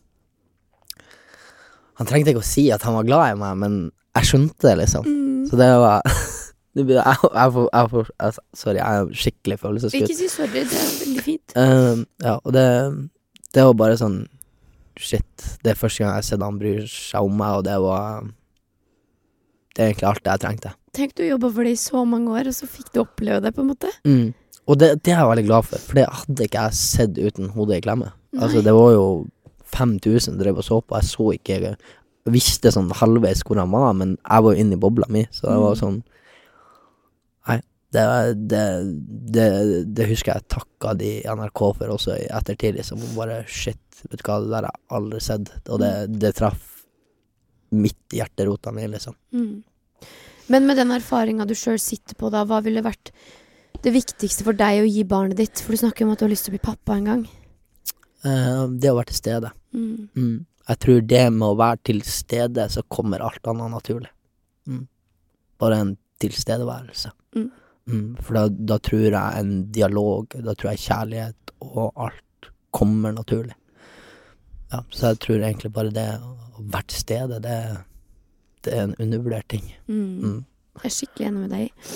Han 1.98 2.08
trengte 2.10 2.34
ikke 2.34 2.44
å 2.44 2.46
si 2.46 2.68
at 2.74 2.84
han 2.86 2.98
var 2.98 3.08
glad 3.08 3.32
i 3.36 3.40
meg, 3.40 3.56
men 3.58 3.78
jeg 4.18 4.28
skjønte 4.32 4.68
det, 4.68 4.76
liksom. 4.84 5.06
Mm. 5.08 5.46
Så 5.50 5.58
det 5.60 5.70
var 5.82 6.02
blir- 6.86 7.02
jeg, 7.02 7.18
jeg, 7.34 7.52
får- 7.56 7.70
jeg, 7.74 7.90
får- 7.90 8.12
jeg, 8.20 8.34
Sorry, 8.54 8.78
jeg 8.78 9.02
er 9.02 9.14
skikkelig 9.24 9.58
følelseskutt. 9.60 10.02
Ikke 10.10 10.16
si 10.20 10.28
sorry, 10.30 10.64
det 10.68 10.78
er 10.78 10.90
veldig 11.02 11.24
fint. 11.26 11.56
Eh, 11.58 12.04
ja, 12.28 12.36
og 12.44 12.54
det, 12.54 12.66
det 13.54 13.64
var 13.66 13.74
bare 13.74 13.98
sånn 13.98 14.26
Shit. 14.98 15.44
Det 15.62 15.72
er 15.72 15.78
første 15.78 16.02
gang 16.02 16.10
jeg 16.10 16.18
har 16.18 16.26
sett 16.26 16.42
han 16.42 16.58
bryr 16.58 16.88
seg 16.90 17.22
om 17.28 17.36
meg, 17.38 17.60
og 17.60 17.64
det 17.68 17.76
var 17.84 18.24
Det 19.76 19.84
er 19.84 19.92
egentlig 19.92 20.08
alt 20.10 20.24
det 20.26 20.32
jeg 20.34 20.42
trengte. 20.42 20.72
Tenk 20.98 21.14
du 21.20 21.22
jobba 21.28 21.52
for 21.54 21.64
det 21.68 21.76
i 21.76 21.78
så 21.78 22.02
mange 22.10 22.32
år, 22.34 22.48
og 22.50 22.56
så 22.58 22.66
fikk 22.70 22.88
du 22.96 23.02
oppleve 23.04 23.42
det, 23.46 23.52
på 23.54 23.62
en 23.62 23.68
måte. 23.70 23.92
Mm. 24.10 24.32
Og 24.68 24.80
det, 24.82 24.90
det 25.06 25.14
er 25.14 25.20
jeg 25.22 25.30
veldig 25.30 25.46
glad 25.48 25.68
for, 25.70 25.78
for 25.86 26.00
det 26.00 26.08
hadde 26.10 26.48
ikke 26.48 26.64
jeg 26.66 26.74
sett 26.80 27.20
uten 27.22 27.52
hodet 27.54 27.78
i 27.78 27.84
klemme. 27.86 28.10
Altså, 28.42 28.64
det 28.66 28.74
var 28.74 28.90
jo 28.96 29.06
5000 29.78 30.40
drev 30.42 30.58
og 30.58 30.66
så 30.66 30.80
på, 30.82 30.98
jeg 30.98 31.10
så 31.12 31.28
ikke 31.38 31.60
Jeg 31.62 32.34
visste 32.34 32.72
sånn 32.74 32.90
halvveis 32.98 33.44
hvor 33.48 33.60
han 33.62 33.70
var, 33.72 33.94
men 33.96 34.18
jeg 34.18 34.44
var 34.44 34.56
jo 34.58 34.60
inne 34.66 34.76
i 34.76 34.82
bobla 34.82 35.06
mi, 35.14 35.28
så 35.32 35.46
det 35.48 35.60
var 35.62 35.76
Mm. 35.78 35.82
sånn 35.84 35.98
Nei, 36.02 36.17
det, 37.98 38.34
det, 38.52 38.64
det, 39.34 39.48
det 39.98 40.08
husker 40.12 40.36
jeg 40.36 40.48
takka 40.54 40.94
de 41.00 41.12
NRK 41.26 41.64
for 41.80 41.94
også 41.98 42.16
i 42.18 42.28
ettertid, 42.40 42.78
liksom. 42.78 43.02
Bare 43.18 43.42
shit, 43.50 43.82
vet 44.06 44.22
du 44.22 44.26
hva, 44.28 44.40
det 44.44 44.54
der 44.54 44.68
har 44.70 44.76
jeg 44.76 44.98
aldri 45.00 45.22
sett, 45.24 45.52
og 45.68 45.82
det, 45.84 45.92
det 46.22 46.36
traff 46.38 46.74
mitt 47.76 48.16
hjerterota 48.16 48.72
mi, 48.72 48.88
liksom. 48.92 49.18
Mm. 49.34 50.08
Men 50.48 50.68
med 50.70 50.80
den 50.80 50.94
erfaringa 50.96 51.48
du 51.48 51.56
sjøl 51.58 51.80
sitter 51.82 52.16
på, 52.16 52.32
da, 52.32 52.46
hva 52.48 52.62
ville 52.64 52.86
vært 52.86 53.12
det 53.84 53.92
viktigste 53.94 54.46
for 54.48 54.58
deg 54.58 54.82
å 54.82 54.88
gi 54.88 55.04
barnet 55.08 55.40
ditt? 55.40 55.60
For 55.64 55.76
du 55.76 55.82
snakker 55.82 56.06
om 56.06 56.14
at 56.14 56.22
du 56.22 56.28
har 56.28 56.32
lyst 56.32 56.48
til 56.48 56.54
å 56.54 56.58
bli 56.58 56.64
pappa 56.64 56.96
en 56.96 57.10
gang. 57.12 57.26
Uh, 58.26 58.68
det 58.80 58.92
å 58.92 58.98
være 58.98 59.12
til 59.12 59.20
stede. 59.20 59.52
Mm. 59.76 60.08
Mm. 60.16 60.38
Jeg 60.68 60.82
tror 60.84 61.04
det 61.12 61.24
med 61.36 61.48
å 61.48 61.60
være 61.60 61.82
til 61.92 62.02
stede, 62.08 62.68
så 62.72 62.84
kommer 62.92 63.24
alt 63.24 63.48
annet 63.48 63.76
naturlig. 63.76 64.12
Mm. 64.68 64.86
Bare 65.60 65.82
en 65.84 65.94
tilstedeværelse. 66.24 67.12
Mm. 67.88 68.18
For 68.22 68.36
da, 68.38 68.48
da 68.74 68.78
tror 68.84 69.06
jeg 69.08 69.42
en 69.42 69.54
dialog, 69.74 70.36
da 70.44 70.54
tror 70.54 70.74
jeg 70.74 70.84
kjærlighet 70.86 71.54
og 71.64 71.92
alt 72.08 72.52
kommer 72.76 73.16
naturlig. 73.16 73.56
Ja, 74.72 74.84
så 74.92 75.14
jeg 75.14 75.22
tror 75.24 75.40
egentlig 75.40 75.72
bare 75.76 75.94
det 75.96 76.08
å 76.20 76.36
være 76.60 76.90
til 76.92 77.04
stede, 77.06 77.40
det, 77.44 77.58
det 78.68 78.74
er 78.76 78.88
en 78.88 78.96
undervurdert 79.00 79.48
ting. 79.54 79.70
Mm. 79.88 80.08
Mm. 80.20 80.40
Jeg 80.78 80.90
er 80.90 80.96
skikkelig 80.98 81.30
enig 81.30 81.44
med 81.46 81.56
deg. 81.56 81.92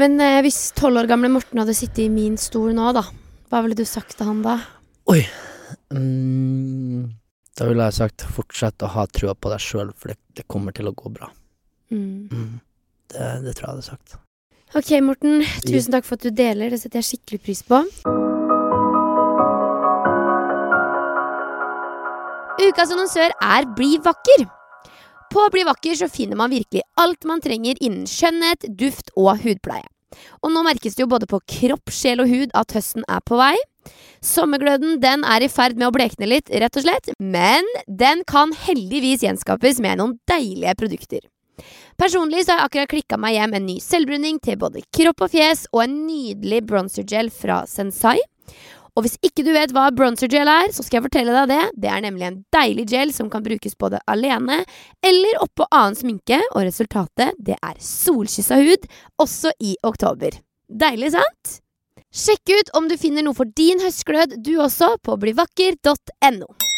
Men 0.00 0.14
eh, 0.22 0.40
hvis 0.46 0.60
tolv 0.78 1.02
år 1.02 1.10
gamle 1.10 1.32
Morten 1.32 1.60
hadde 1.60 1.74
sittet 1.76 2.04
i 2.06 2.12
min 2.12 2.38
stol 2.40 2.70
nå, 2.76 2.92
da, 2.96 3.02
hva 3.50 3.64
ville 3.64 3.76
du 3.76 3.84
sagt 3.88 4.14
til 4.16 4.30
han 4.30 4.44
da? 4.46 4.60
Mm, 5.90 7.10
da 7.58 7.66
ville 7.68 7.90
jeg 7.90 7.98
sagt 7.98 8.24
fortsett 8.36 8.86
å 8.86 8.92
ha 8.94 9.06
trua 9.10 9.34
på 9.34 9.50
deg 9.52 9.62
sjøl, 9.64 9.90
for 9.98 10.12
det, 10.12 10.20
det 10.38 10.46
kommer 10.50 10.76
til 10.76 10.88
å 10.88 10.96
gå 10.96 11.12
bra. 11.12 11.28
Mm. 11.90 12.30
Mm. 12.30 12.58
Det, 13.10 13.30
det 13.44 13.56
tror 13.58 13.66
jeg 13.66 13.66
jeg 13.66 13.72
hadde 13.74 13.88
sagt. 13.90 14.20
Ok, 14.70 14.90
Morten. 15.02 15.40
Tusen 15.66 15.90
takk 15.90 16.04
for 16.06 16.14
at 16.14 16.22
du 16.22 16.30
deler. 16.30 16.70
Det 16.70 16.78
setter 16.78 17.00
jeg 17.00 17.08
skikkelig 17.08 17.40
pris 17.42 17.62
på. 17.66 17.80
Ukas 22.60 22.92
annonsør 22.94 23.34
er 23.34 23.66
Bli 23.74 23.96
vakker. 24.04 24.44
På 25.34 25.48
Bli 25.50 25.64
vakker 25.66 25.98
så 25.98 26.06
finner 26.10 26.38
man 26.38 26.54
virkelig 26.54 26.84
alt 27.02 27.26
man 27.26 27.42
trenger 27.42 27.80
innen 27.82 28.06
skjønnhet, 28.06 28.68
duft 28.78 29.10
og 29.18 29.42
hudpleie. 29.42 29.88
Og 30.42 30.54
nå 30.54 30.62
merkes 30.66 30.94
det 30.94 31.02
jo 31.02 31.10
både 31.10 31.26
på 31.30 31.42
kropp, 31.50 31.90
sjel 31.90 32.22
og 32.22 32.30
hud 32.30 32.54
at 32.54 32.74
høsten 32.74 33.02
er 33.10 33.26
på 33.26 33.38
vei. 33.42 33.56
Sommergløden 34.22 35.00
den 35.02 35.26
er 35.26 35.42
i 35.42 35.50
ferd 35.50 35.78
med 35.78 35.88
å 35.88 35.94
blekne 35.94 36.30
litt, 36.30 36.50
rett 36.50 36.78
og 36.78 36.86
slett, 36.86 37.10
men 37.18 37.66
den 37.86 38.22
kan 38.28 38.54
heldigvis 38.68 39.26
gjenskapes 39.26 39.82
med 39.82 39.98
noen 39.98 40.18
deilige 40.30 40.78
produkter. 40.78 41.26
Personlig 42.00 42.44
så 42.44 42.54
har 42.54 42.62
jeg 42.62 42.70
akkurat 42.70 42.92
klikka 42.94 43.20
meg 43.20 43.36
hjem 43.36 43.56
en 43.58 43.66
ny 43.68 43.78
selvbruning 43.84 44.40
til 44.44 44.58
både 44.60 44.84
kropp 44.96 45.26
og 45.26 45.32
fjes 45.32 45.66
og 45.72 45.84
en 45.84 45.96
nydelig 46.08 46.62
bronzergel 46.68 47.32
fra 47.34 47.62
Sensai. 47.70 48.18
Og 48.98 49.04
hvis 49.06 49.16
ikke 49.24 49.44
du 49.46 49.52
vet 49.54 49.72
hva 49.74 49.86
bronzergel 49.94 50.48
er, 50.50 50.70
så 50.74 50.82
skal 50.84 50.98
jeg 50.98 51.06
fortelle 51.06 51.34
deg 51.34 51.50
det. 51.52 51.60
Det 51.84 51.90
er 51.92 52.04
nemlig 52.04 52.26
en 52.26 52.38
deilig 52.54 52.86
gel 52.90 53.12
som 53.14 53.30
kan 53.32 53.44
brukes 53.44 53.78
både 53.78 54.00
alene 54.10 54.60
eller 55.06 55.42
oppå 55.44 55.68
annen 55.70 55.98
sminke, 55.98 56.40
og 56.50 56.66
resultatet, 56.66 57.36
det 57.38 57.56
er 57.56 57.78
solkyssa 57.80 58.58
hud, 58.60 58.88
også 59.22 59.54
i 59.62 59.76
oktober. 59.86 60.40
Deilig, 60.70 61.14
sant? 61.16 61.60
Sjekk 62.10 62.50
ut 62.58 62.72
om 62.78 62.90
du 62.90 62.96
finner 62.98 63.22
noe 63.22 63.38
for 63.38 63.46
din 63.56 63.82
høstglød, 63.82 64.40
du 64.42 64.56
også, 64.62 64.96
på 65.06 65.16
blivakker.no. 65.22 66.69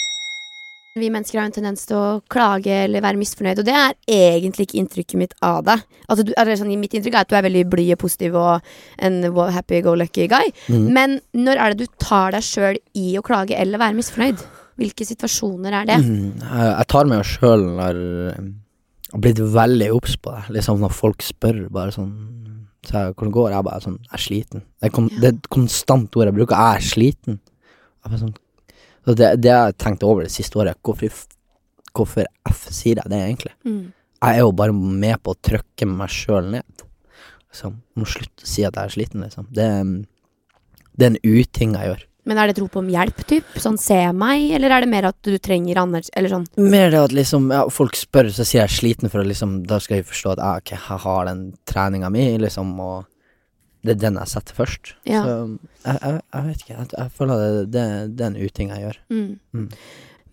Vi 0.92 1.08
mennesker 1.08 1.38
har 1.40 1.46
en 1.48 1.54
tendens 1.54 1.86
til 1.88 1.96
å 1.96 2.08
klage 2.32 2.72
eller 2.84 3.00
være 3.00 3.16
misfornøyd, 3.16 3.62
og 3.62 3.64
det 3.64 3.72
er 3.72 3.94
egentlig 4.12 4.66
ikke 4.66 4.76
inntrykket 4.82 5.16
mitt 5.22 5.30
av 5.40 5.62
deg. 5.64 5.84
Altså, 6.04 6.26
du, 6.28 6.32
eller 6.36 6.58
sånn, 6.60 6.74
mitt 6.76 6.92
inntrykk 6.98 7.14
er 7.16 7.24
at 7.24 7.30
du 7.30 7.36
er 7.38 7.46
veldig 7.46 7.62
blid 7.72 7.94
og 7.94 8.00
positiv 8.02 8.36
og 8.36 8.74
en 9.00 9.22
happy 9.54 9.80
go 9.86 9.94
lucky 9.96 10.26
guy. 10.28 10.50
mm. 10.68 10.90
Men 10.92 11.16
når 11.32 11.62
er 11.62 11.72
det 11.72 11.86
du 11.86 11.94
tar 12.02 12.36
deg 12.36 12.44
sjøl 12.44 12.76
i 12.92 13.14
å 13.16 13.24
klage 13.24 13.56
eller 13.56 13.80
være 13.80 13.96
misfornøyd? 13.96 14.44
Hvilke 14.82 15.06
situasjoner 15.08 15.78
er 15.80 15.88
det? 15.88 15.98
Mm, 16.04 16.44
jeg, 16.44 16.86
tar 16.92 17.08
meg 17.08 17.24
sjøl 17.28 17.64
når 17.78 17.98
Jeg 18.02 19.16
har 19.16 19.24
blitt 19.24 19.42
veldig 19.56 19.90
obs 19.96 20.16
på 20.20 20.36
det. 20.36 20.44
Liksom 20.58 20.80
når 20.84 20.94
folk 20.96 21.24
spør 21.24 21.66
bare 21.72 21.92
sånn 21.96 22.12
så 22.82 22.98
jeg, 22.98 23.14
Hvordan 23.14 23.32
går 23.32 23.48
det? 23.48 23.56
Jeg 23.56 23.66
bare 23.68 23.82
sånn 23.84 23.98
Jeg 24.00 24.12
er 24.16 24.22
sliten. 24.28 24.62
Det 24.76 24.88
er, 24.88 24.92
kon, 24.96 25.08
Ja. 25.12 25.20
det 25.20 25.28
er 25.28 25.36
et 25.40 25.50
konstant 25.56 26.16
ord 26.20 26.28
jeg 26.28 26.36
bruker. 26.36 26.56
Jeg 26.56 26.80
er 26.84 26.88
sliten. 26.92 27.36
Jeg 27.40 28.10
bare 28.10 28.22
sånn, 28.26 28.32
så 29.06 29.16
det, 29.18 29.32
det 29.42 29.50
jeg 29.50 29.78
tenkte 29.82 30.06
over 30.06 30.26
det 30.26 30.34
siste 30.34 30.60
året. 30.60 30.78
Hvorfor, 30.84 31.24
hvorfor 31.96 32.28
F 32.48 32.62
sier 32.70 33.00
jeg 33.02 33.10
det 33.10 33.18
egentlig? 33.18 33.54
Mm. 33.66 33.90
Jeg 34.22 34.38
er 34.38 34.44
jo 34.44 34.54
bare 34.54 34.76
med 34.76 35.18
på 35.22 35.34
å 35.34 35.40
trykke 35.42 35.88
meg 35.90 36.14
sjøl 36.14 36.52
ned. 36.54 36.86
Liksom. 37.50 37.80
Må 37.98 38.06
slutte 38.08 38.46
å 38.46 38.48
si 38.48 38.64
at 38.64 38.78
jeg 38.78 38.84
er 38.84 38.94
sliten, 38.94 39.26
liksom. 39.26 39.48
Det, 39.50 39.68
det 40.94 41.08
er 41.08 41.14
en 41.14 41.22
uting 41.26 41.74
jeg 41.74 41.90
gjør. 41.90 42.08
Men 42.22 42.38
er 42.38 42.46
det 42.46 42.54
et 42.54 42.60
rop 42.62 42.76
om 42.78 42.90
hjelp, 42.92 43.24
typ? 43.26 43.54
Sånn 43.58 43.76
se 43.82 43.98
meg, 44.14 44.44
eller 44.54 44.70
er 44.70 44.84
det 44.84 44.90
mer 44.92 45.08
at 45.08 45.16
du 45.26 45.34
trenger 45.42 45.80
Anders, 45.82 46.10
eller 46.14 46.30
sånn? 46.30 46.44
Mer 46.62 46.92
det 46.94 47.00
at 47.02 47.14
liksom 47.18 47.48
ja, 47.50 47.64
folk 47.72 47.98
spør, 47.98 48.30
så 48.30 48.46
sier 48.46 48.62
jeg 48.62 48.76
sliten 48.76 49.10
for 49.10 49.24
å 49.24 49.26
liksom 49.26 49.64
Da 49.66 49.80
skal 49.82 49.98
jeg 49.98 50.06
forstå 50.06 50.36
at 50.36 50.42
jeg, 50.44 50.62
ok, 50.62 50.72
jeg 50.76 51.00
har 51.02 51.26
den 51.26 51.40
treninga 51.66 52.12
mi, 52.14 52.28
liksom, 52.44 52.70
og 52.78 53.08
det 53.82 53.96
er 53.96 54.02
den 54.04 54.18
jeg 54.20 54.30
setter 54.30 54.58
først. 54.58 54.92
Ja. 55.08 55.22
Så 55.22 55.36
jeg, 55.84 55.96
jeg, 55.96 56.18
jeg 56.20 56.48
vet 56.48 56.60
ikke. 56.64 56.74
Jeg, 56.76 56.90
jeg 56.98 57.14
føler 57.16 57.40
det, 57.42 57.64
det, 57.74 57.86
det 58.18 58.26
er 58.26 58.30
en 58.30 58.42
uting 58.42 58.74
jeg 58.74 58.84
gjør. 58.86 59.00
Mm. 59.10 59.32
Mm. 59.52 59.66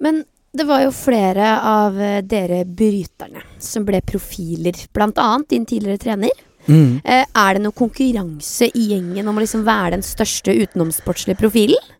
Men 0.05 0.21
det 0.51 0.65
var 0.65 0.83
jo 0.83 0.93
flere 0.95 1.49
av 1.69 1.97
eh, 2.01 2.21
dere 2.25 2.63
bryterne 2.65 3.43
som 3.61 3.85
ble 3.85 4.01
profiler, 4.05 4.77
blant 4.93 5.19
annet 5.21 5.51
din 5.53 5.67
tidligere 5.69 6.01
trener. 6.01 6.45
Mm. 6.69 6.99
Eh, 7.03 7.25
er 7.25 7.55
det 7.55 7.63
noe 7.63 7.77
konkurranse 7.77 8.69
i 8.73 8.89
gjengen 8.91 9.29
om 9.29 9.37
å 9.37 9.43
liksom 9.43 9.65
være 9.67 9.95
den 9.97 10.05
største 10.05 10.53
utenomsportslige 10.53 11.39
profilen? 11.39 11.95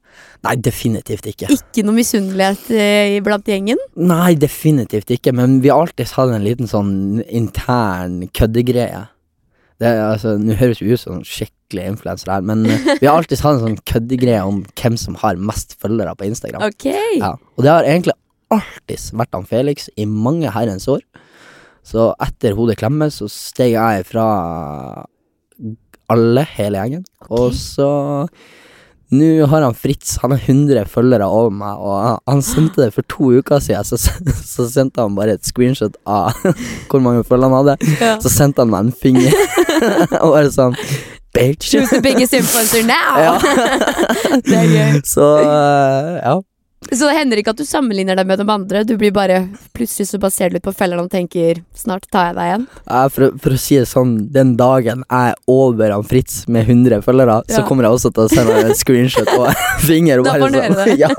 Nei, 0.46 0.56
definitivt 0.64 1.28
ikke. 1.28 1.50
Ikke 1.52 1.84
noe 1.84 1.98
misunnelighet 1.98 2.70
eh, 2.72 3.18
blant 3.26 3.50
gjengen? 3.50 3.80
Nei, 4.00 4.38
definitivt 4.40 5.12
ikke, 5.18 5.34
men 5.36 5.60
vi 5.64 5.72
har 5.72 5.84
alltid 5.84 6.14
hatt 6.16 6.32
en 6.32 6.46
liten 6.46 6.70
sånn 6.70 6.94
intern 7.28 8.22
køddegreie. 8.32 9.08
Det 9.80 9.88
er 9.88 10.02
altså, 10.10 10.34
Nå 10.42 10.56
høres 10.60 10.82
vi 10.84 10.92
ut 10.92 11.00
som 11.00 11.22
skikkelig 11.24 11.86
influensere 11.94 12.34
her, 12.36 12.42
men 12.44 12.66
eh, 12.68 12.88
vi 13.00 13.08
har 13.08 13.16
alltid 13.20 13.40
hatt 13.46 13.60
en 13.60 13.64
sånn 13.68 13.78
køddegreie 13.88 14.42
om 14.44 14.64
hvem 14.80 14.98
som 15.00 15.16
har 15.22 15.38
mest 15.40 15.78
følgere 15.80 16.16
på 16.20 16.28
Instagram. 16.28 16.66
Ok. 16.68 16.88
Ja, 17.22 17.36
og 17.56 17.64
det 17.64 17.72
har 17.72 17.88
egentlig 17.88 18.16
alltid 18.52 19.12
vært 19.22 19.38
han 19.38 19.46
Felix 19.48 19.88
i 19.96 20.06
mange 20.10 20.50
herrens 20.52 20.88
år. 20.92 21.04
Så 21.86 22.10
etter 22.22 22.58
Hodet 22.58 22.76
klemmes, 22.82 23.22
så 23.22 23.30
steg 23.32 23.72
jeg 23.78 24.04
fra 24.10 24.26
alle, 26.10 26.44
hele 26.58 26.82
gjengen. 26.82 27.06
Og 27.30 27.54
så 27.58 27.90
Nå 29.10 29.26
har 29.50 29.64
han 29.66 29.74
Fritz, 29.74 30.20
han 30.22 30.36
har 30.36 30.42
100 30.46 30.84
følgere 30.86 31.26
over 31.26 31.50
meg, 31.50 31.80
og 31.82 31.96
han- 32.04 32.20
han 32.30 32.42
sendte 32.46 32.76
det 32.84 32.94
for 32.94 33.02
to 33.10 33.32
uker 33.40 33.58
siden. 33.58 33.82
Så, 33.84 33.98
så 34.46 34.68
sendte 34.70 35.02
han 35.02 35.16
bare 35.18 35.34
et 35.34 35.42
screenshot 35.50 35.96
av 36.06 36.30
hvor 36.92 37.02
mange 37.02 37.24
følgere 37.26 37.50
han 37.50 37.58
hadde. 37.58 37.96
Ja. 37.98 38.20
Så 38.22 38.30
sendte 38.30 38.62
han 38.62 38.70
meg 38.70 38.86
en 38.86 38.92
finger. 38.94 39.34
og 40.24 40.36
bare 40.36 40.52
sånn 40.54 40.78
Bitch. 41.34 41.70
Choose 41.70 41.94
the 41.94 42.02
biggest 42.02 42.34
influencer 42.34 42.82
now? 42.90 43.20
Ja. 43.22 43.34
Det 44.50 44.56
er 44.58 44.72
gøy. 44.74 45.02
Så 45.06 45.26
eh, 45.44 46.16
ja. 46.24 46.40
Så 46.90 47.06
det 47.06 47.14
hender 47.20 47.38
ikke 47.38 47.52
at 47.54 47.60
du 47.60 47.68
sammenligner 47.68 48.18
deg 48.18 48.26
med 48.26 48.40
de 48.40 48.46
andre? 48.50 48.82
Du 48.88 48.96
blir 48.98 49.12
bare 49.14 49.42
Plutselig 49.78 50.08
så 50.10 50.18
bare 50.18 50.50
du 50.50 50.56
litt 50.56 50.66
på 50.66 50.74
fellene 50.74 51.04
og 51.04 51.12
tenker 51.12 51.60
'snart 51.76 52.08
tar 52.10 52.32
jeg 52.32 52.38
deg 52.40 52.48
igjen'? 52.48 52.66
Ja, 52.88 53.02
for, 53.14 53.36
for 53.44 53.54
å 53.54 53.60
si 53.62 53.78
det 53.78 53.86
sånn, 53.92 54.16
den 54.34 54.56
dagen 54.58 55.04
jeg 55.06 55.36
er 55.36 55.36
over 55.52 55.92
han 55.94 56.08
Fritz 56.08 56.48
med 56.48 56.66
100 56.66 57.04
følgere, 57.06 57.42
så 57.52 57.62
kommer 57.68 57.86
jeg 57.86 58.00
også 58.00 58.14
til 58.16 58.26
å 58.26 58.32
sende 58.32 58.58
en 58.64 58.74
screenshot 58.80 59.30
og 59.36 59.52
finger. 59.90 60.24
Og 60.24 60.26
Da 60.26 60.34
bare 60.34 60.42
får 60.42 60.50
han 60.50 60.56
sånn. 60.56 60.80
høre 60.80 60.96
det. 60.96 61.00
Ja. 61.04 61.14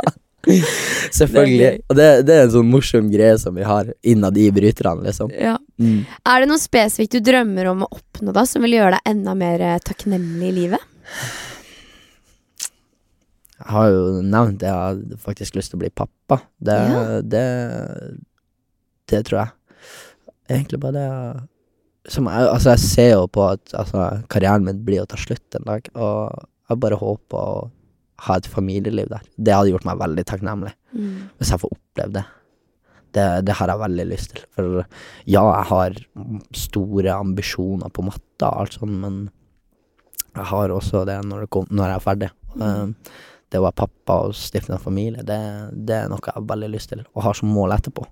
Selvfølgelig. 1.19 1.83
Og 1.91 1.97
det, 1.99 2.09
det 2.29 2.37
er 2.37 2.47
en 2.47 2.55
sånn 2.55 2.71
morsom 2.73 3.11
greie 3.13 3.37
som 3.41 3.55
vi 3.59 3.67
har 3.67 3.91
innad 4.07 4.39
i 4.41 4.47
bryterne, 4.55 5.05
liksom. 5.07 5.33
Ja. 5.37 5.59
Mm. 5.81 6.03
Er 6.29 6.41
det 6.45 6.49
noe 6.51 6.61
spesifikt 6.63 7.19
du 7.19 7.21
drømmer 7.31 7.69
om 7.73 7.85
å 7.85 7.91
oppnå 7.99 8.33
da, 8.37 8.47
som 8.49 8.65
vil 8.65 8.79
gjøre 8.79 8.97
deg 8.99 9.13
enda 9.13 9.35
mer 9.39 9.61
eh, 9.67 9.79
takknemlig 9.85 10.49
i 10.51 10.57
livet? 10.63 10.91
Jeg 13.61 13.69
har 13.75 13.91
jo 13.93 14.05
nevnt 14.25 14.61
det, 14.63 14.71
jeg 14.71 14.81
har 14.81 15.01
faktisk 15.21 15.59
lyst 15.59 15.75
til 15.75 15.81
å 15.81 15.85
bli 15.85 15.93
pappa. 15.93 16.41
Det, 16.57 16.77
Ja. 16.89 17.03
det, 17.21 17.47
det 19.13 19.25
tror 19.29 19.43
jeg. 19.43 19.57
Egentlig 20.51 20.81
bare 20.83 20.97
det 20.97 22.11
som 22.11 22.27
jeg, 22.27 22.47
Altså, 22.49 22.71
jeg 22.73 22.81
ser 22.87 23.11
jo 23.13 23.27
på 23.29 23.45
at 23.53 23.75
altså, 23.77 24.07
karrieren 24.33 24.65
min 24.65 24.81
blir 24.87 25.03
å 25.03 25.09
ta 25.11 25.19
slutt 25.21 25.59
en 25.59 25.67
dag, 25.69 25.91
og 25.95 26.33
jeg 26.71 26.81
bare 26.81 26.97
håper 26.99 27.37
å 27.37 27.69
ha 28.27 28.37
et 28.37 28.49
familieliv 28.51 29.09
der. 29.13 29.25
Det 29.37 29.55
hadde 29.55 29.73
gjort 29.73 29.89
meg 29.89 30.01
veldig 30.01 30.27
takknemlig, 30.29 30.75
hvis 31.39 31.53
jeg 31.53 31.63
får 31.63 31.75
oppleve 31.77 32.15
det. 32.19 32.27
Det, 33.11 33.25
det 33.43 33.57
har 33.59 33.73
jeg 33.73 33.83
veldig 33.83 34.07
lyst 34.07 34.35
til. 34.35 34.45
For 34.55 34.83
ja, 35.27 35.43
jeg 35.43 35.67
har 35.73 35.97
store 36.55 37.17
ambisjoner 37.17 37.91
på 37.91 38.05
matta 38.07 38.53
og 38.53 38.65
alt 38.65 38.77
sånt, 38.79 39.01
men 39.03 39.25
jeg 40.31 40.47
har 40.53 40.71
også 40.71 41.03
det 41.09 41.19
når, 41.27 41.47
det 41.47 41.51
kom, 41.51 41.67
når 41.71 41.91
jeg 41.91 41.99
er 41.99 42.07
ferdig. 42.07 42.31
Mm. 42.51 42.95
det 43.51 43.59
å 43.59 43.63
være 43.63 43.79
pappa 43.79 44.15
og 44.27 44.35
stifte 44.35 44.73
en 44.75 44.83
familie, 44.83 45.23
det, 45.27 45.39
det 45.87 45.97
er 45.97 46.09
noe 46.11 46.23
jeg 46.23 46.35
har 46.35 46.47
veldig 46.51 46.71
lyst 46.71 46.91
til, 46.93 47.03
og 47.15 47.25
har 47.27 47.37
som 47.39 47.51
mål 47.51 47.75
etterpå. 47.77 48.07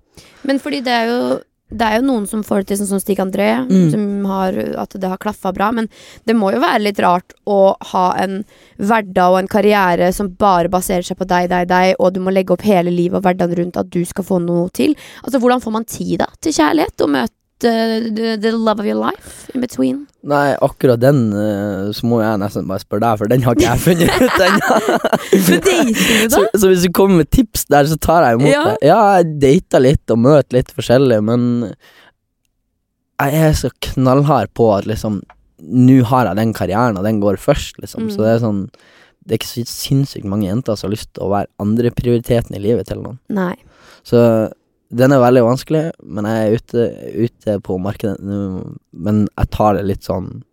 Men 0.47 0.59
fordi 0.63 0.81
det 0.83 0.95
er 0.95 1.11
jo 1.11 1.21
det 1.71 1.85
er 1.85 1.99
jo 1.99 2.05
noen 2.07 2.27
som 2.27 2.41
får 2.43 2.63
det 2.63 2.67
til, 2.71 2.77
sånn 2.81 2.87
som 2.95 2.99
Stig 3.03 3.19
André, 3.21 3.49
Mm. 3.69 3.91
som 3.91 4.25
har, 4.25 4.53
at 4.83 4.89
det 4.99 5.09
har 5.09 5.17
klaffa 5.21 5.53
bra. 5.53 5.71
Men 5.71 5.87
det 6.25 6.35
må 6.35 6.51
jo 6.53 6.59
være 6.59 6.81
litt 6.81 6.99
rart 6.99 7.33
å 7.45 7.75
ha 7.91 8.13
en 8.17 8.43
hverdag 8.79 9.31
og 9.31 9.39
en 9.39 9.47
karriere 9.47 10.11
som 10.13 10.29
bare 10.29 10.69
baserer 10.69 11.03
seg 11.05 11.17
på 11.17 11.27
deg, 11.27 11.49
deg, 11.49 11.67
deg, 11.67 11.95
og 11.99 12.13
du 12.13 12.19
må 12.19 12.33
legge 12.33 12.51
opp 12.53 12.61
hele 12.65 12.89
livet 12.89 13.17
og 13.17 13.23
hverdagen 13.23 13.55
rundt 13.63 13.77
at 13.77 13.89
du 13.89 14.03
skal 14.05 14.23
få 14.23 14.39
noe 14.41 14.69
til. 14.69 14.95
Altså, 15.23 15.39
Hvordan 15.39 15.61
får 15.61 15.71
man 15.71 15.85
tid 15.85 16.19
da 16.19 16.27
til 16.41 16.51
kjærlighet 16.53 17.01
og 17.05 17.09
møte 17.09 17.33
the, 17.63 18.37
the 18.41 18.51
love 18.55 18.79
of 18.79 18.85
your 18.87 18.97
life 18.99 19.49
in 19.53 19.61
between? 19.63 20.05
Nei, 20.29 20.53
akkurat 20.63 20.99
den 20.99 21.19
eh, 21.33 21.89
så 21.95 22.07
må 22.09 22.19
jeg 22.21 22.39
nesten 22.41 22.67
bare 22.69 22.83
spørre 22.83 23.03
deg, 23.05 23.19
for 23.21 23.31
den 23.31 23.43
har 23.45 23.55
ikke 23.55 23.69
jeg 23.69 23.83
funnet 23.85 24.11
ut 24.19 24.43
ennå. 24.47 26.29
Så, 26.33 26.43
så 26.59 26.71
hvis 26.71 26.83
du 26.85 26.91
kommer 26.95 27.21
med 27.21 27.29
tips 27.31 27.65
der, 27.71 27.87
så 27.89 27.97
tar 28.03 28.25
jeg 28.27 28.39
imot 28.39 28.51
Ja. 28.51 28.63
det. 28.69 28.77
Ja, 28.89 28.99
jeg 29.19 29.33
data 29.43 29.81
litt 29.83 30.11
og 30.13 30.21
møter 30.25 30.59
litt 30.59 30.71
forskjellig, 30.75 31.19
men 31.25 31.47
jeg 33.19 33.41
er 33.49 33.55
så 33.59 33.71
knallhard 33.91 34.51
på 34.55 34.69
at 34.77 34.87
liksom 34.89 35.21
Nå 35.59 35.97
har 36.07 36.23
jeg 36.29 36.37
den 36.39 36.53
karrieren, 36.55 36.95
og 36.95 37.03
den 37.03 37.17
går 37.19 37.35
først, 37.35 37.81
liksom. 37.83 38.05
Mm. 38.07 38.11
Så 38.15 38.21
det 38.23 38.29
er 38.31 38.37
sånn 38.39 38.61
Det 39.27 39.33
er 39.35 39.39
ikke 39.41 39.49
så 39.49 39.63
sinnssykt 39.67 40.23
mange 40.31 40.47
jenter 40.47 40.77
som 40.79 40.87
har 40.87 40.93
lyst 40.93 41.09
til 41.17 41.25
å 41.25 41.33
være 41.33 41.49
andreprioriteten 41.59 42.55
i 42.55 42.61
livet 42.63 42.87
til 42.87 43.01
noen. 43.03 43.17
Nei. 43.27 43.57
Så 44.07 44.21
den 44.91 45.11
er 45.13 45.19
veldig 45.21 45.43
vanskelig, 45.45 45.83
men 46.03 46.25
jeg 46.25 46.45
er 46.45 46.55
ute, 46.57 46.85
ute 47.27 47.59
på 47.61 47.77
markedet 47.79 48.19
nå. 48.25 48.75
Men 48.93 49.27
jeg 49.37 49.49
tar 49.51 49.75
det 49.77 49.85
litt 49.85 50.03
sånn 50.07 50.43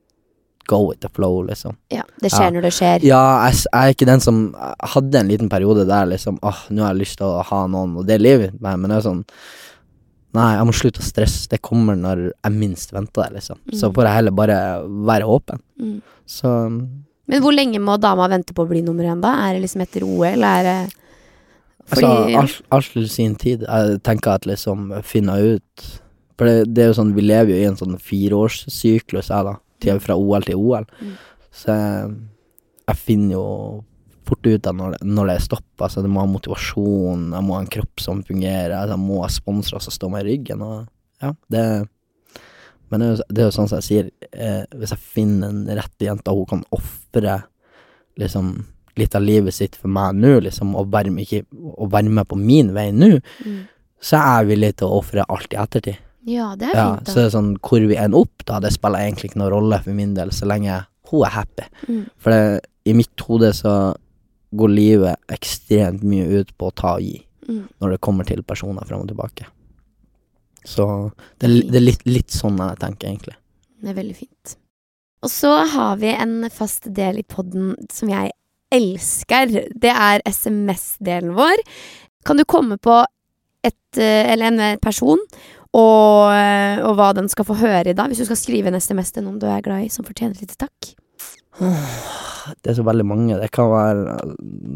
go 0.68 0.81
with 0.88 0.99
the 1.01 1.09
flow, 1.14 1.42
liksom. 1.46 1.77
Ja, 1.94 2.03
det 2.20 2.33
skjer 2.33 2.49
Ja. 2.49 2.51
når 2.51 2.62
det 2.66 2.72
skjer. 2.75 3.05
Ja, 3.07 3.20
jeg, 3.46 3.55
jeg 3.72 3.83
er 3.83 3.94
ikke 3.94 4.07
den 4.09 4.20
som 4.20 4.40
hadde 4.83 5.14
en 5.20 5.29
liten 5.31 5.49
periode 5.49 5.87
der 5.87 6.07
liksom 6.11 6.38
Åh, 6.42 6.64
nå 6.70 6.83
har 6.83 6.92
jeg 6.94 7.05
lyst 7.05 7.18
til 7.18 7.27
å 7.29 7.44
ha 7.44 7.66
noen, 7.70 7.96
og 7.96 8.05
det 8.07 8.14
er 8.16 8.25
livet 8.25 8.53
mitt, 8.53 8.61
men 8.77 8.90
det 8.90 8.96
er 8.99 9.07
sånn 9.09 9.25
Nei, 10.37 10.51
jeg 10.59 10.66
må 10.68 10.72
slutte 10.77 11.01
å 11.01 11.07
stresse. 11.07 11.46
Det 11.49 11.62
kommer 11.64 11.96
når 11.96 12.27
jeg 12.44 12.53
minst 12.53 12.90
venter 12.92 13.22
det, 13.25 13.38
liksom. 13.38 13.57
Så 13.72 13.88
Mm. 13.88 13.94
får 13.94 14.05
jeg 14.05 14.14
heller 14.18 14.31
bare 14.33 14.57
være 14.84 15.24
åpen. 15.24 15.61
Mm. 15.80 16.03
Så 16.28 16.51
Men 17.26 17.41
hvor 17.43 17.55
lenge 17.57 17.78
må 17.80 17.99
dama 17.99 18.28
vente 18.28 18.53
på 18.53 18.66
å 18.66 18.68
bli 18.68 18.82
nummer 18.82 19.05
én, 19.05 19.20
da? 19.22 19.49
Er 19.49 19.55
det 19.55 19.62
liksom 19.62 19.80
etter 19.80 20.03
OL? 20.05 20.45
Er 20.45 20.62
det 20.62 20.93
Fordi- 21.87 22.34
Altså, 22.37 22.62
alt 22.72 22.91
til 22.93 23.09
sin 23.09 23.34
tid. 23.39 23.61
Jeg 23.62 24.03
tenker 24.03 24.34
at 24.34 24.47
liksom 24.47 24.91
finne 25.05 25.37
ut 25.55 25.84
For 26.39 26.45
det, 26.45 26.74
det 26.74 26.82
er 26.82 26.89
jo 26.91 26.97
sånn, 26.99 27.14
vi 27.16 27.22
lever 27.22 27.55
jo 27.55 27.61
i 27.62 27.68
en 27.70 27.76
sånn 27.78 27.95
fireårssyklus 27.99 29.30
jeg, 29.30 29.45
da. 29.47 29.55
Til, 29.80 30.01
fra 30.05 30.16
OL 30.20 30.43
til 30.45 30.59
OL. 30.61 30.84
Mm. 31.01 31.14
Så 31.51 31.72
jeg, 31.72 32.11
jeg 32.91 32.97
finner 32.97 33.32
jo 33.39 33.84
fort 34.26 34.45
ut 34.47 34.66
av 34.68 34.74
når, 34.76 34.97
når 35.07 35.30
det 35.30 35.37
er 35.39 35.45
stopp. 35.47 35.64
Altså, 35.80 36.03
det 36.05 36.11
må 36.12 36.20
ha 36.20 36.26
motivasjon, 36.28 37.30
jeg 37.32 37.47
må 37.47 37.55
ha 37.57 37.62
en 37.62 37.70
kropp 37.72 38.03
som 38.05 38.20
fungerer, 38.26 38.74
jeg 38.91 39.01
må 39.01 39.22
ha 39.22 39.30
sponsorer 39.32 39.80
som 39.87 39.95
står 39.95 40.12
meg 40.12 40.26
i 40.26 40.28
ryggen. 40.34 40.61
Og, 40.66 40.87
ja, 41.22 41.32
det 41.49 41.64
Men 42.91 43.01
det 43.01 43.07
er, 43.07 43.16
jo, 43.16 43.22
det 43.34 43.41
er 43.43 43.49
jo 43.49 43.55
sånn 43.57 43.68
som 43.70 43.80
jeg 43.80 43.87
sier, 43.89 44.11
eh, 44.32 44.64
hvis 44.76 44.93
jeg 44.95 44.99
finner 45.03 45.49
en 45.49 45.64
rette 45.74 46.05
jente, 46.07 46.30
og 46.30 46.45
hun 46.45 46.47
kan 46.53 46.64
ofre 46.76 47.39
liksom 48.20 48.53
litt 48.97 49.14
av 49.14 49.22
livet 49.22 49.55
sitt 49.55 49.76
for 49.76 49.88
meg 49.92 50.14
nå, 50.16 50.40
liksom, 50.47 50.74
og 50.76 50.90
være 50.92 51.11
med, 51.12 51.26
ikke, 51.26 51.44
og 51.76 51.90
være 51.92 52.09
med 52.11 52.28
på 52.28 52.36
min 52.40 52.72
vei 52.74 52.90
nå, 52.92 53.20
Mm. 53.44 53.66
så 54.01 54.16
er 54.18 54.42
jeg 54.42 54.49
villig 54.55 54.76
til 54.76 54.88
å 54.88 54.99
ofre 55.01 55.24
alt 55.28 55.53
i 55.53 55.57
ettertid. 55.57 55.97
Ja, 56.26 56.55
det 56.57 56.68
er 56.70 56.74
Ja, 56.74 56.86
fint, 56.97 57.07
så 57.09 57.14
da. 57.14 57.20
det 57.20 57.26
er 57.26 57.38
sånn, 57.38 57.53
hvor 57.61 57.86
vi 57.88 57.97
ender 57.97 58.18
opp, 58.18 58.44
da, 58.47 58.59
det 58.61 58.72
spiller 58.72 58.99
egentlig 58.99 59.30
ikke 59.30 59.38
noen 59.42 59.53
rolle 59.53 59.82
for 59.82 59.92
min 59.94 60.14
del, 60.14 60.30
så 60.30 60.47
lenge 60.47 60.86
hun 61.11 61.22
er 61.24 61.30
happy. 61.30 61.62
Mm. 61.88 62.11
For 62.18 62.30
det, 62.30 62.61
i 62.86 62.92
mitt 62.92 63.20
hode 63.28 63.53
så 63.55 63.94
går 64.55 64.68
livet 64.74 65.16
ekstremt 65.28 66.03
mye 66.03 66.40
ut 66.40 66.51
på 66.59 66.70
å 66.70 66.74
ta 66.74 66.94
og 66.97 67.03
gi, 67.03 67.22
Mm. 67.49 67.68
når 67.80 67.90
det 67.90 68.01
kommer 68.01 68.24
til 68.26 68.42
personer 68.42 68.84
frem 68.86 69.01
og 69.01 69.09
tilbake. 69.09 69.47
Så 70.64 71.12
det, 71.38 71.70
det 71.70 71.76
er 71.76 71.84
litt, 71.84 72.03
litt 72.07 72.28
sånn 72.34 72.57
jeg 72.59 72.78
tenker, 72.82 73.09
egentlig. 73.12 73.36
Det 73.82 73.90
er 73.92 73.94
veldig 74.01 74.16
fint. 74.16 74.57
Og 75.22 75.30
så 75.30 75.53
har 75.72 75.97
vi 76.01 76.11
en 76.12 76.49
fast 76.51 76.88
del 76.94 77.18
i 77.18 77.22
podden 77.22 77.74
som 77.92 78.09
jeg 78.11 78.32
elsker. 78.77 79.53
Det 79.74 79.93
er 79.93 80.24
SMS-delen 80.29 81.35
vår. 81.37 81.62
Kan 82.27 82.41
du 82.41 82.47
komme 82.49 82.79
på 82.83 83.03
et, 83.66 83.99
eh, 83.99 84.33
eller 84.33 84.53
en 84.53 84.81
person, 84.83 85.20
og, 85.77 86.33
eh, 86.33 86.79
og 86.81 86.97
hva 86.97 87.11
den 87.16 87.29
skal 87.29 87.45
få 87.49 87.59
høre 87.61 87.91
i 87.91 87.97
dag? 87.97 88.09
Hvis 88.09 88.22
du 88.22 88.29
skal 88.29 88.41
skrive 88.41 88.70
en 88.70 88.79
SMS 88.81 89.12
til 89.12 89.27
noen 89.27 89.41
du 89.43 89.49
er 89.51 89.64
glad 89.64 89.87
i, 89.87 89.93
som 89.93 90.07
fortjener 90.07 90.37
et 90.37 90.47
lite 90.47 90.61
takk. 90.61 90.95
Det 92.62 92.70
er 92.70 92.77
så 92.79 92.85
veldig 92.87 93.07
mange. 93.09 93.39
Det 93.41 93.51
kan 93.51 93.70
være 93.72 94.35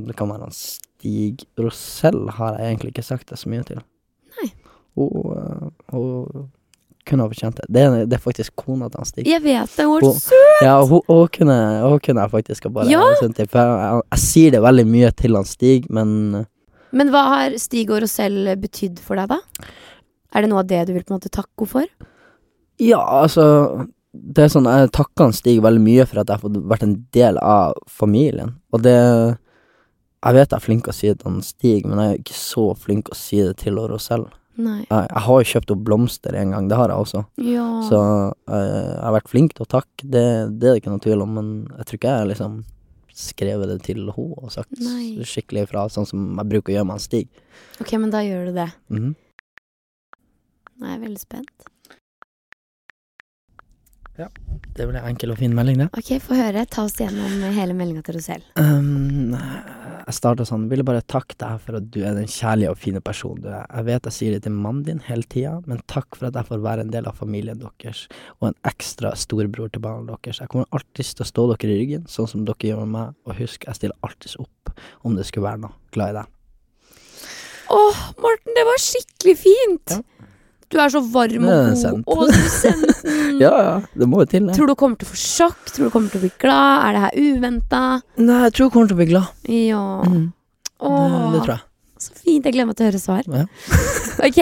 Det 0.09 0.17
kan 0.17 0.31
være 0.33 0.49
Stig 0.51 1.45
Rosell 1.61 2.29
har 2.37 2.59
jeg 2.59 2.67
egentlig 2.67 2.93
ikke 2.95 3.05
sagt 3.05 3.29
det 3.31 3.39
så 3.39 3.49
mye 3.53 3.65
til. 3.69 3.81
Nei. 4.41 4.49
Øh, 4.99 5.71
hun 5.93 6.51
kunne 7.11 7.27
ha 7.27 7.31
fortjent 7.33 7.59
det. 7.61 7.67
Det 7.75 7.83
er, 7.85 7.97
det 8.09 8.17
er 8.17 8.23
faktisk 8.23 8.55
kona 8.61 8.89
til 8.91 9.03
han 9.03 9.09
Stig. 9.11 9.27
Jeg 9.29 9.43
vet 9.45 9.77
det, 9.77 9.87
hun 9.91 10.07
er 10.09 10.17
søt! 10.23 10.63
Ja, 10.65 10.77
hun, 10.87 11.03
hun, 11.09 11.29
kunne, 11.35 11.59
hun 11.85 12.01
kunne 12.07 12.25
jeg 12.25 12.33
faktisk 12.37 12.69
ha 12.69 12.73
bare 12.79 12.91
Ja. 12.91 13.03
sendt 13.21 13.37
til. 13.41 13.51
For 13.51 13.61
jeg, 13.61 14.03
jeg, 14.15 14.23
sier 14.25 14.55
det 14.57 14.63
veldig 14.65 14.87
mye 14.89 15.11
til 15.19 15.37
han 15.39 15.49
Stig, 15.49 15.91
men 15.91 16.47
Men 16.97 17.13
hva 17.15 17.23
har 17.35 17.59
Stig 17.63 17.91
og 17.91 18.01
Rosell 18.03 18.57
betydd 18.59 18.99
for 19.05 19.21
deg, 19.21 19.31
da? 19.31 19.39
Er 20.35 20.43
det 20.43 20.51
noe 20.51 20.63
av 20.63 20.69
det 20.71 20.85
du 20.89 20.95
vil 20.95 21.03
på 21.05 21.13
en 21.15 21.19
måte 21.21 21.31
takke 21.31 21.51
henne 21.67 21.75
for? 21.75 21.87
Ja, 22.81 23.01
altså 23.23 23.45
Det 24.15 24.43
er 24.43 24.49
sånn, 24.51 24.67
Jeg 24.67 24.91
takker 24.97 25.29
han 25.29 25.33
Stig 25.37 25.61
veldig 25.63 25.83
mye 25.85 26.07
for 26.09 26.23
at 26.23 26.31
jeg 26.31 26.39
har 26.39 26.43
fått 26.43 26.59
vært 26.71 26.83
en 26.87 26.97
del 27.15 27.39
av 27.39 27.75
familien. 27.87 28.57
Og 28.73 28.83
det 28.83 28.97
Jeg 30.21 30.35
vet 30.37 30.51
jeg 30.51 30.57
er 30.59 30.65
flink 30.67 30.89
å 30.91 30.93
si 30.95 31.09
det 31.09 31.21
til 31.23 31.41
Stig, 31.47 31.87
men 31.87 31.99
jeg 31.99 32.13
er 32.15 32.19
ikke 32.23 32.37
så 32.37 32.65
flink 32.77 33.09
å 33.09 33.17
si 33.17 33.39
det 33.41 33.57
til 33.63 33.79
Rosell. 33.81 34.27
Nei. 34.59 34.83
Jeg, 34.91 35.23
har 35.25 35.41
jo 35.41 35.49
kjøpt 35.53 35.73
opp 35.73 35.85
blomster 35.87 36.37
en 36.37 36.53
gang, 36.55 36.67
det 36.69 36.77
har 36.77 36.93
jeg 36.93 37.05
også. 37.05 37.23
Ja. 37.47 37.67
Så 37.87 38.01
uh, 38.01 38.57
jeg 38.57 39.01
har 39.05 39.15
vært 39.15 39.31
flink 39.31 39.55
til 39.57 39.65
å 39.65 39.71
takke, 39.77 40.05
det, 40.05 40.25
det 40.61 40.69
er 40.69 40.77
det 40.77 40.83
ikke 40.83 40.93
noe 40.93 41.05
tvil 41.05 41.25
om, 41.25 41.33
men 41.39 41.51
jeg 41.79 41.89
tror 41.89 42.01
ikke 42.01 42.13
jeg 42.13 42.25
har 42.25 42.31
liksom 42.31 42.61
skrevet 43.21 43.69
det 43.69 43.81
til 43.85 44.05
henne 44.07 44.15
og 44.41 44.53
sagt 44.55 44.79
Nei. 44.81 45.13
skikkelig 45.29 45.67
ifra, 45.67 45.87
sånn 45.93 46.09
som 46.09 46.29
jeg 46.39 46.51
bruker 46.53 46.73
å 46.73 46.77
gjøre 46.79 46.89
med 46.89 46.97
han 46.97 47.05
Stig. 47.05 47.43
Ok, 47.83 47.93
men 48.01 48.13
da 48.13 48.23
gjør 48.25 48.51
du 48.51 48.57
det. 48.61 48.71
Mhm. 48.93 49.11
Nå 50.81 50.89
er 50.89 50.95
jeg 50.95 51.03
veldig 51.03 51.21
spent. 51.21 51.71
Det 54.77 54.87
ble 54.87 55.01
en 55.01 55.09
enkel 55.11 55.33
og 55.33 55.39
fin 55.41 55.55
melding, 55.57 55.81
det. 55.83 55.89
Ok, 55.99 56.11
få 56.23 56.37
høre. 56.39 56.63
Ta 56.71 56.85
oss 56.87 56.97
gjennom 57.01 57.43
hele 57.57 57.75
meldinga 57.77 58.03
til 58.07 58.17
Rosell. 58.19 58.45
Um, 58.61 59.35
jeg 59.35 60.17
starta 60.17 60.47
sånn, 60.49 60.69
ville 60.71 60.85
bare 60.87 61.03
takke 61.07 61.37
deg 61.41 61.61
for 61.65 61.79
at 61.79 61.89
du 61.95 62.01
er 62.03 62.17
den 62.19 62.29
kjærlige 62.31 62.73
og 62.73 62.79
fine 62.81 63.03
personen 63.05 63.45
du 63.45 63.49
er. 63.51 63.67
Jeg 63.69 63.87
vet 63.89 64.09
jeg 64.09 64.17
sier 64.17 64.37
det 64.37 64.43
til 64.47 64.57
mannen 64.57 64.85
din 64.87 65.03
hele 65.07 65.27
tida, 65.31 65.57
men 65.71 65.83
takk 65.91 66.19
for 66.19 66.31
at 66.31 66.39
jeg 66.39 66.49
får 66.51 66.63
være 66.65 66.87
en 66.87 66.93
del 66.95 67.09
av 67.11 67.19
familien 67.21 67.61
deres, 67.63 68.07
og 68.41 68.51
en 68.51 68.59
ekstra 68.71 69.15
storbror 69.19 69.73
til 69.73 69.85
barna 69.85 70.17
deres. 70.17 70.43
Jeg 70.43 70.53
kommer 70.53 70.71
alltid 70.77 71.15
til 71.15 71.27
å 71.27 71.31
stå 71.31 71.47
dere 71.53 71.71
i 71.71 71.81
ryggen, 71.83 72.07
sånn 72.11 72.31
som 72.31 72.47
dere 72.49 72.73
gjør 72.73 72.85
med 72.85 72.95
meg, 72.97 73.19
og 73.27 73.39
husk, 73.41 73.67
jeg 73.69 73.81
stiller 73.81 73.99
alltid 74.07 74.39
opp 74.43 74.75
om 75.07 75.19
det 75.19 75.27
skulle 75.29 75.49
være 75.51 75.65
noe. 75.67 75.77
Glad 75.95 76.15
i 76.15 76.19
deg. 76.21 76.37
Åh, 77.71 78.01
Morten, 78.19 78.57
det 78.57 78.67
var 78.67 78.83
skikkelig 78.83 79.37
fint! 79.45 79.95
Ja. 79.95 80.03
Du 80.71 80.79
er 80.79 80.91
så 80.93 81.01
varm 81.03 81.47
og 81.51 81.71
god. 81.75 82.03
Å, 82.07 82.27
du 82.31 82.43
sendte 82.53 82.95
den. 83.03 83.17
Ja, 83.41 83.51
ja, 83.65 83.71
det 83.97 84.07
må 84.11 84.21
jo 84.21 84.27
til, 84.29 84.45
det. 84.47 84.53
Tror 84.59 84.69
du 84.69 84.75
kommer 84.79 84.99
til 85.01 85.09
å 85.09 85.11
få 85.15 85.17
sjokk? 85.19 85.71
Tror 85.73 85.89
du 85.89 85.93
kommer 85.95 86.13
til 86.13 86.21
å 86.21 86.25
bli 86.27 86.31
glad? 86.43 86.83
Er 86.85 86.93
det 86.97 87.01
her 87.07 87.15
uventa? 87.39 87.81
Nei, 88.21 88.37
jeg 88.45 88.53
tror 88.59 88.69
hun 88.69 88.73
kommer 88.75 88.91
til 88.91 88.97
å 88.97 89.01
bli 89.01 89.07
glad. 89.09 89.31
Ja. 89.49 89.85
Mm. 90.05 90.27
Åh, 90.85 90.99
Det, 91.01 91.31
det 91.33 91.41
tror 91.47 91.53
jeg. 91.55 91.63
så 92.05 92.15
fint. 92.21 92.45
Jeg 92.49 92.55
gleder 92.55 92.69
meg 92.69 92.77
til 92.79 92.85
å 92.87 92.91
høre 92.91 93.01
svar. 93.03 93.31
Ja. 93.33 93.47
Ok, 94.21 94.37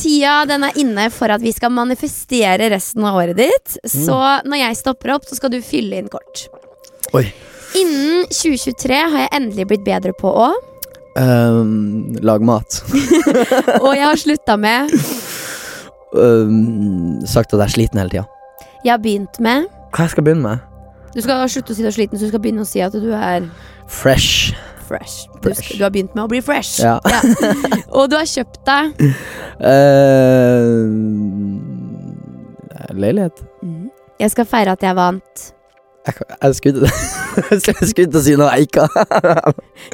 Tida 0.00 0.34
den 0.48 0.62
er 0.64 0.78
inne 0.80 1.10
for 1.12 1.28
at 1.34 1.42
vi 1.44 1.50
skal 1.52 1.68
manifestere 1.76 2.70
resten 2.72 3.04
av 3.04 3.18
året 3.20 3.36
ditt. 3.36 3.74
Mm. 3.84 3.90
Så 3.92 4.16
når 4.48 4.62
jeg 4.62 4.78
stopper 4.80 5.12
opp, 5.18 5.26
så 5.28 5.36
skal 5.36 5.52
du 5.52 5.58
fylle 5.60 5.98
inn 6.00 6.08
kort. 6.08 6.46
Oi. 7.12 7.26
Innen 7.76 8.24
2023 8.32 9.02
har 9.04 9.26
jeg 9.26 9.34
endelig 9.36 9.68
blitt 9.74 9.84
bedre 9.84 10.16
på 10.16 10.32
å 10.32 10.48
Um, 11.18 12.14
lag 12.22 12.44
mat. 12.46 12.76
Og 13.82 13.88
jeg 13.96 14.04
har 14.06 14.18
slutta 14.20 14.54
med 14.60 14.92
Um, 16.16 17.20
sagt 17.28 17.52
at 17.52 17.58
jeg 17.60 17.66
er 17.66 17.74
sliten 17.74 17.98
hele 18.00 18.12
tida. 18.14 18.24
Jeg 18.84 18.92
har 18.94 19.00
begynt 19.02 19.36
med 19.44 19.66
Hva 19.92 20.06
jeg 20.06 20.14
skal 20.14 20.24
begynne 20.24 20.44
med? 20.44 20.64
Du 21.12 21.20
skal 21.24 21.48
slutte 21.50 21.72
å 21.72 21.76
si 21.76 21.82
du 21.84 21.88
er 21.90 21.94
sliten, 21.96 22.18
så 22.20 22.28
du 22.28 22.30
skal 22.32 22.42
begynne 22.44 22.64
å 22.64 22.68
si 22.68 22.80
at 22.84 22.94
du 22.94 23.10
er 23.16 23.44
Fresh. 23.88 24.54
fresh. 24.88 25.26
Du, 25.42 25.48
Fresh. 25.50 25.74
du 25.76 25.82
har 25.84 25.90
begynt 25.92 26.14
med 26.16 26.24
å 26.24 26.28
bli 26.30 26.40
fresh. 26.44 26.80
Ja. 26.84 26.98
Og 27.96 28.08
du 28.12 28.16
har 28.16 28.24
kjøpt 28.28 28.60
deg 28.68 28.92
uh, 29.64 30.88
leilighet. 32.96 33.44
Jeg 34.18 34.32
skal 34.34 34.48
feire 34.48 34.74
at 34.76 34.82
jeg 34.82 34.96
vant 34.98 35.44
Jeg, 36.08 36.14
jeg 36.42 36.54
skulle 36.58 36.88
til 38.08 38.16
å 38.16 38.22
si 38.24 38.34
noe 38.40 38.48
jeg 38.56 38.68
ikke 38.70 38.86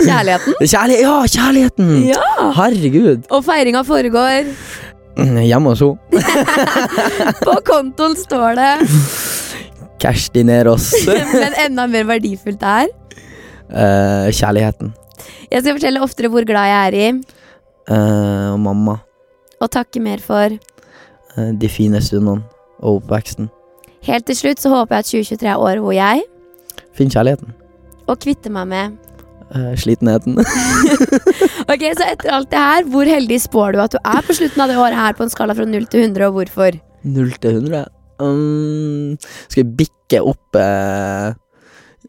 kjærligheten. 0.04 0.54
Kjærlighet, 0.62 1.02
ja, 1.02 1.16
kjærligheten! 1.34 1.94
Ja! 2.12 2.50
Herregud. 2.60 3.26
Og 3.34 3.42
feiringa 3.46 3.82
foregår. 3.86 4.52
Hjemme 5.16 5.70
hos 5.70 5.80
henne. 5.84 5.98
På 7.46 7.54
kontoen 7.66 8.16
står 8.18 8.58
det, 8.58 8.70
Kjersti 10.02 10.42
Nerås. 10.44 10.90
men 11.32 11.54
enda 11.66 11.86
mer 11.90 12.06
verdifullt 12.08 12.64
er 12.66 12.90
uh, 13.70 14.28
kjærligheten. 14.34 14.92
Jeg 15.50 15.62
skal 15.62 15.76
fortelle 15.78 16.02
oftere 16.04 16.30
hvor 16.32 16.46
glad 16.48 16.68
jeg 16.68 16.88
er 16.88 16.98
i, 16.98 17.08
uh, 17.88 18.52
og 18.52 18.60
mamma. 18.60 18.98
og 19.60 19.70
takke 19.70 20.02
mer 20.02 20.20
for. 20.24 20.58
uh, 21.38 21.50
de 21.54 21.70
fine 21.70 22.02
stundene 22.02 22.42
og 22.82 23.00
oppveksten. 23.00 23.48
Helt 24.04 24.26
til 24.28 24.36
slutt 24.36 24.60
så 24.60 24.74
håper 24.74 24.98
jeg 24.98 25.06
at 25.06 25.12
2023 25.14 25.48
er 25.48 25.56
året 25.56 25.80
hvor 25.80 25.94
jeg 25.96 26.26
Finn 26.94 27.10
kjærligheten. 27.10 27.54
og 28.06 28.18
kvitter 28.20 28.52
meg 28.52 28.68
med 28.68 29.03
Eh, 29.52 29.76
slitenheten. 29.78 30.38
Ok, 31.64 31.82
Så 31.96 32.04
etter 32.06 32.32
alt 32.36 32.50
det 32.52 32.60
her, 32.60 32.88
hvor 32.92 33.08
heldig 33.08 33.38
spår 33.40 33.74
du 33.74 33.78
at 33.84 33.94
du 33.94 34.00
er 34.00 34.24
på 34.26 34.34
slutten 34.36 34.60
av 34.64 34.70
det 34.70 34.76
året 34.80 34.98
her 34.98 35.14
på 35.16 35.24
en 35.24 35.32
skala 35.32 35.54
fra 35.56 35.64
0 35.68 35.86
til 35.92 36.04
100, 36.08 36.26
og 36.28 36.36
hvorfor? 36.38 36.76
0 37.04 37.30
til 37.40 37.56
100. 37.62 37.86
Um, 38.20 39.14
skal 39.48 39.64
vi 39.64 39.78
bikke 39.84 40.20
opp 40.22 40.54
uh, 40.54 41.32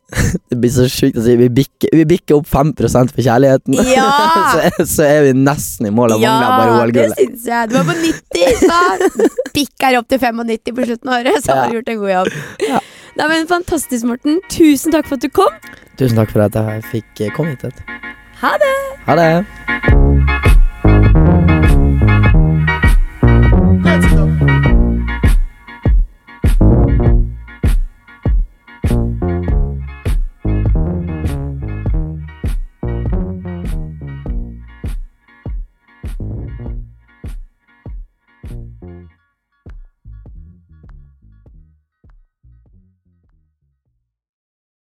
Det 0.52 0.58
blir 0.62 0.74
så 0.74 0.86
sjukt 0.92 1.18
å 1.18 1.24
si. 1.26 1.34
Vi 1.40 1.48
bikker, 1.56 1.94
vi 1.98 2.04
bikker 2.10 2.38
opp 2.38 2.50
5% 2.52 3.14
for 3.16 3.26
kjærligheten. 3.26 3.78
Ja! 3.90 4.10
så, 4.54 4.86
så 4.92 5.08
er 5.08 5.30
vi 5.30 5.38
nesten 5.40 5.90
i 5.90 5.94
mål. 5.96 6.18
og 6.18 6.26
mangler 6.26 6.52
bare 6.52 6.68
det 6.68 6.84
OL-gullet. 6.84 7.24
syns 7.24 7.48
jeg. 7.50 7.72
Du 7.72 7.78
var 7.80 7.88
på 7.90 7.96
90, 8.02 8.60
så 8.66 9.32
bikker 9.56 10.00
opp 10.02 10.12
til 10.12 10.22
95 10.22 10.76
på 10.76 10.90
slutten 10.92 11.14
av 11.14 11.22
året, 11.22 11.42
så 11.46 11.58
har 11.58 11.72
du 11.72 11.80
gjort 11.80 11.96
en 11.96 12.04
god 12.04 12.14
jobb. 12.14 12.38
Ja. 12.68 12.84
Nei, 13.16 13.32
men 13.32 13.50
Fantastisk, 13.50 14.04
Morten. 14.10 14.42
Tusen 14.52 14.94
takk 14.94 15.08
for 15.08 15.16
at 15.16 15.26
du 15.26 15.32
kom. 15.34 15.54
Tusen 15.96 16.18
takk 16.20 16.34
for 16.34 16.44
at 16.44 16.56
jeg 16.60 16.84
fikk 16.92 17.22
eh, 17.24 17.32
komme 17.36 17.56
hit. 17.56 17.84
Ha 18.42 18.56
det! 18.60 18.76
Ha 19.08 19.16
det. 19.16 20.65